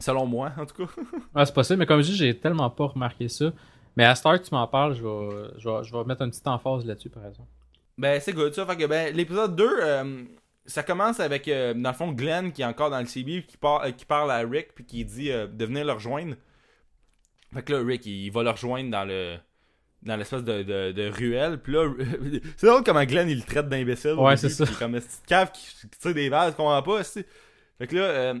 [0.00, 0.92] Selon moi, en tout cas.
[1.34, 3.52] Ouais, c'est possible, mais comme je dis, j'ai tellement pas remarqué ça.
[3.96, 6.46] Mais à Star, tu m'en parles, je vais, je, vais, je vais mettre une petite
[6.46, 7.48] emphase là-dessus, par exemple.
[7.98, 8.66] Ben, c'est good ça.
[8.66, 10.24] Fait que, ben, l'épisode 2, euh,
[10.66, 13.56] ça commence avec, euh, dans le fond, Glenn qui est encore dans le CB, qui,
[13.56, 16.36] par- euh, qui parle à Rick, puis qui dit euh, de venir le rejoindre.
[17.52, 19.36] Fait que là, Rick, il, va le rejoindre dans le
[20.02, 21.60] dans l'espèce de, de, de ruelle.
[21.62, 21.88] Puis là,
[22.56, 24.14] c'est drôle comment Glenn, il le traite d'imbécile.
[24.14, 24.64] Ouais, c'est ça.
[24.78, 27.04] comme une petite cave qui, qui tire des je comprends pas.
[27.04, 27.26] c'est-
[27.78, 28.34] Fait que là, euh,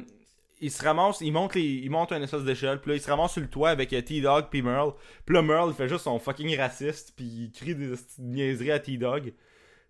[0.60, 3.08] il se ramasse, il monte, les, il monte une espèce d'échelle, puis là, il se
[3.10, 4.92] ramasse sur le toit avec euh, T-Dog puis Merle.
[5.26, 8.78] Puis là, Merle, il fait juste son fucking raciste, puis il crie des niaiseries à
[8.80, 9.32] T-Dog.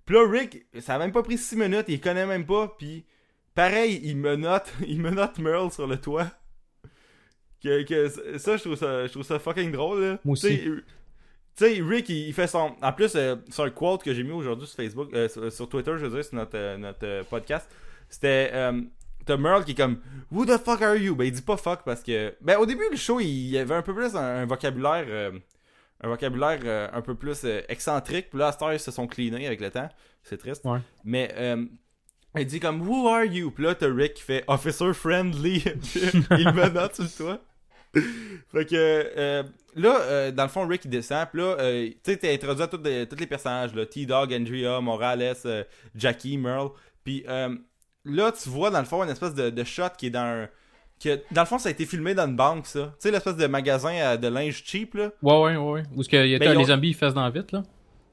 [0.04, 3.04] Puis là, Rick, ça a même pas pris 6 minutes, il connaît même pas, puis
[3.54, 6.30] pareil, il menotte, il menotte Merle sur le toit.
[7.62, 8.08] Que, que
[8.38, 10.18] ça, je trouve ça, je trouve ça fucking drôle, là.
[10.24, 10.58] Moi aussi.
[10.58, 10.82] Tu sais,
[11.54, 12.74] tu sais, Rick, il, il fait son.
[12.82, 15.68] En plus, euh, c'est un quote que j'ai mis aujourd'hui sur Facebook, euh, sur, sur
[15.68, 17.68] Twitter, je veux dire, sur notre, euh, notre euh, podcast.
[18.08, 18.50] C'était.
[18.52, 18.80] Euh,
[19.24, 19.98] T'as Merle qui est comme
[20.32, 21.14] Who the fuck are you?
[21.14, 22.34] Ben, il dit pas fuck parce que.
[22.40, 25.32] Ben, au début, le show, il y avait un peu plus un, un vocabulaire.
[26.02, 28.30] Euh, un vocabulaire euh, un peu plus euh, excentrique.
[28.30, 29.88] Puis là, à cette heure, ils se sont cleanés avec le temps.
[30.22, 30.64] C'est triste.
[30.64, 30.80] Ouais.
[31.04, 31.32] Mais.
[31.36, 31.64] Euh,
[32.34, 33.50] il dit comme Who are you?
[33.50, 35.58] Puis là, t'as Rick qui fait Officer friendly.
[35.94, 37.40] il me note sur le toit.
[38.50, 39.42] fait que euh,
[39.74, 41.26] là, euh, dans le fond, Rick il descend.
[41.30, 45.64] Puis là, euh, tu sais, t'es introduit à tous les, personnages T-Dog, Andrea, Morales, euh,
[45.94, 46.70] Jackie, Merle.
[47.04, 47.54] Puis euh,
[48.04, 50.48] là, tu vois dans le fond une espèce de, de shot qui est dans un.
[51.02, 52.86] Que, dans le fond, ça a été filmé dans une banque, ça.
[52.94, 55.10] Tu sais, l'espèce de magasin de linge cheap, là.
[55.22, 55.82] Ouais, ouais, ouais.
[55.96, 57.62] Où ce qu'il y a Ben, les ont- zombies, ils fassent dans vite, là.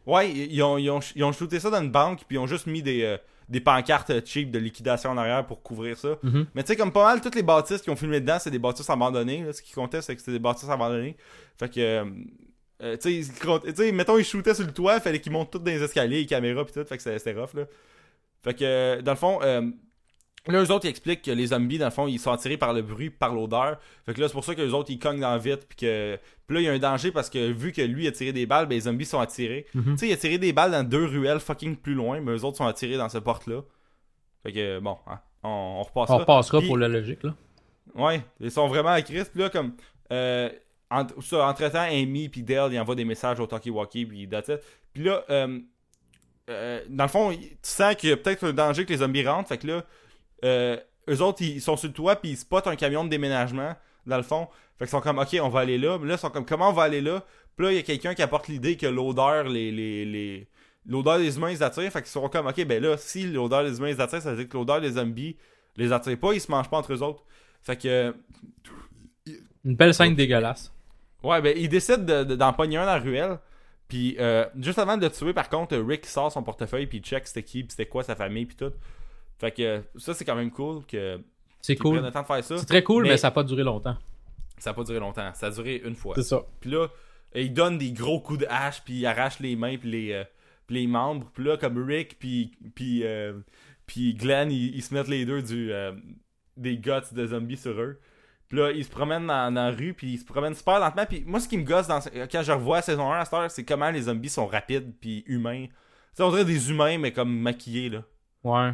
[0.06, 2.48] Ouais, ils ont, ils, ont, ils ont shooté ça dans une banque, puis ils ont
[2.48, 3.18] juste mis des, euh,
[3.48, 6.18] des pancartes cheap de liquidation en arrière pour couvrir ça.
[6.24, 6.48] Mhm.
[6.56, 8.58] Mais tu sais, comme pas mal, toutes les bâtisses qui ont filmé dedans, c'est des
[8.60, 9.44] bâtisses abandonnées.
[9.44, 9.54] là.
[9.54, 11.16] Ce qui comptait, c'est que c'était des bâtisses abandonnées.
[11.60, 12.06] Fait que, euh,
[12.82, 15.72] euh, tu sais, mettons, ils shootaient sur le toit, il fallait qu'ils montent toutes dans
[15.72, 16.84] les escaliers, les caméras, pis tout.
[16.86, 17.66] Fait que c'était c'était rough, là.
[18.44, 19.62] Fait que, euh, dans le fond, euh,
[20.48, 22.74] là, eux autres, ils expliquent que les zombies, dans le fond, ils sont attirés par
[22.74, 23.78] le bruit, par l'odeur.
[24.06, 26.18] Fait que là, c'est pour ça que les autres, ils cognent dans vite, puis que.
[26.48, 28.46] Puis là, il y a un danger parce que vu que lui a tiré des
[28.46, 29.66] balles, ben les zombies sont attirés.
[29.76, 29.92] Mhm.
[29.94, 32.44] Tu sais, il a tiré des balles dans deux ruelles fucking plus loin, mais eux
[32.46, 33.62] autres sont attirés dans cette porte-là.
[34.44, 37.36] Fait que, bon, hein, on, on repasse On repassera Puis- pour la logique, là.
[37.96, 39.24] Ouais, ils sont vraiment à Chris.
[39.32, 39.74] Puis là, comme.
[40.12, 40.50] Euh,
[40.92, 44.48] entre, ça, entre-temps, Amy puis Dale, ils envoient des messages au Talkie Walkie, puis that's
[44.48, 44.60] it.
[44.94, 45.60] Puis là, euh,
[46.50, 49.26] euh, dans le fond, tu sens qu'il y a peut-être un danger que les zombies
[49.28, 49.50] rentrent.
[49.50, 49.84] Fait que là,
[50.46, 50.78] euh,
[51.10, 53.76] eux autres, ils sont sur le toit, puis ils spotent un camion de déménagement,
[54.06, 54.48] dans le fond.
[54.78, 55.98] Fait qu'ils sont comme, ok, on va aller là.
[56.00, 57.24] Mais là, ils sont comme, comment on va aller là?
[57.58, 59.72] Puis là, il y a quelqu'un qui apporte l'idée que l'odeur, les.
[59.72, 60.48] les, les
[60.86, 63.78] L'odeur des humains les attire, fait qu'ils sont comme, ok, ben là, si l'odeur des
[63.78, 65.36] humains les attire, ça veut dire que l'odeur des zombies
[65.76, 67.24] les attire pas, ils se mangent pas entre eux autres.
[67.62, 68.16] Fait que,
[69.66, 70.72] Une belle scène dégueulasse.
[71.22, 73.40] Ouais, ben, il décide de- de- d'en pogner un dans la ruelle.
[73.88, 77.04] Puis, euh, juste avant de le tuer, par contre, Rick sort son portefeuille, puis il
[77.04, 78.72] check c'était qui, puis c'était quoi sa famille, puis tout.
[79.40, 81.20] Fait que, ça, c'est quand même cool que
[81.62, 82.02] C'est prennent cool.
[82.06, 82.58] le temps de faire ça.
[82.58, 83.98] C'est très cool, mais, Mais- ça n'a pas duré longtemps.
[84.58, 85.32] Ça a pas duré longtemps.
[85.34, 86.14] Ça a duré une fois.
[86.16, 86.42] C'est ça.
[86.60, 86.88] Puis là,
[87.34, 90.24] il donne des gros coups de hache, puis il arrache les mains, puis les, euh,
[90.68, 91.30] puis les membres.
[91.34, 93.40] Puis là, comme Rick, puis, puis, euh,
[93.86, 95.94] puis Glenn, ils, ils se mettent les deux du, euh,
[96.58, 98.00] des guts de zombies sur eux.
[98.50, 101.06] Puis là, ils se promènent dans, dans la rue, puis ils se promènent super lentement.
[101.08, 102.00] Puis moi, ce qui me gosse dans,
[102.32, 104.92] quand je revois la saison 1 à cette heure, c'est comment les zombies sont rapides,
[105.00, 105.68] puis humains.
[105.68, 105.74] Tu
[106.16, 108.04] sais, on dirait des humains, mais comme maquillés, là.
[108.44, 108.72] Ouais.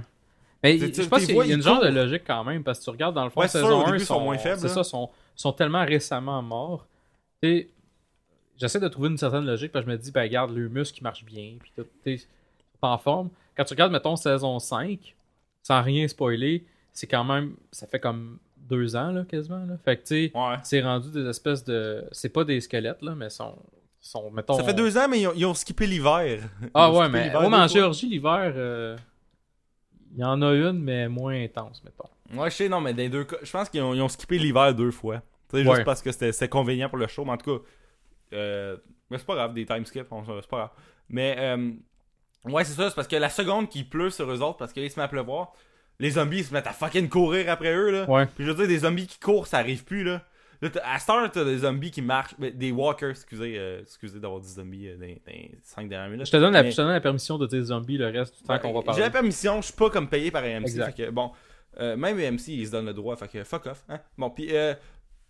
[0.63, 2.89] Mais je pense qu'il y a une genre de logique quand même, parce que tu
[2.89, 4.37] regardes dans le fond, Ouais, c'est sûr, saison au 1, début, ils ils sont moins
[4.37, 6.87] faibles, C'est ça, sont, sont tellement récemment morts.
[8.57, 10.97] J'essaie de trouver une certaine logique, parce que je me dis, ben, regarde, le muscle
[10.97, 12.19] qui marche bien, puis tout, c'est
[12.81, 13.29] en forme.
[13.57, 15.15] Quand tu regardes, mettons, saison 5,
[15.63, 16.63] sans rien spoiler,
[16.93, 19.77] c'est quand même, ça fait comme deux ans, là, quasiment, là.
[19.83, 20.55] Fait que, tu sais, Ouais.
[20.63, 23.55] c'est rendu des espèces de, c'est pas des squelettes, là, mais sont,
[23.99, 24.55] sont mettons...
[24.55, 26.43] Ça fait deux ans, mais ils ont, ils ont skippé l'hiver.
[26.73, 27.67] Ah ouais, mais ouais, mais en.
[27.67, 28.95] Géorgie, l'hiver, euh,
[30.15, 32.09] il y en a une, mais moins intense, mettons.
[32.41, 34.07] Ouais, je sais, non, mais dans les deux cas, je pense qu'ils ont, ils ont
[34.09, 35.21] skippé l'hiver deux fois.
[35.49, 35.75] Tu sais, Ouais.
[35.75, 37.63] juste parce que c'était convenient pour le show, mais en tout cas,
[38.33, 38.77] euh,
[39.09, 40.69] mais c'est pas grave, des time skips, c'est pas grave.
[41.09, 41.71] Mais, euh,
[42.45, 44.89] ouais, c'est ça, c'est parce que la seconde qu'il pleut sur eux autres, parce qu'ils
[44.89, 45.53] se mettent à pleuvoir,
[45.99, 48.09] les zombies ils se mettent à fucking courir après eux, là.
[48.09, 48.25] Ouais.
[48.25, 50.21] Puis je veux dire, des zombies qui courent, ça arrive plus, là.
[50.61, 54.39] Là, à Star, t'as des zombies qui marchent, mais des walkers, excusez, euh, excusez d'avoir
[54.39, 56.25] dit zombies euh, dans, dans les 5 dernières minutes.
[56.27, 58.37] Je te donne la, Mais- je te donne la permission de dire zombie le reste
[58.37, 59.01] du temps qu'on va J'ai parler.
[59.01, 60.61] la permission, je suis pas comme payé par AMC.
[60.63, 60.95] Exact.
[60.95, 61.31] Fait que, bon,
[61.79, 63.83] euh, même AMC, ils se donnent le droit, fait que fuck off.
[63.89, 63.99] Hein?
[64.17, 64.73] Bon, puis euh,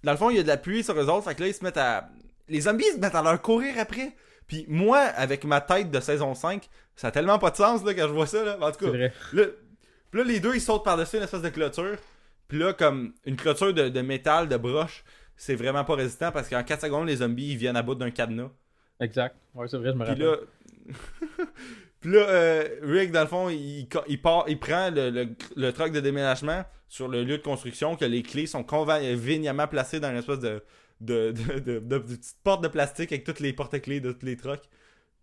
[0.03, 1.47] dans le fond, il y a de la pluie sur eux autres, fait que là,
[1.47, 2.09] ils se mettent à.
[2.47, 4.15] Les zombies ils se mettent à leur courir après.
[4.47, 7.95] Puis moi, avec ma tête de saison 5, ça a tellement pas de sens là,
[7.95, 8.43] quand je vois ça.
[8.45, 8.57] Là.
[8.61, 9.13] En tout C'est cas, vrai.
[9.33, 9.43] là,
[10.11, 11.97] puis là, les deux, ils sautent par-dessus une espèce de clôture.
[12.47, 15.03] Puis là, comme une clôture de, de métal, de broche,
[15.35, 18.11] c'est vraiment pas résistant parce qu'en 4 secondes, les zombies, ils viennent à bout d'un
[18.11, 18.51] cadenas.
[18.99, 19.37] Exact.
[19.53, 20.25] Ouais, c'est vrai, je me Puis rappelle.
[20.25, 20.37] là,
[21.99, 25.71] puis là euh, Rick, dans le fond, il, il, part, il prend le, le, le
[25.73, 30.09] truck de déménagement sur le lieu de construction, que les clés sont convenablement placées dans
[30.11, 30.63] une espèce de,
[31.01, 34.25] de, de, de, de- de petite porte de plastique avec toutes les porte-clés de tous
[34.25, 34.69] les trucks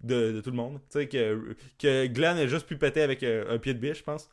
[0.03, 0.81] de, tout le monde.
[0.91, 3.99] Tu sais, que, que Glenn a juste pu péter avec euh, un pied de biche,
[3.99, 4.29] je pense.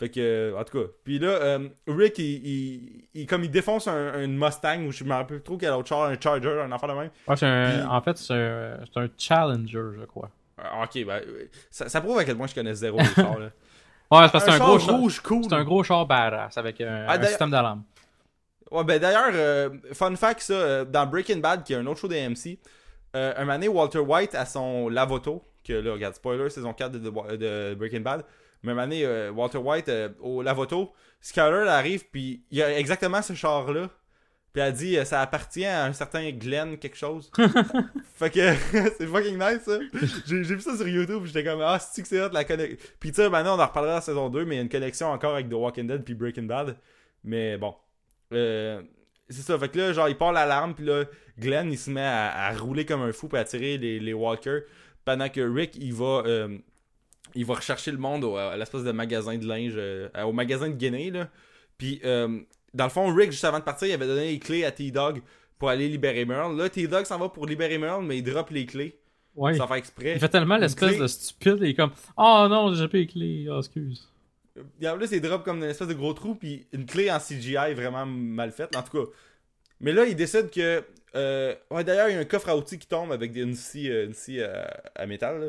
[0.00, 0.88] Fait que, en tout cas.
[1.04, 5.04] Puis là, euh, Rick, il, il, il- comme il défonce un, un Mustang, ou je
[5.04, 7.10] me rappelle plus trop quel autre char, un Charger, un enfant de même.
[7.28, 10.30] Ouais, c'est un- Puis- En fait, c'est un, c'est un Challenger, je crois.
[10.56, 11.22] Ah, ok, ben,
[11.70, 13.50] ça, ça prouve à quel point je connais zéro les chars, là.
[14.10, 14.96] Ouais, c'est parce que c'est un gros char.
[14.98, 15.44] rouge cool.
[15.44, 17.84] C'est un gros char badass avec un, Ah, un système d'alarme.
[18.72, 22.00] Ouais, ben d'ailleurs, euh, fun fact, ça, euh, dans Breaking Bad, qui est un autre
[22.00, 22.58] show d'AMC,
[23.16, 26.98] euh, un donné, Walter White a son lavoto, que là, regarde, spoiler, saison 4 de,
[26.98, 28.24] de- de Breaking Bad,
[28.66, 33.22] moment donné, euh, Walter White, euh, au lavoto, Skyler arrive, puis il y a exactement
[33.22, 33.88] ce char-là,
[34.52, 37.30] puis elle dit, euh, ça appartient à un certain Glenn quelque chose.
[38.14, 38.54] fait que,
[38.98, 39.78] c'est fucking nice, ça.
[40.26, 42.76] J'ai vu ça sur YouTube, j'étais comme, ah, c'est que c'est hot la connexion.
[42.98, 44.68] Puis tu sais, maintenant, on en reparlera dans saison 2, mais il y a une
[44.68, 46.76] connexion encore avec The Walking Dead puis Breaking Bad.
[47.22, 47.74] Mais bon.
[48.32, 48.82] Euh,
[49.28, 51.04] c'est ça, fait que là, genre, il part l'alarme, puis là,
[51.38, 54.12] Glenn, il se met à, à rouler comme un fou, puis à tirer les, les
[54.12, 54.62] walkers,
[55.04, 56.58] pendant que Rick, il va, euh,
[57.34, 60.68] il va rechercher le monde au, à l'espèce de magasin de linge, euh, au magasin
[60.68, 61.28] de Guinée, là.
[61.78, 62.40] Puis, euh,
[62.74, 65.22] dans le fond, Rick, juste avant de partir, il avait donné les clés à T-Dog
[65.58, 66.56] pour aller libérer Merle.
[66.56, 68.98] Là, T-Dog s'en va pour libérer Merle, mais il drop les clés,
[69.36, 69.54] Ouais.
[69.54, 70.12] sans faire exprès.
[70.14, 73.46] Il fait tellement l'espèce de stupide, il est comme Oh non, j'ai pas les clés,
[73.50, 74.08] oh, excuse.
[74.80, 77.18] Et en plus, il drop comme une espèce de gros trou, puis une clé en
[77.18, 79.10] CGI vraiment mal faite, en tout cas.
[79.80, 80.82] Mais là, il décide que.
[81.14, 83.54] euh, ouais, d'ailleurs, il y a un coffre à outils qui tombe avec des- une
[83.54, 84.62] scie, euh, une scie euh,
[84.94, 85.40] à métal.
[85.40, 85.46] là.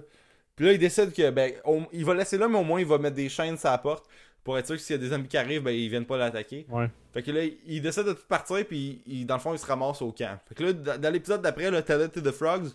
[0.62, 1.32] Puis là, il décide que.
[1.32, 3.72] Ben, on- il va laisser là, mais au moins, il va mettre des chaînes sur
[3.72, 4.06] la porte
[4.44, 6.18] pour être sûr que s'il y a des zombies qui arrivent, ben, ils viennent pas
[6.20, 6.68] l'attaquer.
[6.70, 6.88] Ouais.
[7.16, 9.66] Fait que là, il décide de tout partir, puis il- dans le fond, il se
[9.66, 10.38] ramasse au camp.
[10.48, 12.68] Fait que là, dans l'épisode d'après, le Talent to the Frogs,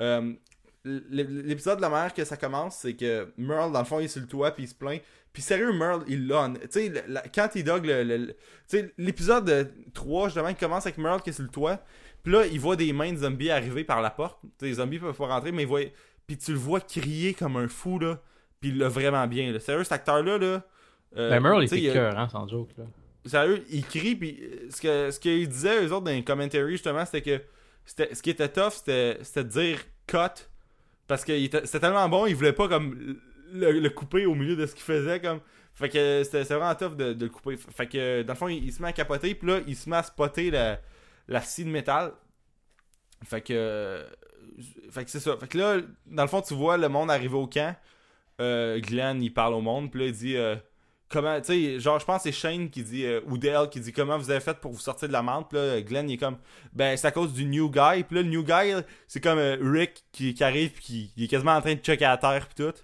[0.00, 0.32] euh,
[0.84, 4.08] l'épisode de la manière que ça commence, c'est que Merle, dans le fond, il est
[4.08, 5.00] sur le toit, puis il se plaint.
[5.32, 6.50] Puis sérieux, Merle, il l'a.
[6.62, 6.92] Tu sais,
[7.34, 8.02] quand il dog le.
[8.04, 8.34] le- le- tu
[8.68, 9.64] sais, l'épisode euh,
[9.94, 11.78] 3, justement, il commence avec Merle qui est sur le toit.
[12.22, 14.40] Puis là, il voit des mains de zombies arriver par la porte.
[14.60, 15.82] Les zombies peuvent pas rentrer, mais il voit.
[16.28, 18.20] Puis tu le vois crier comme un fou, là.
[18.60, 19.58] Puis il l'a vraiment bien, là.
[19.58, 20.62] Sérieux, cet acteur-là, là.
[21.16, 22.84] euh, Ben Merle, il fait cœur, hein, sans joke, là.
[23.26, 26.72] Sérieux, il crie, puis euh, ce que ce qu'ils disaient eux autres dans les commentaries
[26.72, 27.42] justement, c'était que
[27.84, 30.46] c'était ce qui était tough, c'était c'était de dire cut
[31.06, 33.16] parce que c'était tellement bon, il voulait pas comme
[33.52, 35.40] le, le couper au milieu de ce qu'il faisait comme
[35.74, 37.56] fait que c'était vraiment tough de, de le couper.
[37.56, 39.88] Fait que dans le fond, il, il se met à capoter, puis là, il se
[39.88, 40.80] met à spotter la
[41.28, 42.12] la scie de métal.
[43.24, 44.04] Fait que
[44.90, 45.36] fait que c'est ça.
[45.38, 45.76] Fait que là,
[46.06, 47.74] dans le fond, tu vois le monde arriver au camp.
[48.40, 50.54] Euh, Glenn, il parle au monde, puis là, il dit euh,
[51.08, 53.80] comment, tu sais, genre, je pense que c'est Shane qui dit, euh, ou Dale qui
[53.80, 55.48] dit comment vous avez fait pour vous sortir de la menthe.
[55.48, 56.38] Puis là, Glenn, il est comme,
[56.72, 58.04] ben, c'est à cause du new guy.
[58.04, 58.74] Puis là, le new guy,
[59.08, 61.80] c'est comme euh, Rick qui, qui arrive, puis qui il est quasiment en train de
[61.80, 62.78] checker à terre, puis tout.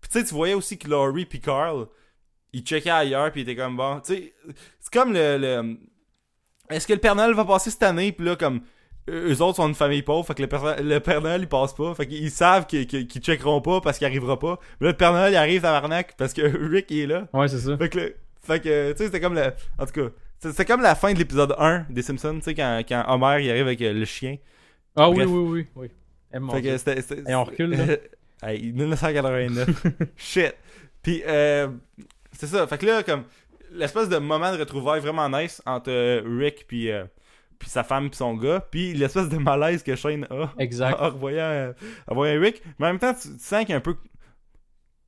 [0.00, 1.86] Puis tu sais, tu voyais aussi que Laurie puis Carl,
[2.54, 4.34] ils checkaient ailleurs, puis ils étaient comme, bon, tu sais,
[4.80, 5.36] c'est comme le.
[5.36, 5.76] le-
[6.70, 8.62] Est-ce que le Père va passer cette année, puis là, comme.
[9.08, 11.72] Eux autres sont une famille pauvre, fait que le Père, le Père Noël il passe
[11.74, 14.58] pas, fait qu'ils savent qu'ils checkeront pas parce qu'il arrivera pas.
[14.80, 17.28] Mais là, le Père Noël il arrive à Varnac parce que Rick il est là.
[17.32, 17.76] Ouais, c'est ça.
[17.76, 19.52] Fait que, le- fait que tu sais, c'était comme le.
[19.78, 20.08] En tout cas,
[20.40, 23.50] C'est comme la fin de l'épisode 1 des Simpsons, tu sais, quand, quand Homer il
[23.50, 24.36] arrive avec euh, le chien.
[24.96, 25.28] Ah oui, Bref.
[25.30, 25.88] oui, oui, oui.
[26.34, 26.78] Eh, Fait que Dieu.
[26.78, 27.00] c'était.
[27.02, 27.96] c'était- Et on recule, là.
[28.42, 29.68] Hey, 1989.
[30.16, 30.54] Shit.
[31.02, 31.68] Puis, euh,
[32.32, 32.66] c'est ça.
[32.66, 33.22] Fait que là, comme,
[33.72, 37.04] l'espèce de moment de retrouvailles vraiment nice entre euh, Rick puis, euh,
[37.58, 40.96] puis sa femme puis son gars, puis l'espèce de malaise que Shane a Exact.
[41.00, 41.72] en revoyant, euh,
[42.40, 42.62] Rick.
[42.78, 43.96] Mais en même temps, tu, tu sens qu'il y a un peu.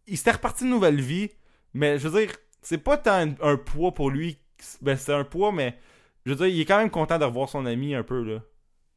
[0.06, 1.30] Il s'était reparti de nouvelle vie,
[1.74, 4.38] mais je veux dire, c'est pas tant un, un poids pour lui.
[4.80, 5.78] Ben, c'est un poids, mais
[6.24, 8.40] je veux dire, il est quand même content de revoir son ami un peu, là.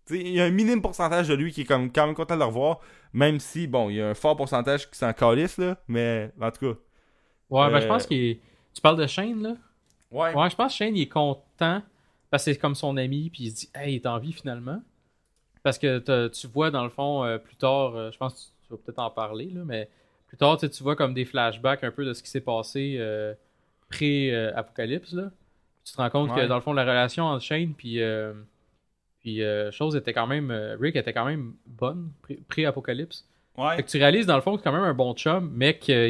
[0.07, 2.15] Tu sais, il y a un minime pourcentage de lui qui est comme, quand même
[2.15, 2.79] content de le revoir,
[3.13, 6.49] même si, bon, il y a un fort pourcentage qui s'en calisse, là, mais en
[6.49, 6.79] tout cas.
[7.49, 8.39] Ouais, ben Euh, je pense qu'il.
[8.73, 9.55] Tu parles de Shane, là?
[10.09, 10.33] Ouais.
[10.33, 11.81] Ouais, je pense que Shane, il est content
[12.31, 14.33] parce que c'est comme son ami, puis il se dit, hey, il est en vie
[14.33, 14.81] finalement.
[15.61, 15.99] Parce que
[16.29, 18.79] tu vois, dans le fond, euh, plus tard, euh, je pense que tu, tu vas
[18.83, 19.87] peut-être en parler, là, mais
[20.27, 23.35] plus tard, tu vois comme des flashbacks un peu de ce qui s'est passé euh,
[23.89, 25.15] pré-apocalypse.
[25.83, 27.99] Tu te rends compte que, dans le fond, la relation entre Shane puis,
[29.19, 29.41] puis
[29.71, 30.51] chose était quand même...
[30.79, 33.27] Rick était quand même bonne, pré- pré-apocalypse.
[33.75, 35.77] Fait que tu réalises dans le fond que c'est quand même un bon chum, mais
[35.77, 36.09] que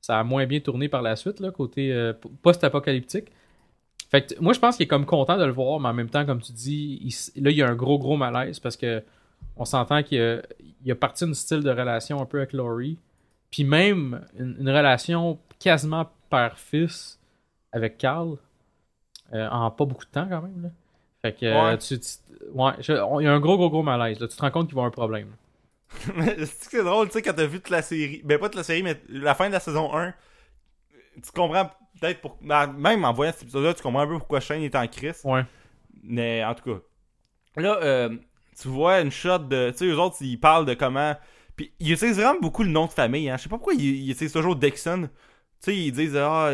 [0.00, 3.30] ça a moins bien tourné par la suite, là, côté post-apocalyptique.
[4.16, 6.08] Fait que moi je pense qu'il est comme content de le voir, mais en même
[6.08, 9.02] temps, comme tu dis, il là il y a un gros gros malaise parce que
[9.56, 10.42] on s'entend qu'il a,
[10.84, 12.98] il a parti d'un style de relation un peu avec Laurie,
[13.50, 17.18] puis même une, une relation quasiment père-fils
[17.72, 18.36] avec Carl
[19.34, 20.62] euh, en pas beaucoup de temps quand même.
[20.62, 20.68] Là.
[21.22, 21.78] Fait que euh, Ouais.
[21.78, 22.08] tu, tu-
[22.54, 24.20] ouais, je- on- il y a un gros gros gros malaise.
[24.20, 24.28] Là.
[24.28, 25.28] Tu te rends compte qu'il va y avoir un problème.
[26.46, 28.20] C'est drôle, tu sais, quand t'as vu toute la série.
[28.24, 30.12] Ben, pas toute la série, mais la fin de la saison 1.
[31.16, 31.70] Tu comprends
[32.00, 32.38] peut-être pour.
[32.42, 35.20] Même en voyant cet épisode-là, tu comprends un peu pourquoi Shane est en crise.
[35.24, 35.44] Ouais.
[36.02, 36.80] Mais en tout cas.
[37.60, 38.16] Là, euh,
[38.60, 39.70] tu vois une shot de.
[39.70, 41.14] Tu sais, eux autres, ils parlent de comment.
[41.56, 43.30] Puis ils utilisent vraiment beaucoup le nom de famille.
[43.30, 43.36] Hein.
[43.38, 45.02] Je sais pas pourquoi ils, ils utilisent toujours Dixon.
[45.02, 45.08] Tu
[45.60, 46.50] sais, ils disent Ah,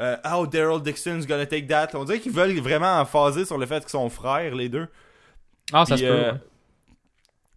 [0.00, 1.88] euh, How Daryl Dixon's gonna take that.
[1.94, 4.86] On dirait qu'ils veulent vraiment emphaser sur le fait qu'ils sont frères, les deux.
[5.72, 6.14] Ah, ça Puis, se peut.
[6.14, 6.38] euh, ouais.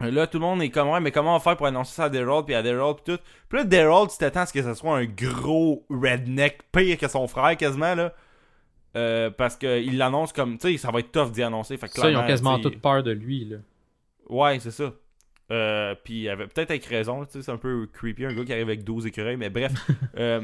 [0.02, 2.06] Là, tout le monde est comme, ouais, mais comment on va faire pour annoncer ça
[2.06, 3.22] à Daryl, puis à Daryl, puis tout.
[3.50, 7.08] Puis là, Daryl, tu t'attends à ce que ce soit un gros redneck, pire que
[7.08, 8.14] son frère, quasiment, là.
[8.96, 11.78] Euh, parce qu'il l'annonce comme, tu sais, ça va être tough d'y annoncer.
[11.78, 13.46] Fait Ça, ils ont quasiment toute peur de lui.
[13.46, 13.58] Là.
[14.30, 14.94] Ouais, c'est ça.
[15.52, 18.46] Euh, puis il avait peut-être avec raison, tu sais, c'est un peu creepy, un gars
[18.46, 19.74] qui arrive avec 12 écureuils, mais bref.
[20.18, 20.42] euh,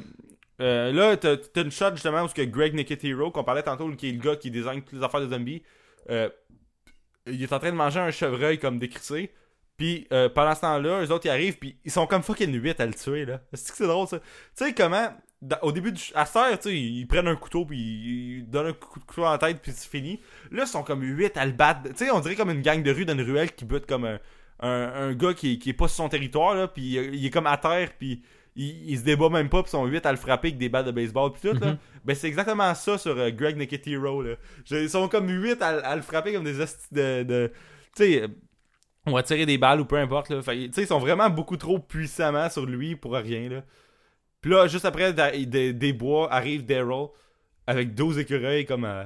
[0.62, 4.10] euh, là, t'as une shot justement où ce que Greg Nicotero, qu'on parlait tantôt, qui
[4.10, 5.62] est le gars qui design toutes les affaires de zombies,
[6.10, 9.32] il est en train de manger un chevreuil comme décrissé.
[9.78, 12.80] Puis euh, pendant ce temps-là, eux autres ils arrivent, puis ils sont comme fucking 8
[12.80, 13.42] à le tuer, là.
[13.54, 14.20] C'est que c'est drôle ça?
[14.20, 15.10] Tu sais comment,
[15.42, 16.02] dans- au début du.
[16.16, 19.24] À serre, tu sais, ils, prennent un couteau, puis ils, donnent un coup de couteau
[19.24, 20.20] la tête, puis c'est fini.
[20.52, 21.82] Là, ils sont comme 8 à le battre.
[21.90, 24.06] Tu sais, on dirait comme une gang de rue dans une ruelle qui bute comme
[24.06, 24.20] un,
[24.62, 27.48] un, un gars qui, qui est pas sur son territoire, là, puis il, est comme
[27.48, 28.24] à terre, puis
[28.56, 30.70] il, il se débat même pas, puis ils sont 8 à le frapper avec des
[30.70, 31.72] balles de baseball, puis tout, là.
[31.72, 31.78] Mhm.
[32.06, 34.36] Ben, c'est exactement ça sur euh, Greg Nicotero, là.
[34.72, 37.24] Ils sont comme 8 à, à le frapper comme des de.
[37.24, 37.52] de
[37.96, 38.28] tu sais,
[39.06, 40.42] on va tirer des balles ou peu importe, là.
[40.42, 43.64] Fait, ils sont vraiment beaucoup trop puissamment sur lui pour rien, là.
[44.42, 47.08] Puis là, juste après des, des bois, arrive Daryl
[47.68, 49.06] avec 12 écureuils comme euh,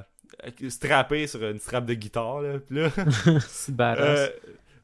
[0.68, 2.58] strappés sur une strap de guitare, là.
[2.58, 2.90] Puis là.
[3.48, 3.78] c'est.
[3.80, 4.28] Euh,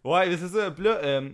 [0.04, 0.70] ouais, mais c'est ça.
[0.70, 1.28] Puis là, euh,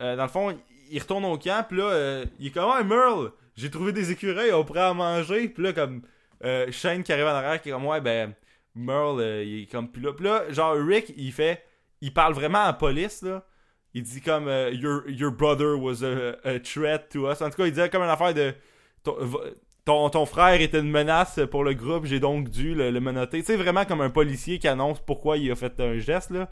[0.00, 0.56] euh, dans le fond,
[0.90, 1.64] il retourne au camp.
[1.68, 5.48] Puis là, euh, il est comme, Merle, j'ai trouvé des écureuils, on pourrait en manger.
[5.48, 6.02] Puis là, comme,
[6.44, 8.34] euh, Shane qui arrive en arrière, qui est comme, ouais, ben,
[8.74, 11.64] Merle, il est comme, puis là, puis là, genre, Rick, il fait,
[12.02, 13.46] il parle vraiment en police, là.
[13.94, 17.40] Il dit comme, euh, your, your brother was a, a threat to us.
[17.42, 18.54] En tout cas, il disait comme une affaire de,
[19.02, 19.16] ton,
[19.84, 23.40] ton, ton frère était une menace pour le groupe, j'ai donc dû le, le menotter.
[23.40, 26.46] Tu sais, vraiment comme un policier qui annonce pourquoi il a fait un geste, là.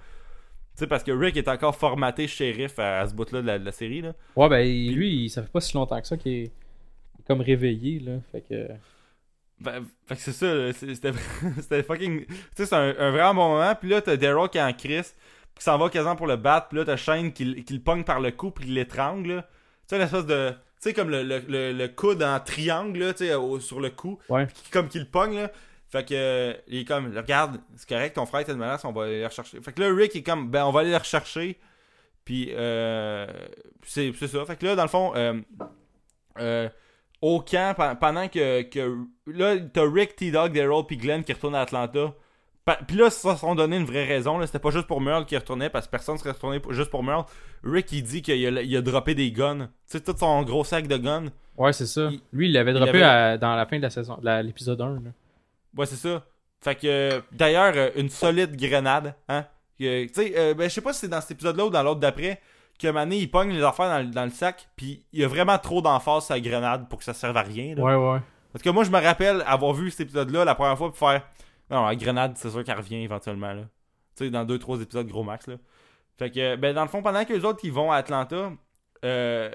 [0.77, 3.59] Tu sais, parce que Rick est encore formaté shérif à, à ce bout-là de la,
[3.59, 4.13] de la série, là.
[4.37, 6.53] Ouais, ben lui, il- ça fait pas si longtemps que ça qu'il est,
[7.27, 8.01] comme réveillé.
[8.01, 8.13] Là.
[8.33, 8.69] Fait que.
[9.61, 10.73] Ben, fait que c'est ça,
[11.61, 12.25] c'était fucking.
[12.27, 13.75] Tu sais, c'est un, un vraiment bon moment.
[13.79, 15.15] Puis là, t'as Daryl qui est en crise,
[15.57, 16.69] qui s'en va quasiment pour le battre.
[16.69, 19.45] Puis là, t'as Shane qui, qui le pogne par le cou, puis il l'étrangle.
[19.89, 20.51] Tu sais, l'espèce de.
[20.51, 20.57] Tu
[20.89, 23.91] sais, comme le, le, le, le coude en triangle, là, tu sais, au- sur le
[23.91, 24.19] cou.
[24.31, 24.47] Ouais.
[24.73, 25.51] Comme qu'il le pogne, là.
[25.91, 28.93] Fait que, euh, il est comme, regarde, c'est correct, ton frère était une menace, on
[28.93, 29.61] va aller le rechercher.
[29.61, 31.59] Fait que là, Rick est comme, ben, on va aller le rechercher.
[32.25, 33.27] Puis, euh,
[33.85, 34.45] c'est c'est ça.
[34.45, 35.41] Fait que là, dans le fond, euh,
[36.39, 36.69] euh,
[37.21, 41.57] au camp, pe- pendant que, que là, t'as Rick, T-Dog, Daryl, puis Glenn qui retournent
[41.57, 42.15] à Atlanta.
[42.87, 44.39] Puis là, ils se sont donné une vraie raison.
[44.39, 44.47] là.
[44.47, 47.25] C'était pas juste pour Merle qui retournait, parce que personne serait retourné juste pour Merle.
[47.65, 49.59] Rick, il dit qu'il a, il a droppé des guns.
[49.67, 51.27] Tu sais, tout son gros sac de guns.
[51.57, 52.09] Ouais, c'est ça.
[52.11, 54.25] Il- Lui, il l'avait il droppé avait- à- dans la fin de la saison, de
[54.25, 54.95] la- l'épisode 1.
[54.95, 55.11] Là.
[55.77, 56.25] Ouais, c'est ça.
[56.63, 59.45] Fait que, d'ailleurs, euh, une solide grenade, hein.
[59.83, 61.83] Euh, tu sais, euh, ben, je sais pas si c'est dans cet épisode-là ou dans
[61.83, 62.39] l'autre d'après,
[62.79, 65.29] que Mané, il pogne les affaires dans, le- dans le sac, puis il y a
[65.29, 67.83] vraiment trop d'emphase sur la grenade pour que ça serve à rien, là.
[67.83, 68.21] Ouais, ouais.
[68.53, 71.23] Parce que moi, je me rappelle avoir vu cet épisode-là la première fois, pour faire,
[71.71, 73.63] Non, la grenade, c'est sûr qu'elle revient éventuellement, là.
[74.17, 75.55] Tu sais, dans 2-3 épisodes, gros max, là.
[76.19, 78.53] Fait que, ben, dans le fond, pendant que les autres, ils vont à Atlanta,
[79.05, 79.51] euh,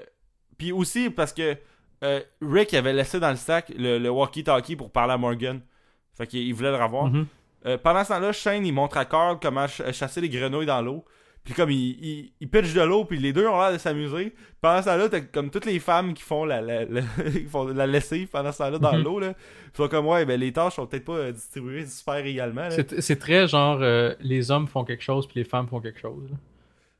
[0.58, 1.56] puis aussi parce que
[2.02, 5.60] euh, Rick avait laissé dans le sac le, le walkie-talkie pour parler à Morgan.
[6.16, 7.06] Fait qu'il voulait le revoir.
[7.06, 7.26] Mhm.
[7.66, 10.80] Euh, pendant ce temps-là, Shane, il montre à Carl comment ch- chasser les grenouilles dans
[10.82, 11.04] l'eau.
[11.46, 14.34] Puis comme il, il, il pitch de l'eau, puis les deux ont l'air de s'amuser.
[14.60, 17.00] Pendant ce temps-là, t'as comme toutes les femmes qui font la, la, la,
[17.32, 19.02] qui font la lessive pendant ce temps-là dans Mhm.
[19.04, 19.20] l'eau.
[19.20, 19.32] là.
[19.72, 22.68] Ils sont comme, ouais, ben les tâches sont peut-être pas euh, distribuées super également.
[22.70, 26.00] C'est c'est très genre euh, les hommes font quelque chose puis les femmes font quelque
[26.00, 26.28] chose.
[26.30, 26.36] là.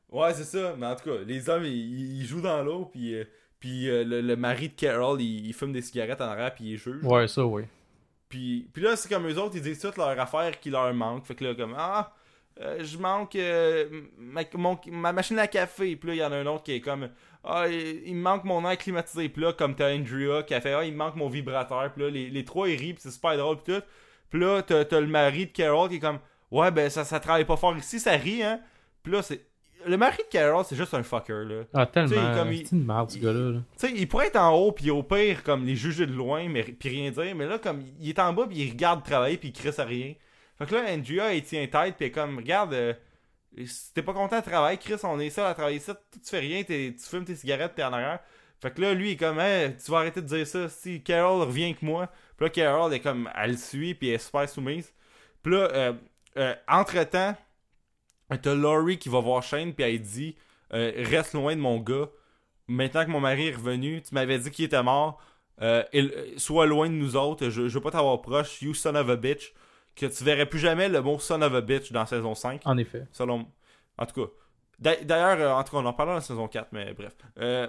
[0.09, 0.73] Ouais, c'est ça.
[0.79, 3.25] Mais en tout cas, les hommes, ils, ils jouent dans l'eau, puis, euh,
[3.59, 6.63] puis euh, le, le mari de Carol, il, il fume des cigarettes en arrière, puis
[6.71, 7.03] il juge.
[7.03, 7.63] Ouais, ça, oui.
[8.29, 11.25] Puis, puis là, c'est comme eux autres, ils disent toutes leurs affaires qui leur manquent.
[11.25, 12.13] Fait que là, comme, ah,
[12.61, 13.85] euh, je manque euh,
[14.17, 15.95] ma, mon- ma machine à café.
[15.95, 17.09] Puis là, il y en a un autre qui est comme,
[17.43, 19.29] ah, il, il me manque mon air climatisé.
[19.29, 21.91] Puis là, comme t'as Andrea qui a fait, ah, il me manque mon vibrateur.
[21.93, 23.81] Puis là, les, les trois, ils rient, puis c'est super drôle, puis tout.
[24.29, 26.19] Puis là, t'as, t'as le mari de Carol qui est comme,
[26.51, 28.59] ouais, ben ça, ça travaille pas fort ici, ça rit, hein.
[29.03, 29.41] Puis là, c'est.
[29.85, 31.63] Le mari de Carol, c'est juste un fucker, là.
[31.73, 32.09] Ah, tellement.
[32.09, 33.51] Tu sais, comme il- C'est une ce gars-là.
[33.51, 33.89] là.
[33.95, 36.89] Il pourrait être en haut, puis au pire, comme les juger de loin, mais puis
[36.89, 37.35] rien dire.
[37.35, 39.85] Mais là, comme il est en bas, puis il regarde travailler, puis il crisse à
[39.85, 40.13] rien.
[40.57, 42.93] Fait que là, Andrea, il tient tête, puis elle est comme, regarde, euh,
[43.93, 46.63] t'es pas content de travailler, Chris, on est seul à travailler ça, tu fais rien,
[46.63, 48.19] tu fumes tes cigarettes, t'es en arrière.
[48.59, 51.41] Fait que là, lui, il est comme, tu vas arrêter de dire ça, si Carol
[51.41, 52.07] revient avec moi.
[52.37, 54.91] Puis là, Carol est comme, elle le suit, puis elle est super soumise.
[55.43, 55.93] Puis là, euh,
[56.37, 57.35] euh, entre-temps,
[58.41, 60.35] t'as Laurie qui va voir Shane, puis elle dit,
[60.73, 62.09] euh, reste loin de mon gars.
[62.67, 65.21] Maintenant que mon mari est revenu, tu m'avais dit qu'il était mort.
[65.61, 65.83] Euh,
[66.47, 69.53] loin de nous autres, je, je veux pas t'avoir proche, you son of a bitch.
[69.99, 72.61] Que tu verrais plus jamais le mot son of a bitch dans saison 5.
[72.65, 73.05] En effet.
[73.11, 73.47] Selon.
[73.97, 74.31] En tout cas.
[74.79, 77.13] D'a- D'ailleurs, euh, en tout cas, on en parlera dans la saison 4, mais bref.
[77.39, 77.67] Euh,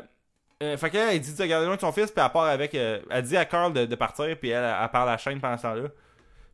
[0.62, 2.74] euh, fait qu'elle, elle dit de garder loin de son fils, puis elle part avec.
[2.74, 5.56] euh, elle dit à Carl de, de partir, puis elle, elle parle à Shane pendant
[5.56, 5.88] ce temps-là.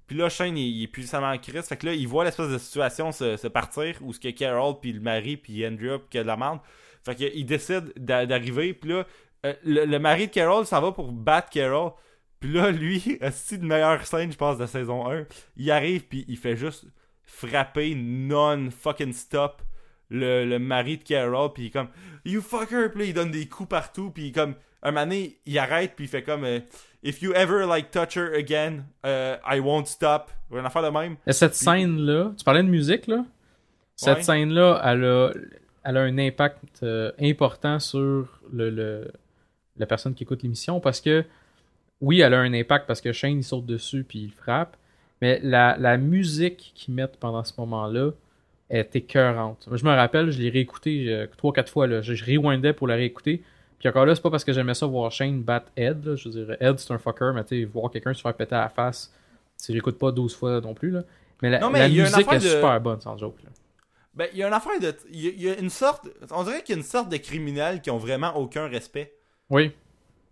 [0.07, 1.67] Puis là, Shane, il, il est puissamment en crise.
[1.67, 4.75] Fait que là, il voit l'espèce de situation se, se partir, où ce que Carol,
[4.81, 6.61] puis le mari, puis Andrea, puis qu'il y a de la merde.
[7.05, 9.05] Fait qu'il décide d'a- d'arriver, puis là,
[9.47, 11.93] euh, le, le mari de Carol s'en va pour battre Carol.
[12.45, 15.25] Puis là, lui, c'est de meilleure scène, je pense, de saison 1.
[15.57, 16.85] Il arrive, puis il fait juste
[17.25, 19.63] frapper non-fucking stop
[20.11, 21.89] le, le mari de Carol, puis il est comme
[22.27, 25.59] You fucker, puis là, il donne des coups partout, puis comme un moment donné, il
[25.59, 26.61] arrête, puis il fait comme euh,
[27.03, 30.31] If you ever like touch her again, uh, I won't stop.
[30.53, 31.17] Une affaire de même.
[31.27, 33.25] Et cette scène-là, tu parlais de musique, là?
[33.97, 34.23] Cette Ouais.
[34.23, 35.31] scène-là, elle a,
[35.85, 39.11] elle a un impact euh, important sur le, le-
[39.79, 41.25] la personne qui écoute l'émission parce que,
[42.05, 44.77] oui, elle a un impact parce que Shane, il saute dessus puis il frappe,
[45.23, 48.11] mais la, la musique qu'ils mettent pendant ce moment-là
[48.71, 49.69] est écœurante.
[49.73, 52.01] Je me rappelle, je l'ai réécouté euh, trois, quatre fois, là.
[52.03, 53.43] Je, je rewindais pour la réécouter.
[53.79, 56.17] Puis encore là, c'est pas parce que j'aimais ça voir Shane battre Ed, là.
[56.17, 58.63] Je veux dire, Ed, c'est un fucker, mais tu voir quelqu'un se faire péter à
[58.63, 59.13] la face,
[59.65, 61.03] tu réécoutes pas 12 fois non plus, là.
[61.43, 63.51] Mais la, Non, mais la musique est de- super bonne, sans joke, là.
[64.15, 64.95] Ben, il y a une affaire de.
[65.11, 66.09] Il y a, il y a une sorte.
[66.31, 69.13] On dirait qu'il y a une sorte de criminels qui ont vraiment aucun respect.
[69.51, 69.73] Oui.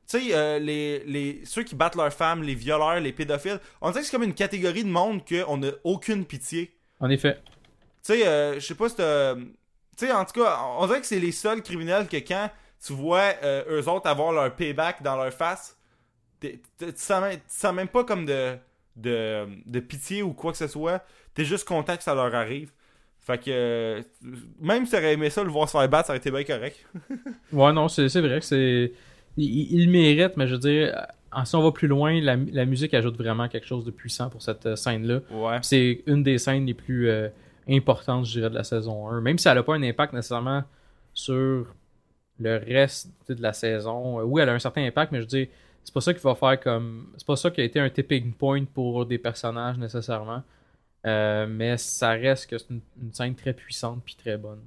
[0.09, 3.91] Tu sais, euh, les, les, ceux qui battent leurs femmes, les violeurs, les pédophiles, on
[3.91, 6.75] dirait que c'est comme une catégorie de monde qu'on n'a aucune pitié.
[7.01, 7.39] En effet.
[7.45, 9.35] Tu sais, euh, je sais pas si t'as.
[9.37, 12.51] Tu sais, en tout cas, on dirait que c'est les seuls criminels que quand
[12.85, 15.79] tu vois euh, eux autres avoir leur payback dans leur face,
[16.41, 16.59] tu
[16.97, 18.57] sens, même- pas comme de,
[18.97, 21.05] de, de pitié ou quoi que ce soit.
[21.35, 22.73] T'es juste content que ça leur arrive.
[23.21, 23.51] Fait que.
[23.51, 24.03] euh,
[24.61, 26.85] même si t'aurais aimé ça, le voir se faire battre, ça aurait été bien correct.
[27.53, 28.93] Ouais, non, c'est vrai que c'est.
[29.37, 31.07] Il, mérite, mais je veux dire,
[31.45, 34.43] si on va plus loin, la, la musique ajoute vraiment quelque chose de puissant pour
[34.43, 35.21] cette euh, scène-là.
[35.31, 35.59] Ouais.
[35.63, 37.29] C'est une des scènes les plus euh,
[37.69, 39.21] importantes, je dirais, de la saison 1.
[39.23, 40.65] Même si elle n'a pas un impact nécessairement
[41.15, 41.67] sur
[42.39, 44.21] le reste de la saison.
[44.21, 45.47] Euh, Oui, elle a un certain impact, mais je veux dire,
[45.85, 47.13] c'est pas ça qui va faire comme.
[47.17, 50.43] C'est pas ça qui a été un tipping point pour des personnages nécessairement.
[51.05, 54.61] Euh, mais ça reste que c'est une, une scène très puissante puis très bonne.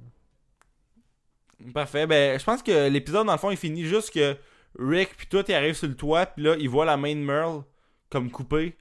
[1.72, 2.06] Parfait.
[2.06, 4.36] Ben, je pense que l'épisode, dans le fond, il finit juste que
[4.78, 7.20] Rick puis tout, il arrive sur le toit, puis là, il voit la main de
[7.20, 7.62] Merle
[8.10, 8.76] comme coupée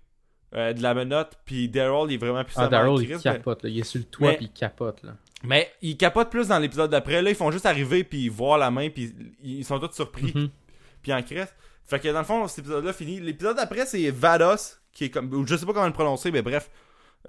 [0.54, 2.64] euh, de la menotte, puis Daryl, il est vraiment puissant.
[2.64, 3.70] Ah, Daryl, il capote, là.
[3.70, 5.16] Il est sur le toit puis il capote, là.
[5.44, 7.22] Mais il capote plus dans l'épisode d'après.
[7.22, 9.14] Là, ils font juste arriver, puis voir la main, puis
[9.44, 10.50] ils sont tous surpris, Mhm.
[11.02, 11.52] puis en crève.
[11.88, 13.20] Fait que dans le fond, cet épisode-là finit.
[13.20, 15.46] L'épisode d'après, c'est Vados, qui est comme.
[15.48, 16.70] Je sais pas comment le prononcer, mais bref.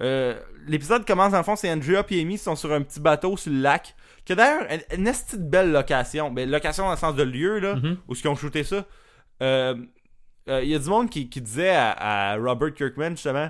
[0.01, 2.99] Euh, L'épisode commence, dans le fond, c'est Andrea et Amy qui sont sur un petit
[2.99, 3.95] bateau sur le lac.
[4.25, 6.29] Que d'ailleurs, une, de belle location.
[6.31, 7.97] Ben, location dans le sens de lieu, là, Mhm.
[8.07, 8.85] où ils ont shooté ça.
[9.41, 9.75] Euh,
[10.49, 11.91] euh, Il y a du monde qui, qui disait à,
[12.31, 13.49] à Robert Kirkman, justement.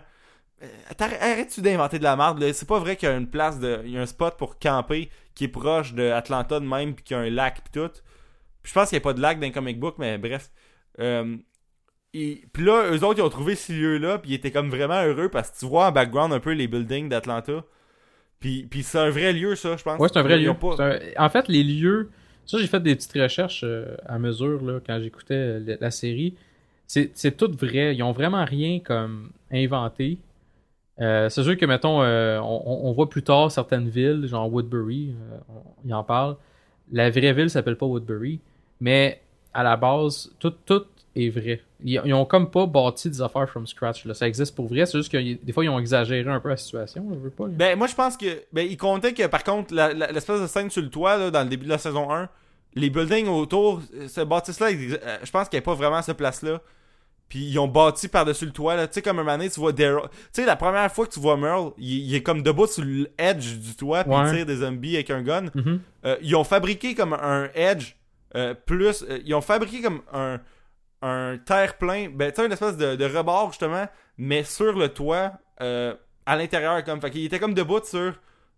[0.63, 0.67] euh,
[0.99, 2.43] Arrête-tu d'inventer de la merde?
[2.53, 3.81] C'est pas vrai qu'il y a une place de.
[3.85, 7.03] Il y a un spot pour camper qui est proche de Atlanta de même, puis
[7.03, 7.89] qu'il y a un lac, puis tout.
[8.61, 10.49] Puis je pense qu'il n'y a pas de lac dans les comic book, mais bref.
[10.99, 11.35] Euh,
[12.53, 15.30] Puis là, eux autres, ils ont trouvé ce lieu-là, puis ils étaient comme vraiment heureux
[15.30, 17.64] parce que tu vois en background un peu les buildings d'Atlanta.
[18.39, 19.99] Puis, puis c'est un vrai lieu, ça, je pense.
[19.99, 20.53] Ouais, c'est un vrai lieu.
[20.53, 22.10] pas- un- En fait, les lieux.
[22.45, 25.91] Ça, j'ai fait des petites recherches euh, à mesure là, quand j'écoutais euh, la, la
[25.91, 26.35] série.
[26.85, 27.94] C'est tout vrai.
[27.95, 30.19] Ils ont vraiment rien comme inventé.
[31.02, 35.14] Euh, c'est sûr que, mettons, euh, on, on- voit plus tard certaines villes, genre Woodbury,
[35.85, 36.38] il en parle.
[36.91, 38.39] La vraie ville s'appelle pas Woodbury,
[38.80, 39.22] mais
[39.53, 40.84] à la base, tout, tout
[41.26, 41.61] est vrai.
[41.84, 44.06] Ils, ils ont comme pas bâti des affaires from scratch.
[44.06, 44.14] Là.
[44.14, 46.57] Ça existe pour vrai, c'est juste que des fois, ils ont exagéré un peu la
[46.57, 47.06] situation.
[47.14, 47.45] Je veux pas.
[47.48, 47.53] là.
[47.56, 48.44] Ben, moi, je pense que.
[48.53, 49.73] Ben, ils comptaient que, par contre,
[50.14, 52.30] l'espèce de scène sur le toit, là, dans le début de la saison 1,
[52.76, 56.61] les buildings autour, ce bâtisse-là, euh, je pense qu'il n'y a pas vraiment cette place-là.
[57.30, 58.88] Puis ils ont bâti par-dessus le toit, là.
[58.88, 60.03] Tu sais, comme un donné, tu vois Daryl.
[60.34, 62.85] Tu sais, la première fois que tu vois Merle, il, il est comme debout sur
[62.85, 64.30] l'edge du toit, puis Ouais.
[64.30, 65.45] il tire des zombies avec un gun.
[65.53, 65.81] Mhm.
[66.06, 67.95] Euh, ils ont fabriqué comme un edge
[68.35, 69.03] euh, plus.
[69.10, 70.39] euh, ils ont fabriqué comme un,
[71.01, 72.09] un terre-plein.
[72.09, 73.87] Ben, tu sais, une espèce de, rebord, justement,
[74.17, 75.95] mais sur le toit, euh,
[76.25, 77.01] à l'intérieur, comme.
[77.01, 78.13] Fait qu'il était comme debout sur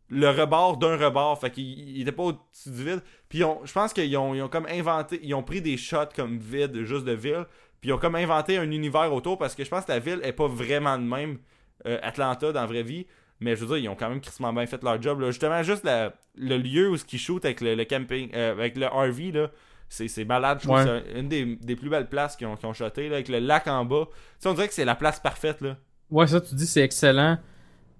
[0.10, 1.40] le rebord d'un rebord.
[1.40, 3.02] Fait qu'il il était pas au-dessus du vide.
[3.30, 5.20] Puis je pense qu'ils ont, ils comme inventé.
[5.24, 7.46] Ils ont pris des shots comme vide, juste de ville.
[7.82, 10.20] Puis ils ont comme inventé un univers autour parce que je pense que la ville
[10.24, 11.40] est pas vraiment de même.
[11.86, 13.06] euh, Atlanta dans la vraie vie.
[13.40, 15.22] Mais je veux dire, ils ont quand même crissement bien fait leur job.
[15.22, 15.28] Là.
[15.28, 15.88] Justement, juste
[16.36, 19.52] le lieu où ce qu'ils shootent avec le, le camping, euh, avec le RV, là,
[19.90, 20.60] c'est, malade.
[20.62, 21.04] Je trouve Ouais.
[21.14, 23.40] c'est une des, des plus belles places qu'ils ont, qu'ils ont shoté, là, avec le
[23.40, 24.06] lac en bas.
[24.08, 25.62] Tu sais, on dirait que c'est la place parfaite.
[25.62, 25.76] Là.
[26.10, 27.38] Ouais, ça, tu dis, c'est excellent.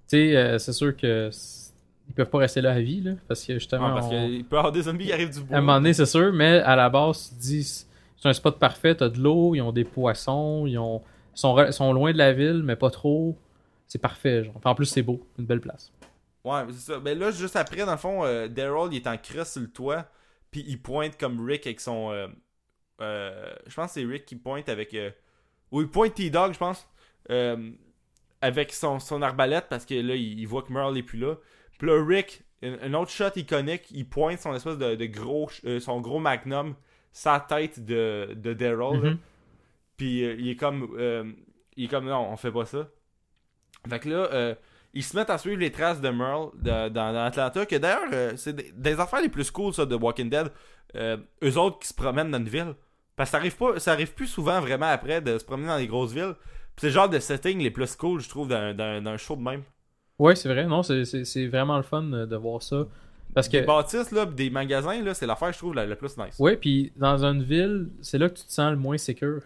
[0.08, 1.30] Tu sais, euh, c'est sûr que
[2.08, 4.44] ils peuvent pas rester là à vie, là, parce que justement, Ouais, parce on- qu'il
[4.44, 5.54] peut y avoir des zombies qui arrivent du bois.
[5.56, 8.32] à un moment donné, c'est sûr, mais à la base, tu te dis, c'est un
[8.32, 11.02] spot parfait, t'as de l'eau, ils ont des poissons, ils ont,
[11.34, 13.36] sont, sont loin de la ville, mais pas trop.
[13.86, 14.54] C'est parfait, genre.
[14.56, 15.92] Enfin, en plus, c'est beau, une belle place.
[16.44, 16.98] Ouais, mais c'est ça.
[16.98, 19.68] Ben là, juste après, dans le fond, euh, Daryl, il est en crosse sur le
[19.68, 20.06] toit.
[20.50, 22.10] Puis il pointe comme Rick avec son.
[22.10, 22.28] euh,
[23.00, 24.94] euh, je pense que c'est Rick qui pointe avec.
[24.94, 25.10] euh,
[25.70, 26.88] ou il pointe T-Dog, je pense.
[27.30, 27.70] euh,
[28.42, 31.36] avec son, son arbalète parce que là, il, il voit que Merle est plus là.
[31.78, 35.50] Puis là, Rick, un, autre shot iconique, il pointe son espèce de, de gros.
[35.80, 36.74] son gros magnum,
[37.12, 39.00] sa tête de, de Daryl.
[39.00, 39.18] Mhm.
[39.96, 40.94] Puis il est comme.
[40.98, 41.30] euh,
[41.76, 42.88] il est comme non, on fait pas ça.
[43.88, 44.54] Fait que là, euh,
[44.94, 47.66] ils se mettent à suivre les traces de Merle de- dans, dans Atlanta.
[47.66, 50.48] Que d'ailleurs, euh, c'est des, des affaires les plus cool, ça, de Walking Dead.
[50.96, 52.74] Euh, eux autres qui se promènent dans une ville.
[53.16, 55.76] Parce que ça arrive, pas, ça arrive plus souvent vraiment après de se promener dans
[55.76, 56.34] les grosses villes.
[56.74, 59.36] Puis c'est le genre de setting les plus cool, je trouve, d'un- d'un d'un show
[59.36, 59.62] de même.
[60.18, 62.86] Ouais, c'est vrai, non, c'est- vraiment le fun euh, de voir ça.
[63.34, 66.16] Parce que, Des bâtisses, là, des magasins, là, c'est l'affaire, je trouve, la, la plus
[66.18, 66.36] nice.
[66.40, 69.42] ouais, puis dans une ville, c'est là que tu te sens le moins sécure.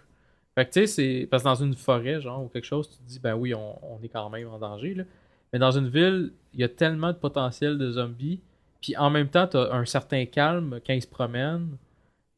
[0.54, 1.28] Fait que tu sais, c'est.
[1.30, 3.94] Parce que dans une forêt, genre, ou quelque chose, tu te dis, ben oui, on,
[3.96, 5.04] on est quand même en danger, là.
[5.54, 8.40] Mais dans une ville, il y a tellement de potentiel de zombies.
[8.82, 11.76] Puis en même temps, t'as un certain calme quand ils se promènent.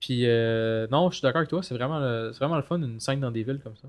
[0.01, 3.01] Puis euh, non, je suis d'accord avec toi, c'est vraiment, le- vraiment le fun, une
[3.01, 3.88] scène dans des villes comme ça.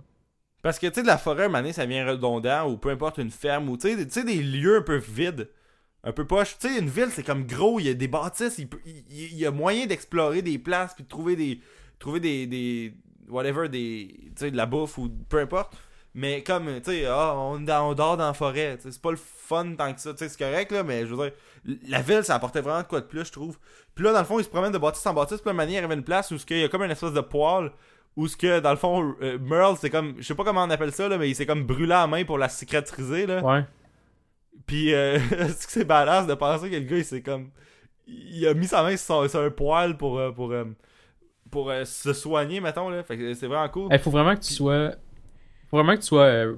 [0.64, 3.30] Parce que, tu sais, de la forêt, un ça vient redondant, ou peu importe, une
[3.30, 5.50] ferme, ou tu sais, des- tu lieux un peu vides,
[6.06, 6.58] un peu poche.
[6.58, 8.70] Tu sais, une ville, c'est comme gros, il y a des bâtisses, il-
[9.10, 11.60] il y a moyen d'explorer des places, puis de trouver des.
[12.00, 12.48] trouver des.
[12.48, 12.94] des
[13.28, 14.08] whatever, des.
[14.28, 15.74] Tu sais, de la bouffe, ou peu importe.
[16.18, 19.76] Mais comme, tu sais, ah, on, on dort dans la forêt, c'est pas le fun
[19.78, 22.34] tant que ça, tu sais, c'est correct, là, mais je veux dire, la ville, ça
[22.34, 23.60] apportait vraiment de quoi de plus, je trouve.
[23.94, 25.76] Puis là, dans le fond, ils se promènent de bâtisse en bâtisse, puis là, manière,
[25.76, 27.72] il arrive à une place où il y a comme une espèce de poêle,
[28.16, 30.70] où ce que, dans le fond, euh, Merle, c'est comme, je sais pas comment on
[30.72, 33.44] appelle ça, là, mais il s'est comme brûlé à la main pour la cicatriser, là.
[33.44, 33.64] Ouais.
[34.66, 37.52] Puis, euh, est-ce que c'est badass de penser que le gars, il s'est comme,
[38.08, 40.52] il a mis sa main sur, un poêle pour, euh, pour,
[41.52, 43.04] pour se soigner, mettons, là.
[43.04, 43.90] Fait que c'est vraiment cool.
[43.92, 44.94] Il faut vraiment que tu sois.
[45.70, 46.56] Faut vraiment que tu sois euh,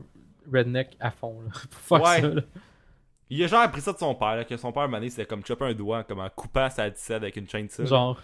[0.51, 2.21] redneck à fond, là, pour faire Ouais.
[2.21, 2.41] ça, là.
[3.31, 5.45] Il a genre appris ça de son père, là, que son père, mané, c'était comme
[5.45, 7.85] chopper un doigt, comme en coupant sa dissette avec une chaîne de ça.
[7.85, 8.19] Genre.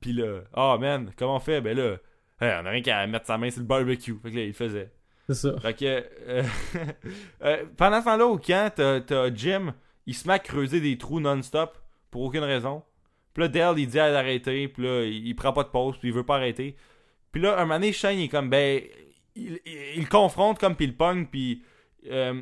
[0.00, 1.60] Puis là, ah man, comment on fait?
[1.60, 1.96] Ben là,
[2.40, 4.14] hey, on a rien qu'à mettre sa main sur le barbecue.
[4.22, 4.92] Fait que là, il le faisait.
[5.28, 5.58] C'est ça.
[5.58, 5.84] Fait que,
[6.28, 6.44] euh,
[7.42, 9.74] euh, pendant ce temps-là, au camp, t'as, t'as Jim,
[10.06, 11.76] il se met à creuser des trous non-stop,
[12.12, 12.84] pour aucune raison.
[13.34, 15.96] Puis là, Dale, il dit à l'arrêter, puis là, il, il prend pas de pause,
[15.98, 16.76] puis il veut pas arrêter.
[17.32, 18.80] Puis là, un moment donné, Shane, il est comme, ben,
[19.36, 19.60] il,
[19.96, 21.62] il- confronte comme, puis il pogne, puis...
[22.10, 22.40] euh,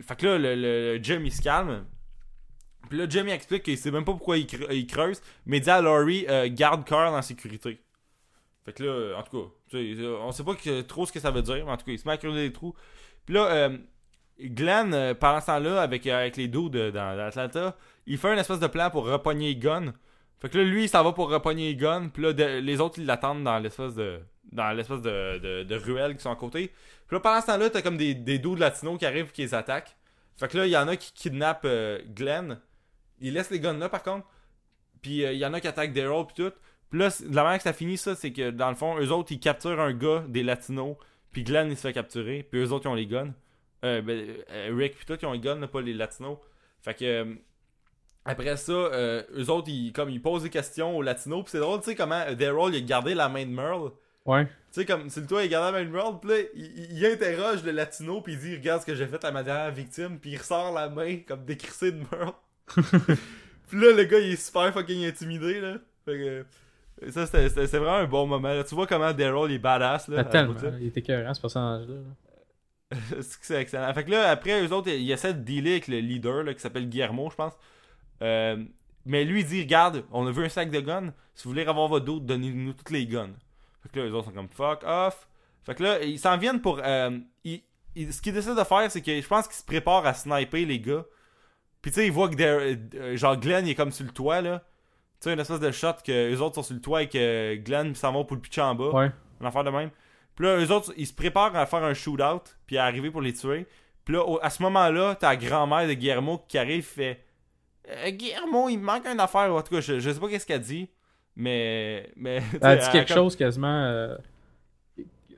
[0.00, 1.84] fait que là, le, le- Jim, il se calme.
[2.88, 5.58] Puis là, Jim, il explique qu'il sait même pas pourquoi il, cre- il creuse, mais
[5.58, 7.80] il dit à Laurie, euh, garde Carl en sécurité.
[8.64, 9.78] Fait que là, en tout cas,
[10.22, 10.54] on sait pas
[10.88, 12.48] trop ce que ça veut dire, mais en tout cas, il se met à creuser
[12.48, 12.74] des trous.
[13.26, 13.78] Puis là, euh,
[14.40, 17.76] Glenn, euh, pendant ce temps-là, avec, euh, avec les de- dans, Atlanta,
[18.06, 19.92] il fait un espèce de plan pour repogner guns.
[20.40, 22.08] Fait que là, lui, il s'en va pour repogner guns.
[22.08, 24.20] Puis là, les autres, ils l'attendent dans l'espèce de
[24.54, 26.68] dans l'espèce de, de, de ruelle qui sont à côté.
[27.06, 29.54] Puis là, pendant ce temps-là, t'as comme des, des dudes latinos qui arrivent qui les
[29.54, 29.94] attaquent.
[30.36, 32.58] Fait que là, il y en a qui kidnappent euh, Glenn.
[33.20, 34.26] Ils laissent les guns là, par contre.
[35.02, 36.52] Puis euh, il y en a qui attaquent Daryl puis tout.
[36.90, 39.10] Puis là, de la manière que ça finit, ça, c'est que dans le fond, eux
[39.12, 40.96] autres, ils capturent un gars des latinos
[41.32, 42.42] Puis Glenn, il se fait capturer.
[42.48, 43.32] Puis eux autres, ils ont les guns.
[43.84, 46.38] Euh, ben, euh, Rick, puis tout, ils ont les guns, là, pas les latinos.
[46.82, 47.04] Fait que.
[47.04, 47.34] euh,
[48.24, 51.42] après ça, euh, eux autres, ils, comme, ils posent des questions aux latinos.
[51.42, 53.90] Puis c'est drôle, tu sais, comment Daryl, il a gardé la main de Merle.
[54.26, 54.46] Ouais.
[54.46, 56.18] Tu sais, comme, c'est le toi, il garde la main de Merle.
[56.20, 58.20] Puis là, il, il- interroge le latino.
[58.22, 60.18] Puis il dit, regarde ce que j'ai fait à ma dernière victime.
[60.18, 62.32] Puis il ressort la main, comme décrissé de Merle.
[63.68, 65.74] puis là, le gars, il est super fucking intimidé, là.
[66.04, 66.44] Fait que.
[67.06, 68.48] euh, Ça, c'était vraiment un bon moment.
[68.48, 68.64] Là.
[68.64, 70.08] Tu vois comment Daryl est badass.
[70.08, 70.54] Là, tellement.
[70.80, 71.94] Il était écœurant, ce personnage-là.
[71.94, 72.00] là.
[73.22, 73.92] C'est que c'est excellent.
[73.92, 76.60] Fait que là, après, eux autres, ils essaient de dealer avec le leader là, qui
[76.60, 77.54] s'appelle Guillermo, je pense.
[78.22, 78.62] Euh,
[79.04, 81.12] mais lui, il dit Regarde, on a vu un sac de guns.
[81.34, 83.32] Si vous voulez avoir votre dos, donnez-nous toutes les guns.
[83.84, 85.28] Fait que là, eux autres sont comme Fuck off.
[85.64, 86.80] Fait que là, ils s'en viennent pour.
[86.82, 87.62] euh, ils-
[87.94, 90.64] ils- ce qu'ils décident de faire, c'est que je pense qu'ils se préparent à sniper
[90.66, 91.04] les gars.
[91.82, 94.40] Puis tu sais, ils voient que euh, genre Glenn, il est comme sur le toit
[94.40, 94.60] là.
[95.20, 97.54] Tu sais, une espèce de shot que eux autres sont sur le toit et que
[97.56, 98.90] Glenn s'en va pour le pitcher en bas.
[98.90, 99.10] Ouais.
[99.40, 99.90] Une affaire de même.
[100.34, 103.20] Puis là, eux autres, ils se préparent à faire un shootout, puis à arriver pour
[103.22, 103.66] les tuer.
[104.04, 107.24] Puis là, à ce moment-là, t'as la grand-mère de Guillermo qui arrive fait
[107.88, 109.54] Euh, Guillermo, il me manque une affaire.
[109.54, 110.88] En tout cas, je, je sais pas qu'est-ce qu'elle dit,
[111.36, 112.10] mais.
[112.16, 113.84] mais dit quelque comme- chose quasiment.
[113.86, 114.16] euh,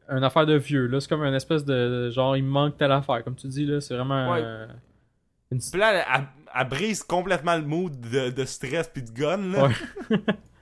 [0.09, 1.01] une affaire de vieux, là.
[1.01, 2.11] C'est comme une espèce de.
[2.11, 3.25] Genre, il me manque telle affaire.
[3.25, 4.33] Comme tu dis, là, c'est vraiment.
[4.33, 4.41] Ouais.
[4.43, 4.67] euh,
[5.51, 5.59] une...
[5.59, 6.29] Puis là, elle, elle-
[6.61, 9.67] elle brise complètement le mood de, de stress puis de gun, là.
[9.69, 9.75] Ouais.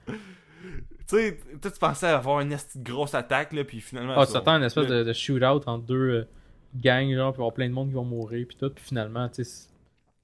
[0.07, 0.15] tu
[1.07, 4.15] sais, tu pensais avoir une grosse attaque, là, puis finalement.
[4.17, 6.27] Ah, tu t'attends une espèce le- de, de shootout entre deux euh,
[6.75, 9.43] gangs, genre, puis avoir plein de monde qui vont mourir, puis tout, puis finalement, tu
[9.43, 9.67] sais,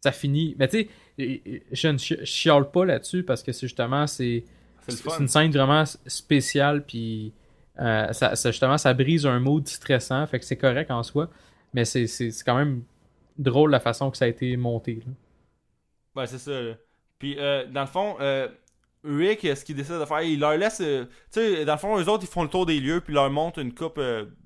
[0.01, 0.55] ça finit.
[0.57, 4.43] Mais tu sais, je ne chi- chiale pas là-dessus parce que c'est justement, c'est
[4.87, 7.33] C'est une scène vraiment spéciale, puis
[7.79, 11.29] euh, ça, ça- justement, ça brise un mood stressant, fait que c'est correct en soi,
[11.73, 12.83] mais c'est- quand même
[13.37, 15.03] drôle la façon que ça a été monté.
[15.05, 15.13] là.
[16.21, 16.51] Ouais, c'est ça.
[16.61, 16.73] là.
[17.19, 18.47] Puis, euh, dans le fond, euh,
[19.03, 20.77] Rick, ce qu'il décide de faire, il leur laisse.
[20.77, 23.15] tu sais, dans le fond, eux autres, ils font le tour des lieux, puis ils
[23.15, 23.99] leur montrent une coupe.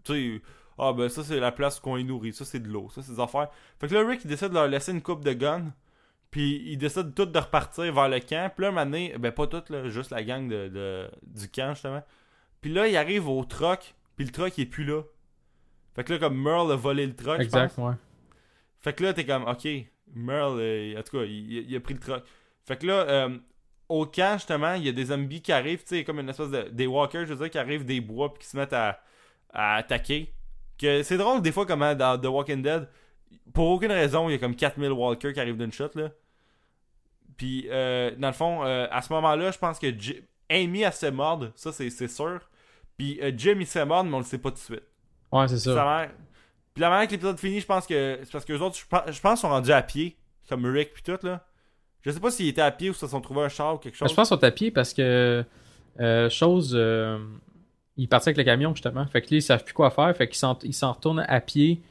[0.03, 0.41] tu sais,
[0.77, 2.33] ah ben ça, c'est la place qu'on les nourrit.
[2.33, 2.89] Ça, c'est de l'eau.
[2.93, 3.49] Ça, c'est des affaires.
[3.79, 5.73] Fait que là, Rick, il décide de leur laisser une coupe de gun.
[6.31, 8.51] Puis, il décide tout de repartir vers le camp.
[8.53, 11.49] Puis là, un moment donné, ben pas tout, là, juste la gang de, de- du
[11.49, 12.03] camp, justement.
[12.61, 15.01] Puis là, il arrive au truck, puis le truck, il est plus là.
[15.95, 17.39] Fait que là, comme Merle a volé le truck.
[17.39, 17.93] Exact, ouais.
[18.81, 19.67] Fait que là, t'es comme, ok,
[20.13, 22.23] Merle, euh, en tout cas, il, il a pris le truck.
[22.65, 23.37] Fait que là, euh,
[23.87, 26.49] au camp, justement, il y a des zombies qui arrivent, tu sais, comme une espèce
[26.49, 26.63] de.
[26.69, 28.99] Des walkers, je veux dire, qui arrivent des bois puis qui se mettent à,
[29.53, 30.33] à attaquer.
[30.77, 32.89] Que c'est drôle, des fois, comment dans The Walking Dead,
[33.53, 36.09] pour aucune raison, il y a comme 4000 walkers qui arrivent d'une shot, là.
[37.37, 39.87] Puis, euh, dans le fond, euh, à ce moment-là, je pense que
[40.49, 42.39] Amy, elle se mordre, ça, c'est sûr.
[42.97, 44.83] Puis, euh, Jim, il se fait mordre, mais on le sait pas tout de suite.
[45.31, 46.07] Ouais, c'est ça.
[46.73, 48.85] Puis la manière que l'épisode finit, je pense que c'est parce que les autres, je
[48.85, 50.17] pense, je pense, sont rendus à pied,
[50.49, 51.45] comme Rick puis tout là.
[52.01, 53.77] Je sais pas s'ils étaient à pied ou s'ils se sont trouvés un char ou
[53.77, 54.09] quelque Ben, chose.
[54.09, 55.45] Je pense qu'ils sont à pied parce que
[56.01, 56.73] euh, chose
[57.97, 59.05] ils partent avec le camion justement.
[59.07, 60.15] Fait que là, ils savent plus quoi faire.
[60.15, 61.81] Fait qu'ils s'en, ils s'en retournent à pied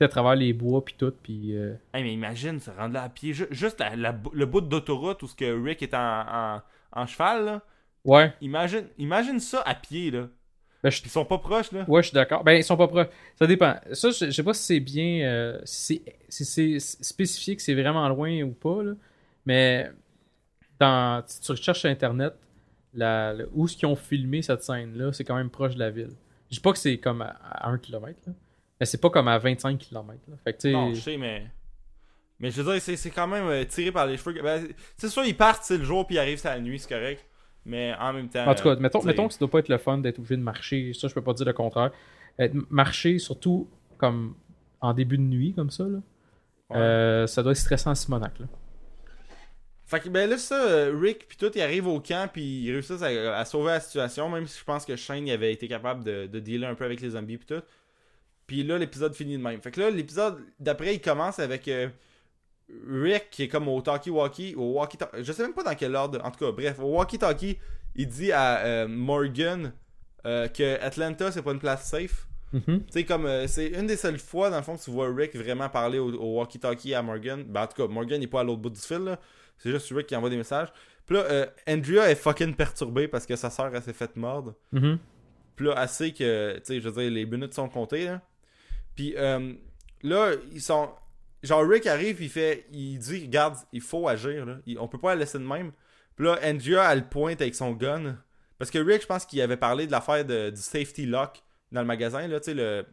[0.00, 1.12] à travers les bois puis tout.
[1.22, 4.46] Puis euh, Hey, mais imagine, se rendre là à pied, ju- juste la- la- le
[4.46, 5.98] bout d'autoroute où ce que Rick est en,
[6.56, 6.62] en,
[6.92, 7.62] en cheval là.
[8.04, 8.32] ouais.
[8.40, 10.28] Imagine, imagine ça à pied là.
[10.82, 11.84] Ben, je- ils sont pas proches là.
[11.88, 12.42] Ouais, je suis d'accord.
[12.42, 13.06] Ben, ils sont pas proches.
[13.38, 13.76] Ça dépend.
[13.92, 15.20] Ça, je, je sais pas si c'est bien.
[15.24, 16.44] euh, si c'est si
[16.80, 18.92] c'est spécifié que c'est vraiment loin ou pas, là.
[19.46, 19.90] Mais
[20.80, 22.34] dans, si tu recherches sur Internet,
[22.94, 25.90] la, le- où est-ce qu'ils ont filmé cette scène-là, c'est quand même proche de la
[25.90, 26.10] ville.
[26.50, 28.32] Je dis pas que c'est comme à, à 1 km, là.
[28.82, 30.18] Mais c'est pas comme à 25 km.
[30.26, 30.36] Là.
[30.42, 31.46] Fait que, Non, je sais, mais.
[32.40, 34.42] Mais je veux dire, c'est, quand même euh, tiré par les cheveux.
[34.42, 36.88] Ben, c'est sûr, ils partent c'est le jour puis ils arrivent c'est la nuit, c'est
[36.88, 37.24] correct.
[37.64, 38.44] Mais en même temps.
[38.44, 40.36] En tout cas, euh, mettons, mettons que ça doit pas être le fun d'être obligé
[40.36, 40.92] de marcher.
[40.94, 41.92] Ça, je peux pas dire le contraire.
[42.40, 44.34] Être- marcher, surtout comme
[44.80, 45.98] en début de nuit, comme ça, là,
[46.70, 46.76] ouais.
[46.76, 48.36] euh, ça doit être stressant à Simonac.
[48.40, 48.46] Là.
[49.84, 52.72] Fait que ben là ça, euh, Rick puis tout, il arrive au camp puis ils
[52.72, 55.68] réussissent à, à sauver la situation, même si je pense que Shane il avait été
[55.68, 57.62] capable de, de dealer un peu avec les zombies puis tout.
[58.46, 59.60] Puis là l'épisode finit de même.
[59.60, 61.88] Fait que là l'épisode d'après il commence avec euh,
[62.88, 66.20] Rick qui est comme au talkie-walkie, au walkie Je sais même pas dans quel ordre.
[66.24, 67.58] En tout cas, bref, au walkie-talkie,
[67.94, 69.72] il dit à euh, Morgan
[70.26, 72.26] euh, que Atlanta c'est pas une place safe.
[72.52, 72.62] Mhm.
[72.66, 75.12] Tu sais, comme euh, c'est une des seules fois, dans le fond, que tu vois
[75.14, 77.44] Rick vraiment parler au, au walkie-talkie à Morgan.
[77.44, 79.18] Ben, en tout cas, Morgan n'est pas à l'autre bout du fil, là.
[79.58, 80.68] C'est juste Rick qui envoie des messages.
[81.06, 84.54] Puis là, euh, Andrea est fucking perturbée parce que sa soeur, elle s'est faite mordre.
[84.72, 84.98] Mhm.
[85.56, 88.20] Puis là, elle sait que, tu sais, je veux dire, les minutes sont comptées, là.
[88.96, 89.52] Puis euh,
[90.02, 90.90] là, ils sont.
[91.42, 92.66] Genre, Rick arrive, il fait.
[92.72, 94.58] Il dit, regarde, il faut agir, là.
[94.66, 95.72] Il- on peut pas la laisser de même.
[96.16, 98.16] Puis là, Andrea, elle pointe avec son gun.
[98.58, 101.42] Parce que Rick, je pense qu'il avait parlé de l'affaire du safety lock
[101.72, 102.84] dans le magasin, là, tu sais, le,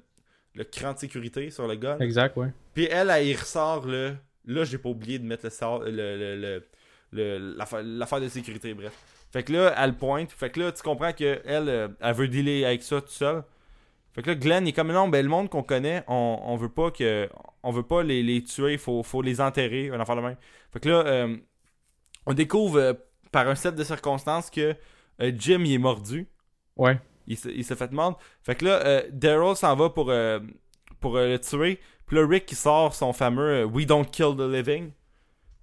[0.56, 2.00] le cran de sécurité sur le gun.
[2.00, 2.48] Exact, ouais.
[2.74, 4.14] Puis elle, elle, y ressort là.
[4.46, 6.64] Là, j'ai pas oublié de mettre le le, le,
[7.12, 8.94] le- l'affaire, de sécurité, bref.
[9.32, 10.32] Fait que là, elle pointe.
[10.32, 13.44] Fait que là, tu comprends que elle, euh, elle veut dealer avec ça tout seul.
[14.14, 16.56] Fait que là, Glenn, il est comme non, ben le monde qu'on connaît, on, on
[16.56, 17.30] veut pas que.
[17.62, 20.38] On veut pas les, les tuer, faut, faut les enterrer, un enfant le même.
[20.72, 21.38] Fait que là, euh,
[22.26, 22.94] on découvre euh,
[23.32, 24.76] par un set de circonstances que
[25.22, 26.28] euh, Jim il est mordu.
[26.78, 27.00] Ouais.
[27.28, 28.18] Il s'est il s'est fait mordre.
[28.42, 30.40] Fait que là, euh, Daryl s'en va pour, euh,
[31.00, 31.80] pour le tuer.
[32.08, 34.92] Puis là, Rick qui sort son fameux We don't kill the living.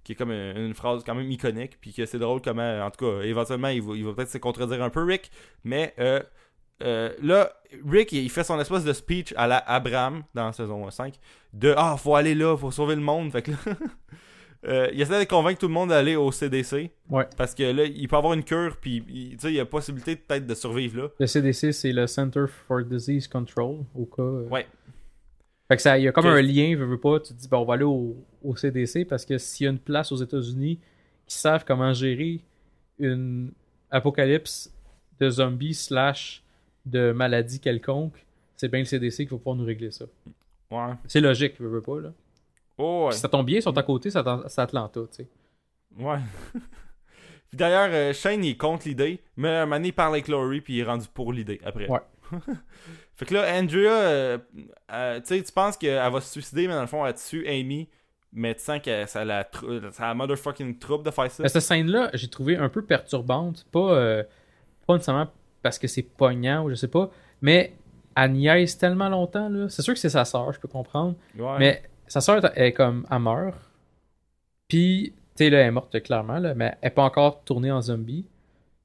[0.03, 1.77] Qui est comme une, une phrase quand même iconique.
[1.81, 4.37] Puis que c'est drôle comment, en tout cas, éventuellement, il va, il va peut-être se
[4.37, 5.31] contredire un peu, Rick.
[5.65, 5.93] Mais
[6.83, 7.51] euh, là,
[7.87, 11.15] Rick, il fait son espèce de speech à la Abraham dans la saison 5.
[11.53, 13.31] De Ah, faut aller là, faut sauver le monde.
[13.31, 13.57] Fait que là.
[14.67, 16.91] euh, il essaie de convaincre tout le monde d'aller au CDC.
[17.09, 17.27] Ouais.
[17.37, 18.77] Parce que là, il peut avoir une cure.
[18.79, 21.07] Puis, il- tu sais, il y a possibilité peut-être de survivre là.
[21.19, 24.21] Le CDC, c'est le Center for Disease Control, au cas.
[24.23, 24.47] euh.
[24.49, 24.67] Ouais.
[25.69, 27.39] Fait que ça, il y a comme Que- un lien, veux, veux pas, tu te
[27.39, 30.11] dis, ben, on va aller au, au CDC parce que s'il y a une place
[30.13, 30.79] aux États-Unis
[31.25, 32.39] qui savent comment gérer
[32.99, 33.51] une
[33.91, 34.71] apocalypse
[35.19, 36.41] de zombies slash
[36.89, 40.05] de maladie quelconque, c'est bien le CDC qui va pouvoir nous régler ça.
[40.71, 40.93] Ouais.
[41.07, 42.13] C'est logique, veux, veux pas, là.
[42.77, 43.09] Oh, ouais.
[43.11, 45.27] Puis ça tombe bien, ils sont à côté, c'est At- c'est Atlanta, tu sais.
[45.97, 46.17] Ouais.
[46.53, 50.27] puis d'ailleurs, euh, Shane, il est contre l'idée, mais un moment donné, il parle avec
[50.27, 51.87] Laurie, puis il est rendu pour l'idée après.
[51.87, 51.99] Ouais.
[53.15, 54.37] fait que là, Andrea, euh,
[54.91, 57.47] euh, tu sais, tu penses qu'elle va se suicider, mais dans le fond, elle tue
[57.47, 57.87] Amy,
[58.33, 59.47] mais tu sens que ça la,
[59.91, 61.43] ça la motherfucking trouble de faire ça.
[61.43, 63.65] Mais cette scène-là, j'ai trouvé un peu perturbante.
[63.71, 64.23] Pas,
[64.85, 65.31] pas nécessairement
[65.67, 67.11] parce que c'est pognant ou je sais pas,
[67.41, 67.73] mais
[68.15, 69.49] elle niaise tellement longtemps.
[69.49, 69.67] là.
[69.67, 71.15] C'est sûr que c'est sa sœur, je peux comprendre.
[71.37, 71.59] Ouais.
[71.59, 73.55] Mais sa sœur est comme, elle meurt.
[74.69, 77.69] Puis, tu sais, là, elle est morte clairement, là, mais elle n'est pas encore tournée
[77.69, 78.25] en zombie.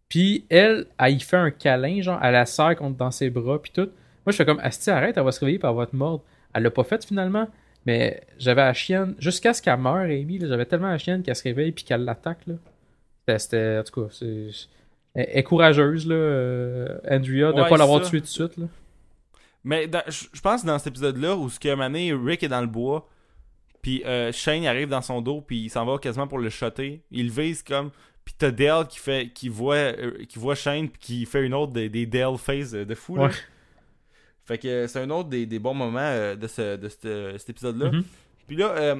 [0.08, 3.62] Puis, elle, elle y fait un câlin, genre, elle la serre contre dans ses bras,
[3.62, 3.90] puis tout.
[4.26, 6.24] Moi, je fais comme, Asti, arrête, elle va se réveiller, elle va te mordre.
[6.52, 7.46] Elle l'a pas fait finalement,
[7.86, 11.44] mais j'avais la chienne, jusqu'à ce qu'elle meure, Amy, j'avais tellement la chienne qu'elle se
[11.44, 12.54] réveille, puis qu'elle l'attaque, là.
[13.38, 14.48] C'était, en tout cas, c'est.
[15.14, 18.66] Elle est courageuse, là, euh, Andrea, de Ouais, pas l'avoir tué tout de suite, là.
[19.64, 22.66] Mais je pense que dans cet épisode-là, où ce que mané Rick est dans le
[22.66, 23.08] bois,
[23.80, 27.02] puis euh, Shane arrive dans son dos, puis il s'en va quasiment pour le shotter.
[27.10, 27.90] Il vise comme.
[28.24, 31.54] Puis t'as Dale qui fait qui voit euh, qui voit Shane puis qui fait une
[31.54, 33.24] autre des, des Dale phase de fou là.
[33.24, 33.30] Ouais.
[34.44, 37.90] Fait que c'est un autre des, des bons moments de, ce, de ce- cet épisode-là.
[37.90, 38.04] Mhm.
[38.46, 38.96] Puis là,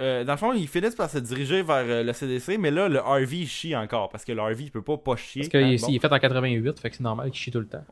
[0.00, 2.88] euh, dans le fond, ils finissent par se diriger vers euh, le CDC, mais là,
[2.88, 5.42] le RV il chie encore parce que le RV il peut pas pas chier.
[5.42, 5.88] Parce qu'il hein, est, bon.
[5.88, 7.84] il est fait en 88, fait que c'est normal qu'il chie tout le temps.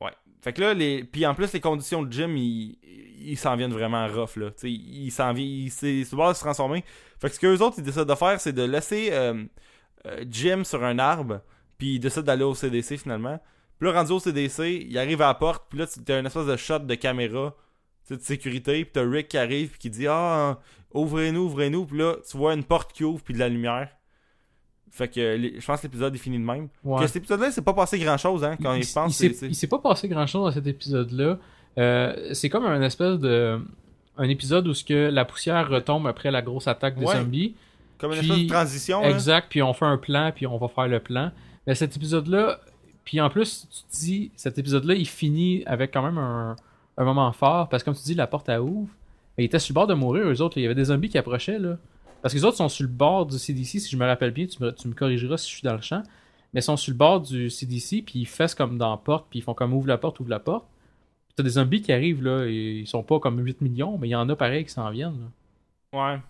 [0.00, 0.12] Ouais.
[0.42, 1.04] Fait que là, les...
[1.04, 2.78] puis en plus, les conditions de gym, ils
[3.26, 4.50] ils s'en viennent vraiment rough, là.
[4.50, 6.84] T'sais, ils s'en viennent, ils se transformer.
[7.18, 9.44] Fait que ce qu'eux autres, ils décident de faire, c'est de laisser euh,
[10.28, 11.40] Jim sur un arbre,
[11.78, 13.40] puis ils décident d'aller au CDC finalement.
[13.78, 16.26] Puis là, rendu au CDC, il arrive à la porte, puis là, tu- t'as une
[16.26, 17.54] espèce de shot de caméra,
[18.10, 20.58] de sécurité, puis t'as Rick qui arrive, puis qui dit Ah,
[20.94, 23.88] ouvrez-nous, ouvrez-nous, puis là, tu vois une porte qui ouvre, puis de la lumière.
[24.90, 26.68] Fait que les- je pense que l'épisode est fini de même.
[26.84, 27.00] Ouais.
[27.00, 29.18] Que cet épisode-là, c'est pas passé grand-chose, hein, quand il, il, pense.
[29.20, 31.38] il s'est- il s'est pas passé grand chose dans cet épisode-là.
[31.78, 33.60] Euh, c'est comme un espèce de.
[34.16, 37.16] Un épisode où ce que la poussière retombe après la grosse attaque des Ouais.
[37.16, 37.56] zombies.
[37.98, 39.00] Comme une Puis- espèce de transition.
[39.00, 39.10] là.
[39.10, 41.32] Exact, puis on fait un plan, puis on va faire le plan.
[41.66, 42.60] Mais cet épisode-là,
[43.04, 46.54] puis en plus, tu te dis, cet épisode-là, il finit avec quand même un,
[46.96, 48.88] un moment fort, parce que comme tu dis, la porte à ouvre.
[49.36, 50.56] Mais ils étaient sur le bord de mourir, eux autres.
[50.58, 50.60] là.
[50.60, 51.76] Il y avait des zombies qui approchaient, là.
[52.22, 54.46] Parce que les autres sont sur le bord du CDC, si je me rappelle bien,
[54.46, 56.02] tu me, tu me corrigeras si je suis dans le champ.
[56.52, 59.26] Mais ils sont sur le bord du CDC, puis ils fessent comme dans la porte,
[59.28, 60.64] puis ils font comme ouvre la porte, ouvre la porte.
[61.26, 64.08] Puis t'as des zombies qui arrivent, là, et ils sont pas comme 8 millions, mais
[64.08, 65.18] il y en a pareil qui s'en viennent,
[65.92, 66.14] là.
[66.14, 66.20] Ouais.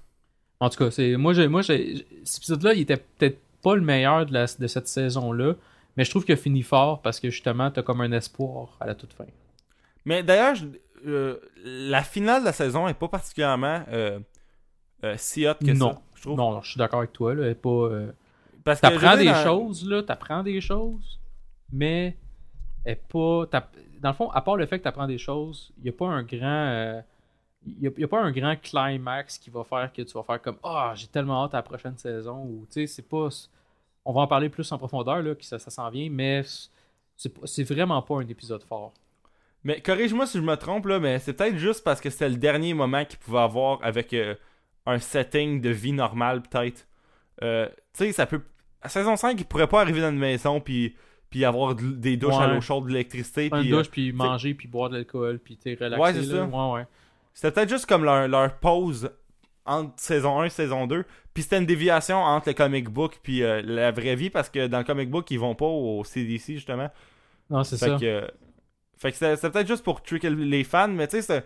[0.60, 3.82] En tout cas, c'est moi, j'ai, moi j'ai, cet épisode-là, il était peut-être pas le
[3.82, 5.54] meilleur de, la, de cette saison-là,
[5.96, 8.86] mais je trouve qu'il a fini fort parce que justement, t'as comme un espoir à
[8.86, 9.26] la toute fin.
[10.04, 10.66] Mais d'ailleurs, je-
[11.06, 14.18] euh, la finale de la saison est pas particulièrement euh,
[15.04, 15.92] euh, si hot que Non.
[15.92, 16.00] ça.
[16.16, 16.36] Je trouve.
[16.38, 17.88] Non, je suis d'accord avec toi, là, elle est pas.
[18.64, 21.20] Parce que T'apprends des dans- choses, là, t'apprends des choses,
[21.72, 22.16] mais
[22.84, 23.46] elle est pas.
[24.00, 26.06] Dans le fond, à part le fait que t'apprends des choses, il y a pas
[26.06, 27.02] un grand.
[27.66, 30.92] il a, pas un grand climax qui va faire que tu vas faire comme Ah,
[30.94, 32.38] j'ai tellement hâte à la prochaine saison.
[32.44, 33.28] Ou, tu sais, c'est pas.
[34.06, 36.42] On va en parler plus en profondeur, là, que ça, ça s'en vient, mais
[37.16, 38.92] c'est vraiment pas un épisode fort.
[39.64, 42.36] Mais corrige-moi si je me trompe, là, mais c'est peut-être juste parce que c'était le
[42.36, 44.34] dernier moment qu'il pouvait avoir avec euh,
[44.86, 46.86] un setting de vie normale, peut-être.
[47.42, 47.66] Euh,
[47.96, 48.42] tu sais, ça peut.
[48.82, 50.94] À saison 5, il pourrait pas arriver dans une maison puis,
[51.30, 53.48] puis avoir de- des douches à l'eau chaude, de l'électricité.
[53.48, 56.00] Puis, une euh, douche, puis manger, puis boire de l'alcool, puis t'es relaxé.
[56.02, 56.44] Ouais, c'est ça.
[56.44, 56.86] Ouais, ouais.
[57.32, 59.10] C'était peut-être juste comme leur, leur pause
[59.64, 61.04] entre saison 1 et saison 2.
[61.32, 64.66] Puis c'était une déviation entre le comic book puis euh, la vraie vie parce que
[64.68, 66.90] dans le comic book, ils vont pas au CDC justement.
[67.50, 67.96] Non, c'est Fait ça.
[67.98, 68.26] que, euh,
[69.04, 71.44] fait que c'était peut-être juste pour tricker les fans, mais tu sais,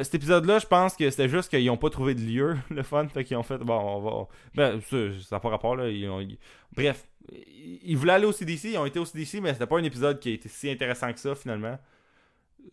[0.00, 3.06] cet épisode-là, je pense que c'était juste qu'ils ont pas trouvé de lieu, le fun.
[3.08, 4.26] Fait qu'ils ont fait, bon, on va.
[4.54, 5.88] Ben, ça n'a pas rapport là.
[5.90, 6.38] Ils ont- ils-
[6.74, 9.82] Bref, ils voulaient aller au CDC, ils ont été au CDC, mais c'était pas un
[9.84, 11.78] épisode qui a été si intéressant que ça finalement.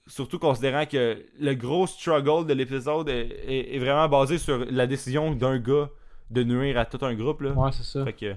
[0.05, 4.85] Surtout considérant que le gros struggle de l'épisode est, est- est vraiment basé sur la
[4.87, 5.89] décision d'un gars
[6.29, 7.41] de nuire à tout un groupe.
[7.41, 7.51] Là.
[7.51, 8.03] Ouais, c'est ça.
[8.05, 8.35] Fait que.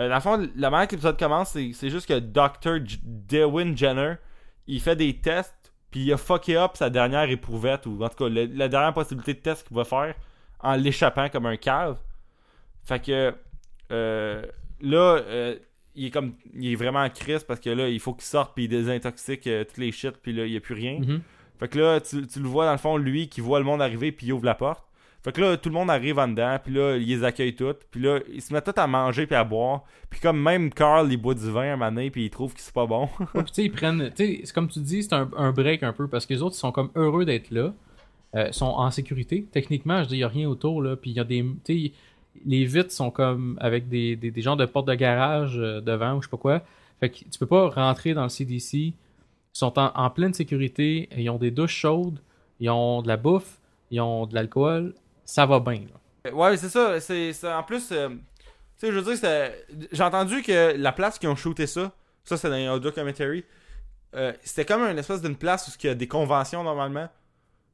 [0.00, 2.84] euh, dans le fond, la manière que l'épisode commence, c'est c'est juste que Dr.
[2.84, 4.14] J- Dewin Jenner,
[4.68, 8.24] il fait des tests, puis il a fucké up sa dernière éprouvette, ou en tout
[8.24, 10.14] cas, le- la dernière possibilité de test qu'il va faire,
[10.60, 11.98] en l'échappant comme un cave.
[12.84, 13.34] Fait que.
[13.90, 14.42] euh,
[14.80, 15.56] là, euh,
[15.94, 16.34] il est comme.
[16.54, 19.46] Il est vraiment en crise parce que là, il faut qu'il sorte, puis il désintoxique
[19.46, 20.98] euh, toutes les shit, puis là, il n'y a plus rien.
[21.00, 21.20] Mhm.
[21.58, 23.82] Fait que là, tu, tu le vois dans le fond, lui qui voit le monde
[23.82, 24.84] arriver puis il ouvre la porte.
[25.24, 27.80] Fait que là, tout le monde arrive en dedans, puis là, ils les accueillent toutes.
[27.90, 29.82] Puis là, ils se mettent tous à manger puis à boire.
[30.08, 32.72] Puis comme même Carl, il boit du vin un moment puis il trouve que c'est
[32.72, 33.08] pas bon.
[33.34, 34.10] Tu sais, ils prennent.
[34.14, 36.54] Tu sais, comme tu dis, c'est un, un break un peu parce que les autres,
[36.54, 37.74] ils sont comme heureux d'être là.
[38.36, 39.46] Euh, sont en sécurité.
[39.50, 40.96] Techniquement, je dis, il n'y a rien autour, là.
[40.96, 41.44] Puis il y a des.
[41.64, 41.92] Tu sais,
[42.44, 46.14] les vitres sont comme avec des, des, des genres de portes de garage euh, devant
[46.14, 46.62] ou je sais pas quoi.
[47.00, 48.74] Fait que tu peux pas rentrer dans le CDC.
[48.74, 48.94] Ils
[49.52, 51.08] sont en pleine sécurité.
[51.16, 52.20] Ils ont des douches chaudes.
[52.60, 53.58] Ils ont de la bouffe.
[53.90, 54.94] Ils ont de l'alcool.
[55.28, 55.82] Ça va bien,
[56.24, 56.32] là.
[56.32, 56.98] ouais, c'est ça.
[57.00, 57.92] C'est en plus.
[57.92, 58.16] euh, tu
[58.78, 59.52] sais, je veux dire,
[59.92, 61.92] j'ai entendu que la place qui ont shooté ça,
[62.24, 63.44] ça c'est dans un documentary,
[64.14, 67.08] euh, c'était comme une espèce d'une place où il y a des conventions normalement.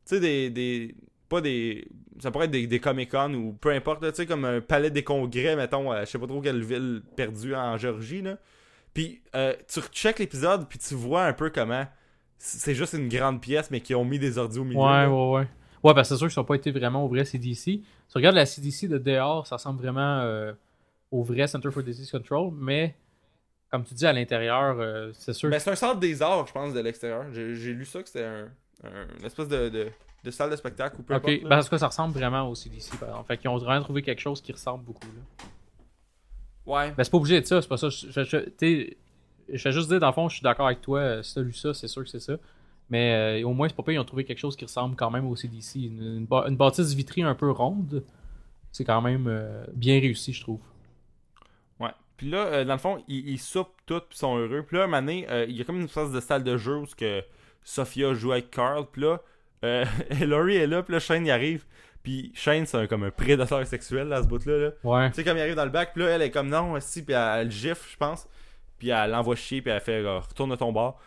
[0.05, 0.97] Tu sais, des, des.
[1.28, 1.86] Pas des.
[2.18, 5.05] Ça pourrait être des, des Comic-Con ou peu importe, tu sais, comme un palais des
[5.05, 8.36] congrès, mettons, à je sais pas trop quelle ville perdue en Géorgie, là.
[8.94, 11.86] Puis euh, tu recheck l'épisode, puis tu vois un peu comment
[12.36, 14.81] c'est juste une grande pièce, mais qui ont mis des ordi au milieu.
[14.81, 15.09] Ouais, là.
[15.09, 15.47] ouais, ouais.
[15.85, 17.55] Ouais, parce que c'est sûr qu'ils n'ont pas été vraiment au vrai CDC.
[17.55, 20.52] Si tu regardes la CDC de dehors, ça ressemble vraiment euh,
[21.12, 22.94] au vrai Center for Disease Control, mais
[23.70, 26.52] comme tu dis, à l'intérieur, euh, c'est sûr Ben, c'est un centre des arts, je
[26.52, 27.27] pense, de l'extérieur.
[27.32, 28.44] J'ai lu ça que c'était un,
[28.85, 29.89] un- une espèce de, de,
[30.24, 31.35] de salle de spectacle ou peu Ok, importe.
[31.35, 31.43] là.
[31.43, 33.27] ben, parce que ça ressemble vraiment au CDC, par exemple.
[33.28, 35.06] Fait qu'ils ont vraiment trouvé quelque chose qui ressemble beaucoup.
[35.09, 35.44] Là.
[36.66, 36.93] Ouais.
[36.97, 37.89] Ben, c'est pas obligé de ça, c'est pas ça.
[37.90, 38.97] Je, je, je- t'sais,
[39.52, 41.01] je vais juste dire, dans le fond, je suis d'accord avec toi.
[41.01, 42.35] euh, Si t'as lu ça, c'est sûr que c'est ça.
[42.95, 45.11] Mais euh, au moins, c'est pas pire, ils ont trouvé quelque chose qui ressemble quand
[45.11, 45.81] même au CDC.
[45.81, 48.05] Une, une, ba- une bâtisse vitrée un peu ronde,
[48.71, 50.61] c'est quand même euh, bien réussi, je trouve.
[51.81, 51.91] Ouais.
[52.16, 54.62] Puis là, euh, dans le fond, ils, ils soupent tout puis sont heureux.
[54.62, 56.87] Puis là, un euh, il y a comme une espèce de salle de jeu où
[56.97, 57.21] que
[57.65, 58.87] Sophia joue avec Carl.
[58.93, 59.21] Puis là,
[60.25, 61.65] Laurie est là, puis là, Shane y arrive.
[62.05, 64.57] Puis Shane, c'est comme un prédateur sexuel, là, à ce bout-là.
[64.59, 64.71] Là.
[64.85, 65.09] Ouais.
[65.09, 67.03] Tu sais, comme il arrive dans le bac, puis là, elle est comme non, si,
[67.05, 68.29] puis elle, elle le gifle, je pense.
[68.79, 71.01] Puis elle l'envoie chier, puis elle fait retourne de ton bord.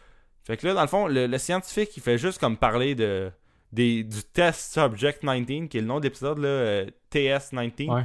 [0.48, 3.30] Fait que là, dans le fond, le, le scientifique, il fait juste comme parler de,
[3.74, 7.94] des, du test Subject 19, qui est le nom de l'épisode, là, euh, TS19.
[7.94, 8.03] Ouais.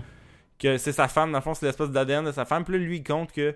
[0.58, 2.64] Que c'est sa femme, dans le fond, c'est l'espèce d'ADN de sa femme.
[2.64, 3.54] Puis là, lui, il compte que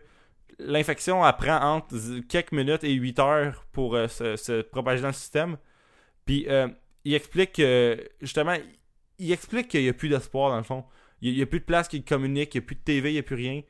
[0.61, 5.09] l'infection, elle prend entre quelques minutes et 8 heures pour euh, se, se propager dans
[5.09, 5.57] le système.
[6.25, 6.69] Puis euh,
[7.05, 8.55] il explique que, justement,
[9.19, 10.85] il explique qu'il n'y a plus d'espoir, dans le fond.
[11.23, 13.15] Il n'y a, plus de place qui communique, il n'y a plus de TV, il
[13.15, 13.63] n'y a plus rien.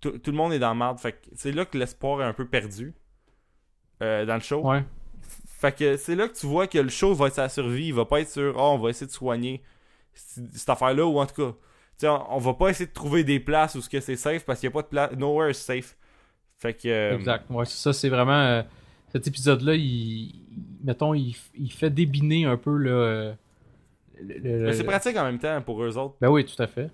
[0.00, 0.98] Tout, tout le monde est dans le marde.
[0.98, 2.92] Fait que c'est là que l'espoir est un peu perdu
[4.02, 4.60] euh, dans le show.
[4.60, 4.82] Ouais.
[5.60, 7.86] Fait que c'est là que tu vois que le show va être sa survie.
[7.86, 9.62] Il va pas être sur oh, on va essayer de soigner
[10.14, 11.34] cette affaire-là ou en tout
[12.02, 12.08] cas.
[12.08, 14.58] On, on va pas essayer de trouver des places où ce que c'est safe parce
[14.58, 15.12] qu'il n'y a pas de place.
[15.16, 15.96] Nowhere is safe.
[16.58, 16.88] Fait que.
[16.88, 17.48] euh, Exact.
[17.50, 18.32] Ouais, c'est ça, c'est vraiment.
[18.40, 18.62] euh,
[19.12, 20.34] cet épisode-là, il,
[20.82, 21.34] mettons, il,
[21.70, 23.34] fait débiner un peu le.
[24.20, 26.16] le- c'est pratique en même temps pour eux autres.
[26.20, 26.90] Ben oui, tout à fait.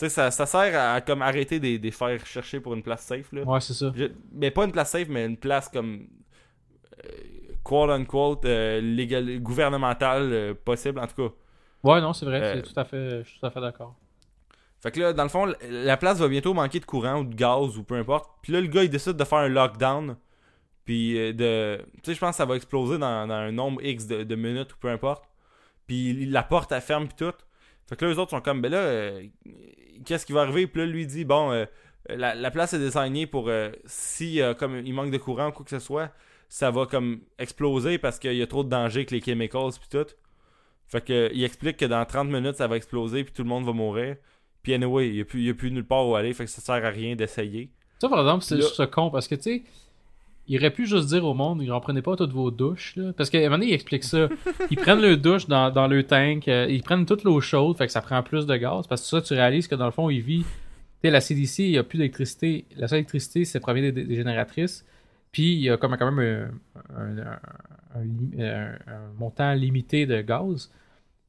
[0.00, 3.02] Tu sais, ça, ça sert à, comme arrêter des, des faire chercher pour une place
[3.04, 3.30] safe.
[3.32, 3.42] Là.
[3.42, 3.92] Ouais, c'est ça.
[3.94, 6.06] Je- mais pas une place safe, mais une place comme
[7.04, 7.08] euh,
[7.62, 11.34] quote unquote euh, légal, gouvernementale euh, possible en tout cas.
[11.82, 12.40] Ouais, non, c'est vrai.
[12.42, 13.94] Euh, c'est tout à fait, je suis tout à fait d'accord.
[14.82, 17.34] Fait que là, dans le fond, la place va bientôt manquer de courant ou de
[17.34, 18.30] gaz ou peu importe.
[18.42, 20.16] Puis là, le gars, il décide de faire un lockdown.
[20.86, 21.78] Puis de.
[21.96, 24.34] Tu sais, je pense que ça va exploser dans, dans un nombre X de, de
[24.36, 25.24] minutes ou peu importe.
[25.86, 27.34] Puis la porte, elle ferme, puis tout.
[27.88, 29.10] Fait que là, les autres sont comme, ben là,
[30.04, 30.66] qu'est-ce qui va arriver?
[30.66, 31.64] Puis là, lui dit, bon, euh,
[32.08, 33.48] la, la place est désignée pour.
[33.48, 36.10] euh, si euh, comme il manque de courant ou quoi que ce soit,
[36.48, 39.88] ça va comme exploser parce qu'il y a trop de danger avec les chemicals, puis
[39.90, 40.06] tout.
[40.88, 43.64] Fait que, il explique que dans 30 minutes, ça va exploser, puis tout le monde
[43.64, 44.16] va mourir.
[44.62, 46.84] Puis anyway, il n'y a, plus- a nulle part où aller, fait que ça sert
[46.84, 47.70] à rien d'essayer.
[48.00, 49.62] Ça, par exemple, c'est juste con parce que, tu sais,
[50.50, 52.98] il aurait pu juste dire au monde, ils en prenaient pas toutes vos douches.
[53.16, 54.28] Parce qu'à un moment donné, il explique ça.
[54.68, 57.86] Ils prennent leur douche dans, dans le tank, euh, ils prennent toute l'eau chaude, fait
[57.86, 58.88] que ça prend plus de gaz.
[58.88, 60.42] Parce que ça, tu réalises que dans le fond, il vit.
[60.42, 60.46] Tu
[61.04, 62.64] sais, la CDC, il n'y a plus d'électricité.
[62.76, 64.84] La seule électricité, c'est provient des, des génératrices.
[65.30, 66.50] Puis, il y a comme quand même
[66.96, 70.68] un, un- montant limité de gaz.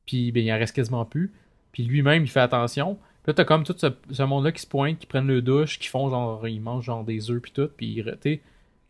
[0.08, 1.32] Puis, ben, il en reste quasiment plus.
[1.74, 2.98] Puis, lui-même, il fait attention.
[3.24, 6.10] Puis t'as comme tout ce, monde-là qui se pointe, qui prennent le douche, qui font
[6.10, 7.70] genre, ils mangent genre des œufs puis tout.
[7.78, 8.42] Puis, tu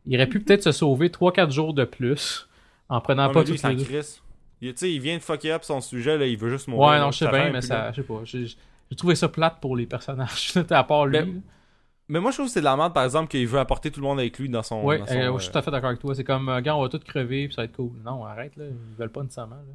[0.05, 2.47] il aurait pu peut-être se sauver 3-4 jours de plus
[2.89, 3.85] en prenant Non, pas toutes il s'en les.
[4.61, 6.89] Il, il vient de fucker up son sujet, là, il veut juste mourir.
[6.89, 8.21] Ouais, non, je sais bien, mais ça, je sais pas.
[8.23, 11.17] J'ai trouvé ça plate pour les personnages, à part lui.
[11.19, 11.41] Ben.
[12.09, 14.01] Mais moi, je trouve que c'est de la merde, par exemple, qu'il veut apporter tout
[14.01, 14.81] le monde avec lui dans son.
[14.81, 16.13] Son, euh, euh, je suis tout à fait d'accord avec toi.
[16.13, 17.93] C'est comme, euh, gars, on va tous crever, puis ça va être cool.
[18.03, 18.65] Non, arrête, là.
[18.65, 19.55] Ils veulent pas nécessairement.
[19.55, 19.73] Là.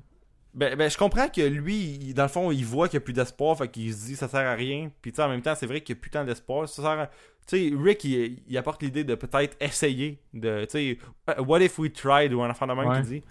[0.53, 3.15] Ben, ben, je comprends que lui, dans le fond, il voit qu'il n'y a plus
[3.15, 4.91] d'espoir, fait qu'il se dit ça sert à rien.
[5.01, 6.69] Puis tu sais, en même temps, c'est vrai qu'il n'y a plus tant d'espoir.
[6.69, 7.11] Ça sert à-
[7.47, 10.19] sais, Rick, il, il apporte l'idée de peut-être essayer.
[10.35, 10.99] de Tu sais,
[11.39, 13.01] uh, what if we tried ou un enfant de même Ouais.
[13.03, 13.23] qui dit.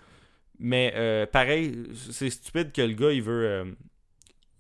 [0.60, 3.46] Mais euh, pareil, c'est stupide que le gars, il veut.
[3.46, 3.66] euh,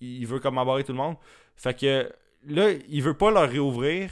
[0.02, 1.16] il veut comme embarrer tout le monde.
[1.56, 2.12] Fait que
[2.48, 4.12] là, il veut pas leur réouvrir.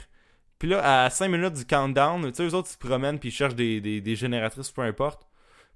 [0.58, 3.28] Puis là, à 5 minutes du countdown, tu sais, eux autres, ils se promènent puis
[3.28, 5.26] ils cherchent des, des, des génératrices, peu importe,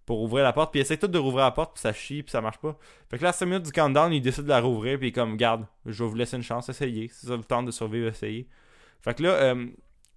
[0.07, 0.73] pour ouvrir la porte.
[0.73, 2.79] Puis ils essaient tous de rouvrir la porte, puis ça chie, puis ça marche pas.
[3.11, 5.37] Fait que là, à 5 minutes du countdown, il décide de la rouvrir, puis comme,
[5.37, 7.09] garde, je vais vous laisser une chance, essayez.
[7.09, 8.49] Si ça vous tente de survivre, essayez.
[9.03, 9.67] Fait que là, euh,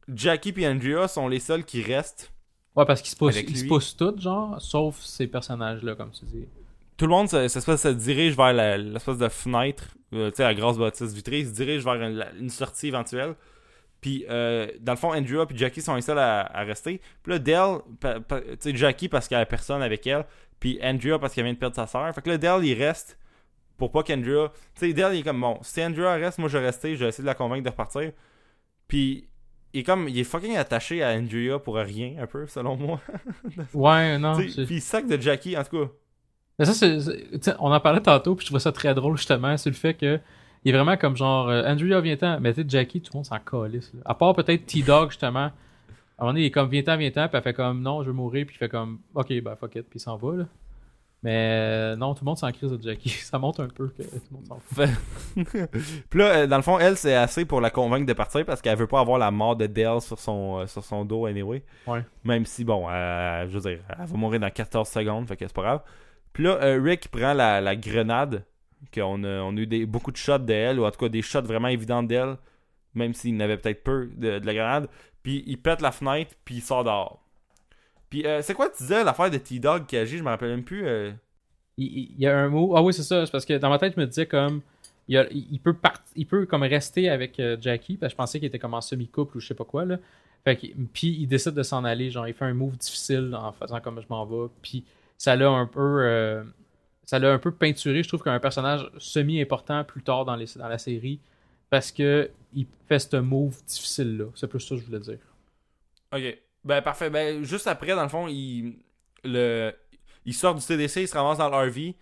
[0.08, 2.32] Jackie et Andrea sont les seuls qui restent.
[2.76, 6.26] Ouais, parce qu'ils se poussent, ils se poussent tous, genre, sauf ces personnages-là, comme tu
[6.26, 6.46] dis.
[6.98, 9.84] Tout le monde se, se, se dirige vers l'espèce de fenêtre,
[10.14, 11.40] euh, tu sais, la grosse bâtisse vitrée.
[11.40, 12.02] Ils se dirigent vers
[12.40, 13.36] une, sortie éventuelle.
[14.00, 17.02] Puis, euh, dans le fond, Andrea et Jackie sont les seuls à, à rester.
[17.24, 20.26] Puis là, Dell, tu sais, Jackie parce qu'elle a personne avec elle.
[20.60, 22.14] Puis Andrea parce qu'elle vient de perdre sa soeur.
[22.14, 23.18] Fait que là, Dell, il reste
[23.82, 24.52] pour pas qu'Andrea.
[24.76, 27.04] Tu sais, Dell, il est comme bon, si Andrea reste, moi je vais rester, je
[27.04, 28.12] vais essayer de la convaincre de repartir.
[28.92, 29.24] Puis,
[29.74, 33.00] il est comme, il est fucking attaché à Andrea pour rien, un peu, selon moi.
[33.74, 34.36] Ouais, non.
[34.36, 35.92] Puis sac de Jackie, en tout cas.
[36.60, 39.70] Mais ça, c'est, on en parlait tantôt, puis je trouvais ça très drôle, justement, c'est
[39.70, 40.20] le fait que
[40.66, 43.26] il est vraiment comme genre, euh, Andrea, viens-t'en, mais tu sais, Jackie, tout le monde
[43.26, 43.94] s'en calisse.
[43.94, 44.02] là.
[44.04, 45.40] À part peut-être T-Dog, justement.
[45.40, 45.52] À un
[46.20, 48.46] moment donné, il est comme, viens-t'en, viens-t'en, puis elle fait comme, non, je veux mourir,
[48.46, 50.46] puis il fait comme, ok, bah fuck it, puis il s'en va, là.
[51.24, 53.10] Mais euh, non, tout le monde s'en crise de Jackie.
[53.10, 54.90] Ça montre un peu que tout le monde s'en fout.
[56.10, 58.62] Puis là, euh, dans le fond, elle, c'est assez pour la convaincre de partir parce
[58.62, 61.64] qu'elle veut pas avoir la mort de Dell sur son, euh, sur son dos, anyway.
[61.86, 62.04] Ouais.
[62.24, 65.46] Même si, bon, euh, je veux dire, elle va mourir dans 14 secondes, fait que
[65.46, 65.82] c'est pas grave.
[66.34, 68.44] Puis là, euh, Rick prend la, la grenade,
[68.92, 71.22] qu'on a, on a eu des, beaucoup de shots d'elle, ou en tout cas des
[71.22, 72.38] shots vraiment évidents d'elle,
[72.96, 74.88] même s'il n'avait peut-être peu de, de la grenade.
[75.22, 77.24] Puis il pète la fenêtre, puis il sort dehors.
[78.12, 80.64] Puis euh, c'est quoi tu disais, l'affaire de T-Dog qui agit, je me rappelle même
[80.64, 80.86] plus.
[80.88, 81.12] euh,
[81.78, 82.76] Il, y a un mot.
[82.78, 83.26] Ah oui, c'est ça.
[83.26, 84.62] C'est parce que dans ma tête, je me disais comme.
[85.08, 88.18] Il, a- il- peut part- il peut comme rester avec euh, Jackie, parce que je
[88.18, 89.86] pensais qu'il était comme en semi-couple ou je sais pas quoi.
[89.86, 89.98] Là.
[90.44, 92.12] Fait que, puis il décide de s'en aller.
[92.12, 94.50] Genre, il fait un move difficile en faisant comme je m'en vais.
[94.62, 94.86] Puis
[95.18, 96.02] ça l'a un peu.
[96.04, 96.44] euh,
[97.06, 100.68] ça l'a un peu peinturé, je trouve, qu'un personnage semi-important plus tard dans, les, dans
[100.70, 101.20] la série.
[101.70, 104.26] Parce que il fait ce move difficile-là.
[104.36, 105.18] C'est plus ça que je voulais dire.
[106.14, 106.51] Ok.
[106.64, 107.10] Ben parfait.
[107.10, 108.78] Ben juste après, dans le fond, il,
[109.24, 109.72] le,
[110.26, 111.96] il sort du CDC, il se ramasse dans le RV.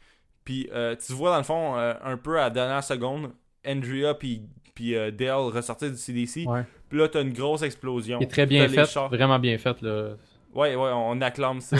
[0.43, 3.31] Puis euh, tu vois, dans le fond, euh, un peu à la dernière seconde,
[3.65, 4.41] Andrea puis,
[4.73, 6.45] puis euh, Dale ressortir du CDC.
[6.45, 6.63] Ouais.
[6.89, 8.17] Puis là, t'as une grosse explosion.
[8.19, 9.81] Il est très bien fait, chars- vraiment bien fait.
[9.81, 10.15] Là.
[10.53, 11.77] Ouais, ouais, on acclame ça.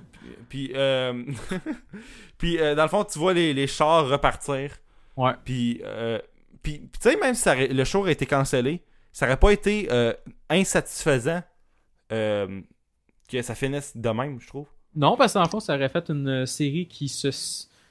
[0.48, 1.24] puis, euh,
[2.38, 4.70] puis dans le fond, tu vois les, les chars repartir.
[5.16, 5.32] Ouais.
[5.44, 6.18] Puis, euh,
[6.62, 8.82] puis tu sais, même si ça le show aurait été cancellé,
[9.12, 9.88] ça aurait pas été
[10.48, 11.42] insatisfaisant
[12.12, 12.60] euh,
[13.28, 14.68] que ça finisse de même, je trouve.
[14.94, 17.30] Non, parce que dans le fond, ça aurait fait une série qui se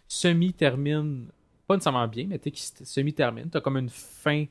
[0.07, 1.27] semi-termine,
[1.68, 3.49] pas nécessairement bien, mais tu sais, qui se semi-termine.
[3.49, 4.45] T'as comme une fin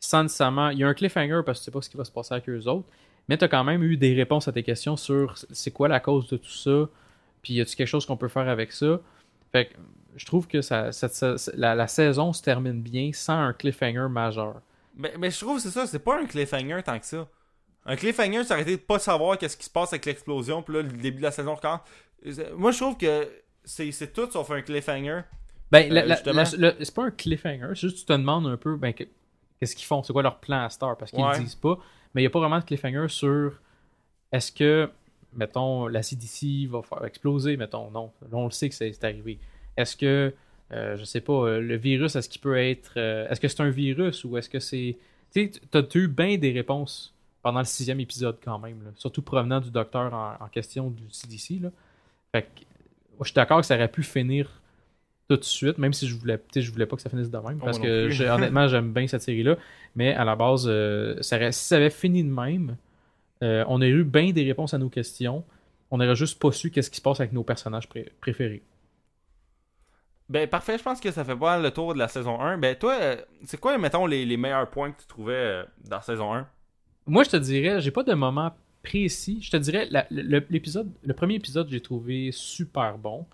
[0.00, 0.70] sans nécessairement.
[0.70, 2.34] Il y a un cliffhanger parce que tu sais pas ce qui va se passer
[2.34, 2.88] avec eux autres,
[3.28, 6.28] mais t'as quand même eu des réponses à tes questions sur c'est quoi la cause
[6.28, 6.88] de tout ça,
[7.40, 9.00] puis y a-tu quelque chose qu'on peut faire avec ça?
[9.52, 9.74] Fait que
[10.16, 14.08] je trouve que ça, ça- ça- la, la saison se termine bien sans un cliffhanger
[14.10, 14.60] majeur.
[14.96, 17.28] Mais, mais je trouve que c'est ça, c'est pas un cliffhanger tant que ça.
[17.84, 20.82] Un cliffhanger, aurait été de pas savoir qu'est-ce qui se passe avec l'explosion, puis là,
[20.82, 21.80] le début de la saison recommence.
[22.56, 23.28] Moi, je trouve que
[23.64, 25.22] c'est c'est tout sauf un cliffhanger.
[25.70, 28.92] Ben, Euh, c'est pas un cliffhanger, c'est juste que tu te demandes un peu ben,
[28.92, 29.04] que-
[29.58, 31.36] qu'est-ce qu'ils font, c'est quoi leur plan à Star, parce qu'ils Ouais.
[31.38, 31.78] le disent pas.
[32.14, 33.58] Mais il n'y a pas vraiment de cliffhanger sur
[34.32, 34.88] est-ce que,
[35.34, 38.12] mettons, la CDC va faire exploser, mettons, non.
[38.22, 39.38] Là, on le sait que c'est c'est arrivé.
[39.76, 40.32] Est-ce que,
[40.72, 42.92] euh, je sais pas, euh, le virus, est-ce qu'il peut être.
[42.98, 44.96] euh, est-ce que c'est un virus ou est-ce que c'est.
[45.32, 47.11] Tu sais, t'as t'as eu bien des réponses
[47.42, 48.90] pendant le sixième épisode quand même, là.
[48.94, 51.60] surtout provenant du docteur en, en question du CDC.
[51.62, 51.70] Là.
[52.32, 52.60] Fait que,
[53.20, 54.60] je suis d'accord que ça aurait pu finir
[55.28, 57.58] tout de suite, même si je voulais, je voulais pas que ça finisse de même,
[57.60, 59.56] Oh, parce que honnêtement, j'aime bien cette série-là.
[59.96, 62.76] Mais à la base, euh, ça aurait- si ça avait fini de même,
[63.42, 65.44] euh, on aurait eu bien des réponses à nos questions.
[65.90, 68.62] On aurait juste pas su qu'est-ce qui se passe avec nos personnages pré- préférés.
[70.28, 72.56] Ben parfait, je pense que ça fait pas le tour de la saison 1.
[72.58, 76.02] Ben toi, euh, c'est quoi, mettons, les, les meilleurs points que tu trouvais dans la
[76.02, 76.46] saison 1
[77.06, 78.52] Moi, je te dirais, j'ai pas de moment
[78.82, 79.40] précis.
[79.42, 83.26] Je te dirais, la- le, l'épisode, le premier épisode, j'ai trouvé super bon.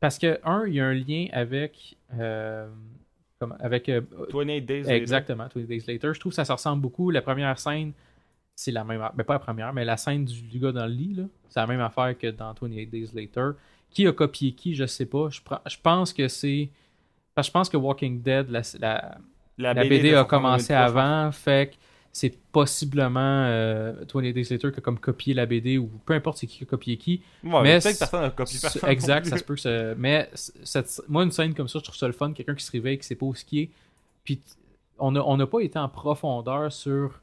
[0.00, 1.96] Parce que, un, il y a un lien avec.
[2.18, 2.68] euh,
[3.38, 4.00] comme- avec euh,
[4.32, 4.94] 28 Days Later.
[4.94, 6.14] Exactement, 20 Days Later.
[6.14, 7.10] Je trouve que ça se ressemble beaucoup.
[7.10, 7.92] La première scène,
[8.54, 9.02] c'est la même.
[9.16, 11.60] Mais pas la première, mais la scène du, du gars dans le lit, là, c'est
[11.60, 13.50] la même affaire que dans 28 Days Later.
[13.90, 15.28] Qui a copié qui, je sais pas.
[15.30, 16.68] Je, pense que c'est.
[17.34, 19.18] Parce que je pense que Walking Dead, la, la,
[19.58, 21.02] La, la BD, a commencé 2003, je pense.
[21.02, 21.76] avant, fait que
[22.16, 26.38] c'est possiblement euh, 28 Days Later qui a comme copié la BD ou peu importe
[26.38, 27.22] c'est qui a copié qui.
[27.42, 28.88] Ouais, Mais peut-être personne n'a copié personne.
[28.88, 29.96] Exact, ça se peut que ça...
[29.96, 31.02] Mais cette...
[31.08, 32.32] moi, une scène comme ça, je trouve ça le fun.
[32.32, 33.70] Quelqu'un qui se réveille, qui sait pas où ce qui est.
[34.22, 34.40] Puis
[35.00, 37.20] on n'a on pas été en profondeur sur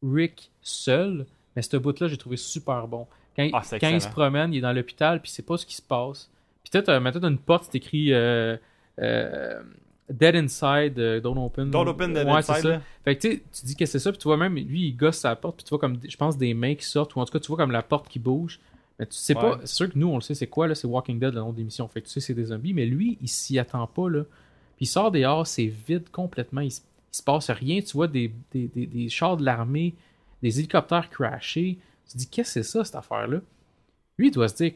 [0.00, 1.26] Rick seul,
[1.56, 3.08] mais ce bout-là, j'ai trouvé super bon.
[3.34, 5.66] Quand, il- Ah, quand il se promène, il est dans l'hôpital, puis c'est pas ce
[5.66, 6.30] qui se passe.
[6.62, 8.56] Puis peut-être, euh, maintenant, une porte, c'est écrit euh,
[9.00, 9.60] euh,
[10.10, 11.70] Dead Inside, euh, Don't Open.
[11.70, 12.80] Don't open the Ouais, inside, ça.
[13.04, 15.34] Fait que tu dis que c'est ça, puis tu vois même, lui, il gosse sa
[15.36, 17.38] porte, puis tu vois comme, je pense, des mains qui sortent, ou en tout cas,
[17.40, 18.60] tu vois comme la porte qui bouge.
[18.98, 20.86] Mais tu sais pas, c'est sûr que nous, on le sait, c'est quoi, là, c'est
[20.86, 21.88] Walking Dead, le nom de l'émission.
[21.88, 24.24] Fait que tu sais, c'est des zombies, mais lui, il s'y attend pas, là.
[24.76, 26.80] Puis il sort dehors, c'est vide complètement, il, se-
[27.12, 27.80] il se passe rien.
[27.80, 29.94] Tu vois des, des, des, des chars de l'armée,
[30.42, 31.78] des hélicoptères crashés.
[32.06, 33.38] Tu te dis, qu'est-ce que c'est ça, cette affaire-là?
[34.18, 34.72] Lui, il doit se dire,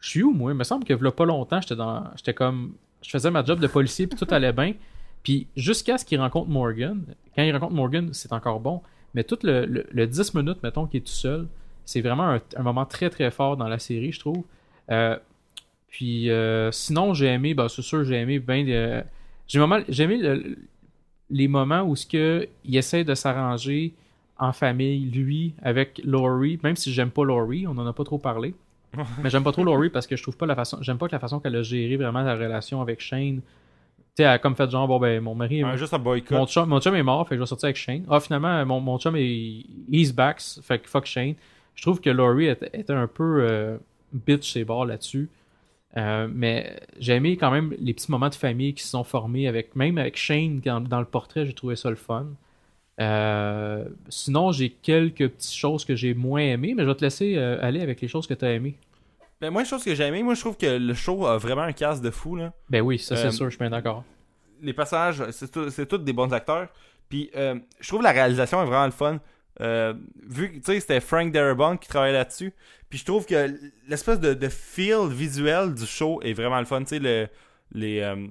[0.00, 0.52] je suis où, moi?
[0.52, 3.60] Il me semble que, là, pas longtemps, j'étais dans, j'étais comme, je faisais ma job
[3.60, 4.74] de policier, puis tout allait bien.
[5.22, 7.02] Puis jusqu'à ce qu'il rencontre Morgan,
[7.34, 8.82] quand il rencontre Morgan, c'est encore bon.
[9.14, 11.46] Mais tout le, le, le 10 minutes, mettons, qu'il est tout seul,
[11.84, 14.44] c'est vraiment un, moment très très fort dans la série, je trouve.
[14.90, 15.16] Euh,
[15.88, 19.02] puis euh, sinon, j'ai aimé, ben, c'est sûr, j'ai aimé ben, euh,
[19.48, 20.56] j'ai aimé le-
[21.30, 23.94] les moments où il essaie de s'arranger
[24.38, 28.18] en famille, lui, avec Laurie, même si j'aime pas Laurie, on en a pas trop
[28.18, 28.54] parlé.
[29.22, 31.12] mais j'aime pas trop Laurie parce que je trouve pas la façon, j'aime pas que
[31.12, 33.40] la façon qu'elle a géré vraiment la relation avec Shane.
[33.40, 33.42] Tu
[34.16, 36.36] sais, elle a comme fait genre, bon ben, mon mari, juste un boycott.
[36.38, 38.04] mon chum, mon chum est mort, fait que je vais sortir avec Shane.
[38.08, 41.34] Ah, finalement, mon, mon chum est he's back, fait que fuck Shane.
[41.74, 43.76] Je trouve que Laurie était, était un peu euh,
[44.12, 45.28] bitch ses bords là-dessus.
[45.96, 49.48] Euh, mais j'ai aimé quand même les petits moments de famille qui se sont formés
[49.48, 52.26] avec même avec Shane dans, dans le portrait, j'ai trouvé ça le fun.
[53.00, 57.36] Euh, sinon, j'ai quelques petites choses que j'ai moins aimées, mais je vais te laisser
[57.36, 58.76] euh, aller avec les choses que tu as aimées.
[59.40, 61.62] Ben, moi, une chose que j'ai aimé, moi, je trouve que le show a vraiment
[61.62, 62.52] un casse de fou, là.
[62.68, 64.04] Ben oui, ça c'est Euh, sûr, je suis bien d'accord.
[64.60, 66.68] les personnages, c'est tout- tous des bons acteurs.
[67.08, 69.20] Puis euh, je trouve la réalisation est vraiment le fun.
[69.60, 69.94] Euh,
[70.26, 72.52] vu que tu sais, c'était Frank Darabont qui travaillait là-dessus.
[72.90, 73.48] Puis je trouve que
[73.88, 76.80] l'espèce de, de feel visuel du show est vraiment le fun.
[76.80, 77.28] Tu sais, le,
[77.72, 78.00] les.
[78.00, 78.26] euh,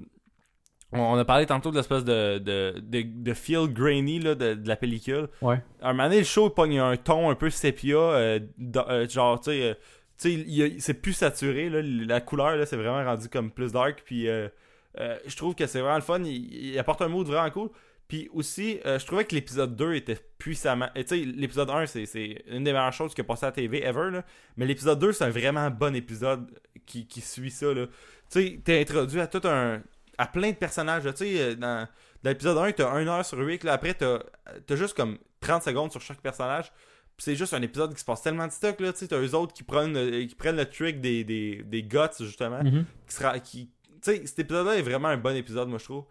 [0.99, 4.67] on a parlé tantôt de l'espèce de, de, de, de feel grainy là, de, de
[4.67, 5.27] la pellicule.
[5.41, 5.59] Ouais.
[5.81, 7.97] À un moment donné, le show pogne un ton un peu sépia.
[7.97, 8.39] euh,
[8.75, 9.77] euh, genre, tu sais.
[10.25, 14.01] euh, c'est plus saturé, là, la couleur, là, c'est vraiment rendu comme plus dark.
[14.05, 16.21] Puis je trouve que c'est vraiment le fun.
[16.23, 17.69] Il, il apporte un mood vraiment cool.
[18.07, 20.87] Puis aussi, euh, je trouvais que l'épisode 2 était puissamment.
[20.95, 23.83] Tu sais, l'épisode 1, c'est, une des meilleures choses qui a passé à la TV
[23.85, 24.11] ever.
[24.11, 24.23] Là.
[24.55, 26.49] Mais l'épisode 2, c'est un vraiment bon épisode
[26.85, 27.67] qui, qui suit ça.
[27.75, 27.87] Tu
[28.29, 29.81] sais, t'es introduit à tout un.
[30.17, 31.03] À plein de personnages.
[31.03, 31.87] Tu sais, euh, dans,
[32.23, 33.63] dans l'épisode 1, t'as 1 heure sur Rick.
[33.63, 34.19] Là, après, t'as,
[34.65, 36.71] t'as juste comme 30 secondes sur chaque personnage.
[37.19, 38.79] C'est juste un épisode qui se passe tellement de stock.
[38.79, 38.93] Là.
[38.93, 41.83] Tu sais, t'as eux autres qui prennent, le- qui prennent le trick des, des, des
[41.83, 42.85] guts, justement Mhm.
[43.07, 43.69] qui sera qui
[44.03, 46.03] tu sais cet épisode là est vraiment un bon épisode moi je trouve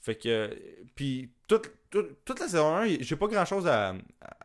[0.00, 0.48] fait que euh,
[0.94, 3.94] puis toute, toute, toute la saison 1 j'ai pas grand chose à,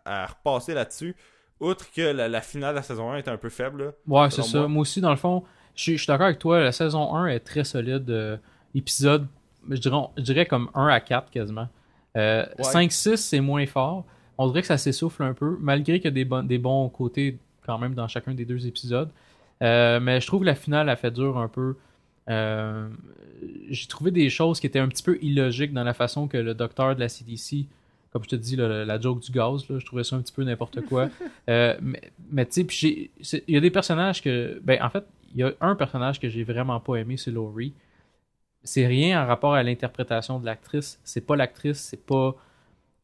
[0.03, 1.15] à, à repasser là-dessus
[1.59, 3.91] outre que la, la finale de la saison 1 était un peu faible là.
[4.23, 4.57] Ouais, c'est ça.
[4.61, 4.67] moi.
[4.67, 4.81] Moi.
[4.81, 5.43] aussi, dans le fond,
[5.75, 6.59] je suis je suis d'accord avec toi.
[6.59, 8.09] La saison 1 est très solide.
[8.09, 8.37] euh,
[8.77, 9.27] épisode,
[9.69, 11.67] je dirais, je dirais comme 1 à 4 quasiment.
[12.15, 12.63] Euh, Ouais.
[12.87, 14.05] 5-6, c'est moins fort.
[14.37, 16.89] On dirait que ça s'essouffle un peu, malgré qu'il y a des, bon- des bons
[16.89, 19.09] côtés quand même dans chacun des deux épisodes.
[19.63, 21.75] Euh, mais je trouve que la finale a fait dur un peu.
[22.29, 22.87] Euh,
[23.69, 26.53] J'ai trouvé des choses qui étaient un petit peu illogiques dans la façon que le
[26.53, 27.65] docteur de la CDC,
[28.11, 30.43] comme je te dis, la joke du gaz, là, je trouvais ça un petit peu
[30.43, 31.09] n'importe quoi.
[31.49, 32.01] Euh, mais
[32.31, 33.09] mais tu sais,
[33.47, 34.59] il y a des personnages que.
[34.63, 37.73] Ben, en fait, il y a un personnage que j'ai vraiment pas aimé, c'est Laurie.
[38.67, 40.99] C'est rien en rapport à l'interprétation de l'actrice.
[41.03, 42.35] C'est pas l'actrice, c'est pas.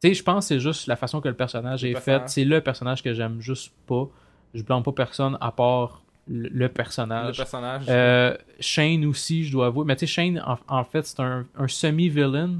[0.02, 2.22] Tu sais, je pense que c'est juste la façon que le personnage est personnage.
[2.24, 2.30] fait.
[2.30, 4.08] C'est le personnage que j'aime juste pas.
[4.54, 7.38] Je blâme pas personne à part le, le le personnage.
[7.38, 9.86] personnage Euh, Shane aussi, je dois avouer.
[9.86, 12.58] Mais tu sais, Shane, en, en fait, c'est un, un semi-villain.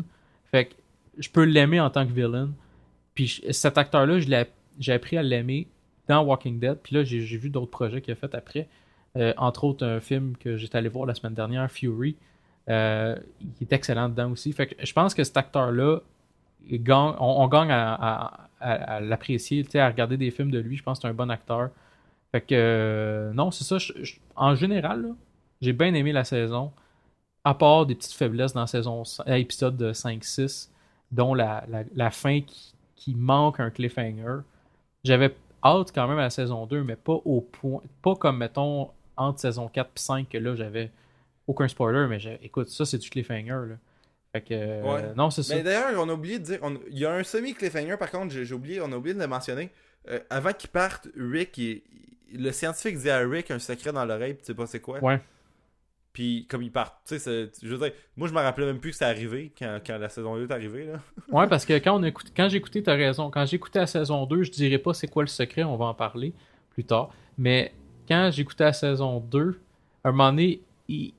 [0.52, 0.74] Fait que
[1.20, 2.50] je peux l'aimer en tant que villain.
[3.16, 4.20] Puis je- cet acteur-là,
[4.80, 5.68] j'ai appris à l'aimer
[6.08, 6.78] dans Walking Dead.
[6.82, 8.68] Puis là, j'ai j'ai vu d'autres projets qu'il a fait après.
[9.16, 12.16] Euh, entre autres, un film que j'étais allé voir la semaine dernière, Fury.
[12.70, 14.54] Euh, il est excellent dedans aussi.
[14.54, 16.00] Fait que je pense que cet acteur-là,
[17.20, 20.78] on, gagne à, l'apprécier, à regarder des films de lui.
[20.78, 21.70] Je pense que c'est un bon acteur.
[22.32, 23.78] Fait que, euh, non, c'est ça.
[24.36, 25.14] en général,
[25.62, 26.72] j'ai bien aimé la saison.
[27.44, 30.70] À part des petites faiblesses dans la saison, euh, épisode de 5-6,
[31.12, 32.74] dont la fin qui,
[33.04, 34.42] qui manque un cliffhanger.
[35.04, 37.82] J'avais hâte quand même à la saison 2, mais pas au point.
[38.02, 40.90] Pas comme, mettons, entre saison 4 et 5, que là, j'avais
[41.48, 43.70] aucun spoiler, mais j'ai- écoute, ça, c'est du cliffhanger.
[43.70, 43.76] Là.
[44.32, 45.14] Fait que, euh, Ouais.
[45.16, 45.56] non, c'est ça.
[45.56, 46.60] Mais d'ailleurs, on a oublié de dire.
[46.62, 49.28] on- Il y a un semi-cliffhanger, par contre, j'ai oublié, on a oublié de le
[49.28, 49.70] mentionner.
[50.10, 51.82] Euh, avant qu'il parte, Rick, il-
[52.34, 55.00] le scientifique dit à Rick un secret dans l'oreille, pis tu sais pas c'est quoi.
[55.04, 55.22] Ouais.
[56.14, 58.92] Puis comme ils partent, tu sais, je veux dire, moi je me rappelais même plus
[58.92, 61.00] que c'est arrivé quand, quand la saison 2 est arrivée, là.
[61.32, 63.32] Ouais, parce que quand on écoute, quand écouté, t'as raison.
[63.32, 65.94] Quand écouté la saison 2, je dirais pas c'est quoi le secret, on va en
[65.96, 66.34] parler
[66.72, 67.10] plus tard.
[67.38, 67.74] Mais
[68.08, 69.60] quand j'écoutais la saison 2,
[70.04, 71.14] à un moment donné, ils,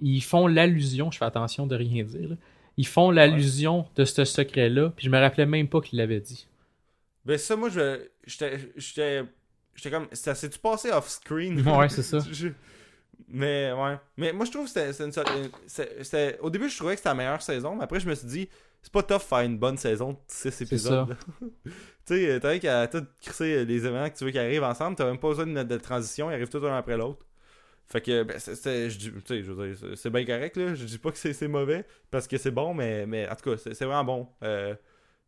[0.00, 2.36] ils font l'allusion, je fais attention de rien dire, là.
[2.76, 6.46] ils font l'allusion de ce secret-là, puis je me rappelais même pas qu'il l'avait dit.
[7.24, 9.24] Ben ça, moi, je j'étais j'étais
[9.74, 11.66] j'étais comme, ça s'est-tu passé off-screen?
[11.68, 12.18] Ouais, c'est ça.
[12.32, 12.48] Je-
[13.28, 13.96] Mais ouais.
[14.16, 17.10] Mais moi je trouve que c'était une euh, c'était- Au début je trouvais que c'était
[17.10, 18.48] la meilleure saison, mais après je me suis dit
[18.82, 21.16] c'est pas tough faire une bonne saison de 6 épisodes.
[21.64, 21.72] tu
[22.06, 25.18] sais, t'as qu'à tout crisser les événements que tu veux qu'ils arrivent ensemble, t'as même
[25.18, 27.26] pas besoin de, de transition, ils arrivent tous un après l'autre.
[27.90, 31.18] Fait que ben, c'est- c'est je c'est- c'est bien correct là, je dis pas que
[31.18, 34.04] c'est c'est mauvais parce que c'est bon, mais, mais en tout cas, c'est c'est vraiment
[34.04, 34.28] bon.
[34.44, 34.74] Euh,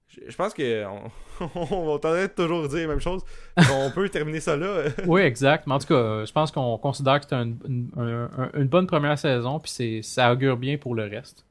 [0.08, 1.10] je pense que on,
[1.70, 3.22] on tendrait toujours dire la même chose.
[3.72, 4.84] On peut terminer ça là.
[5.06, 5.66] Oui, exact.
[5.66, 8.68] Mais en tout cas, je pense qu'on considère que c'était une, une- un- un- une
[8.68, 11.44] bonne première saison, puis c'est- ça augure bien pour le reste.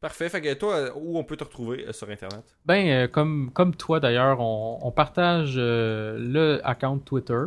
[0.00, 0.28] Parfait.
[0.28, 2.44] Fait que toi, où on peut te retrouver euh, sur Internet?
[2.64, 7.42] Ben, euh, comme, comme toi d'ailleurs, on, on partage euh, le account Twitter.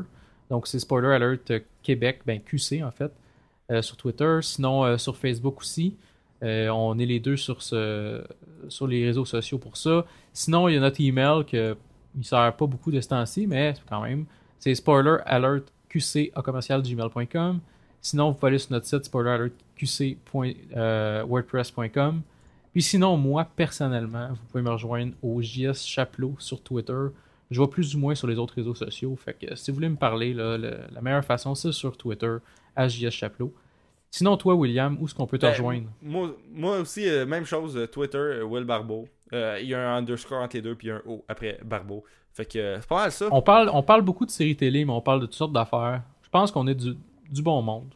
[0.50, 1.50] Donc, c'est Spoiler Alert
[1.84, 3.12] Québec, ben QC en fait,
[3.72, 4.40] euh, sur Twitter.
[4.42, 5.96] Sinon, euh, sur Facebook aussi.
[6.44, 10.06] Euh, on est les deux sur, sur les réseaux sociaux pour ça.
[10.34, 11.78] Sinon, il y a notre email que
[12.18, 14.26] il sert pas beaucoup de ce temps-ci, mais quand même,
[14.60, 17.60] c'est spoiler alert qc à commercial.gmail.com.
[18.02, 19.54] Sinon, vous pouvez aller sur notre site spoiler alert
[20.76, 22.22] euh, qc.wordpress.com.
[22.74, 27.08] Puis sinon, moi, personnellement, vous pouvez me rejoindre au JS Chaplot sur Twitter.
[27.52, 29.16] Je vois plus ou moins sur les autres réseaux sociaux.
[29.16, 32.38] Fait que si vous voulez me parler, là, le- la meilleure façon, c'est sur Twitter,
[32.76, 33.54] à JS Chaplot.
[34.10, 35.88] Sinon, toi, William, où est-ce qu'on peut te Ben, rejoindre?
[36.02, 39.08] Moi, moi aussi, euh, même chose, euh, Twitter, euh, Will Barbeau.
[39.34, 42.04] Euh, Il y a un underscore entre les deux, puis un O après Barbeau.
[42.34, 43.28] Fait que euh, c'est pas mal ça.
[43.32, 46.02] On parle, on parle beaucoup de séries télé, mais on parle de toutes sortes d'affaires.
[46.24, 46.94] Je pense qu'on est du,
[47.30, 47.94] du bon monde.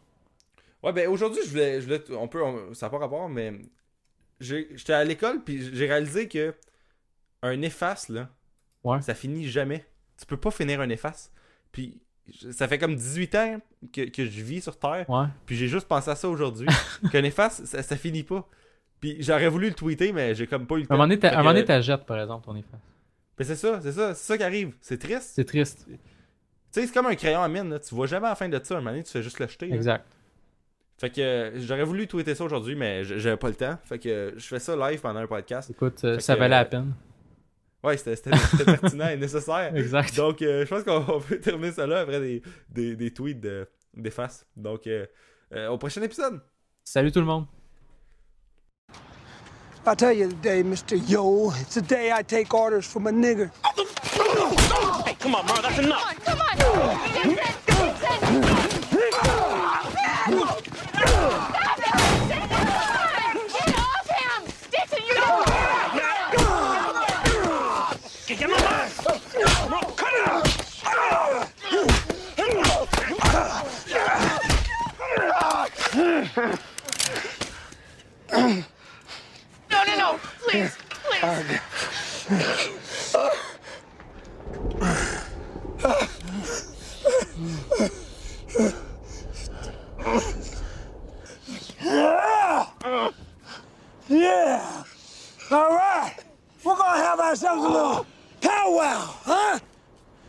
[0.82, 3.52] Ouais, ben aujourd'hui, je voulais, je voulais, on peut, on- ça n'a pas rapport, mais
[4.40, 6.54] j'étais à l'école, puis j'ai réalisé que
[7.42, 8.28] un efface, là,
[8.86, 9.00] Ouais.
[9.02, 9.84] ça finit jamais.
[10.18, 11.32] Tu peux pas finir un efface.
[11.72, 12.00] Puis
[12.50, 13.60] ça fait comme 18 ans
[13.92, 15.26] que, que je vis sur Terre, Ouais.
[15.44, 16.66] puis j'ai juste pensé à ça aujourd'hui.
[17.12, 18.48] Qu'un efface, ça, ça finit pas.
[19.00, 20.94] Puis j'aurais voulu le tweeter, mais j'ai comme pas eu le À temps.
[20.94, 22.80] un moment donné, t'a- Fait à un moment donné, t'achètes, par exemple, ton efface.
[23.38, 24.74] Ben c'est ça, c'est ça, c'est ça qui arrive.
[24.80, 25.32] C'est triste.
[25.34, 25.84] C'est triste.
[25.86, 25.94] Tu
[26.70, 27.78] sais, c'est comme un crayon à mine, là.
[27.78, 28.74] tu vois jamais à la fin de ça.
[28.74, 29.66] Un moment donné, tu fais juste le jeter.
[29.68, 29.74] là.
[29.76, 30.06] Exact.
[30.98, 33.76] Fait que j'aurais voulu tweeter ça aujourd'hui, mais j'avais pas le temps.
[33.84, 35.68] Fait que je fais ça live pendant un podcast.
[35.70, 36.94] Écoute, euh, Fait ça valait la peine.
[37.86, 38.30] Ouais, c'était
[38.64, 39.72] pertinent et nécessaire.
[39.76, 40.16] Exact.
[40.16, 43.40] Donc, euh, je pense qu'on on peut terminer ça là après des, des, des tweets
[43.40, 44.44] de- d'efface.
[44.56, 45.06] Donc, euh,
[45.54, 46.40] euh, au prochain épisode.
[46.82, 47.46] Salut tout le monde.
[49.86, 50.96] I'll tell you today, Mr.
[51.08, 53.50] Yo, it's the day I take orders from a nigger.
[55.06, 56.12] Hey, come on, Merle, that's enough.
[56.24, 56.56] Come on!
[56.56, 57.36] Vincent!
[57.36, 57.65] Vincent!
[76.36, 76.52] No,
[79.70, 80.20] no, no!
[80.46, 81.22] Please, please!
[94.08, 94.84] Yeah!
[95.50, 96.16] All right!
[96.62, 98.06] We're gonna have ourselves a little
[98.42, 99.58] powwow, huh?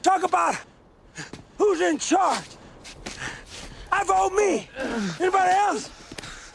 [0.01, 0.55] Talk about
[1.57, 2.45] who's in charge.
[3.91, 4.69] I vote me.
[5.19, 5.96] Anybody else?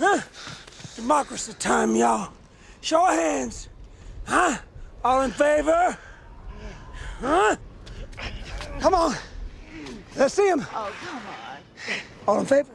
[0.05, 0.21] Huh?
[0.97, 2.33] Democracy time, y'all.
[2.81, 3.69] Show of hands.
[4.27, 4.59] Huh?
[5.05, 5.97] All in favor?
[7.21, 7.55] Huh?
[8.81, 9.15] Come on.
[10.17, 10.67] Let's see him.
[10.75, 12.01] Oh, come on.
[12.27, 12.73] All in favor?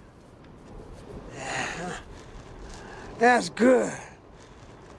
[1.36, 1.98] Yeah.
[3.20, 3.92] That's good.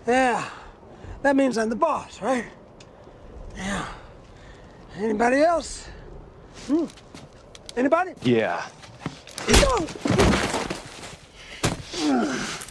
[0.06, 0.46] Yeah.
[1.22, 2.44] That means I'm the boss, right?
[3.56, 3.86] Yeah.
[4.98, 5.88] Anybody else?
[6.66, 6.84] Hmm?
[7.74, 8.12] Anybody?
[8.20, 8.66] Yeah.
[9.46, 10.17] Go!
[12.00, 12.58] Ugh.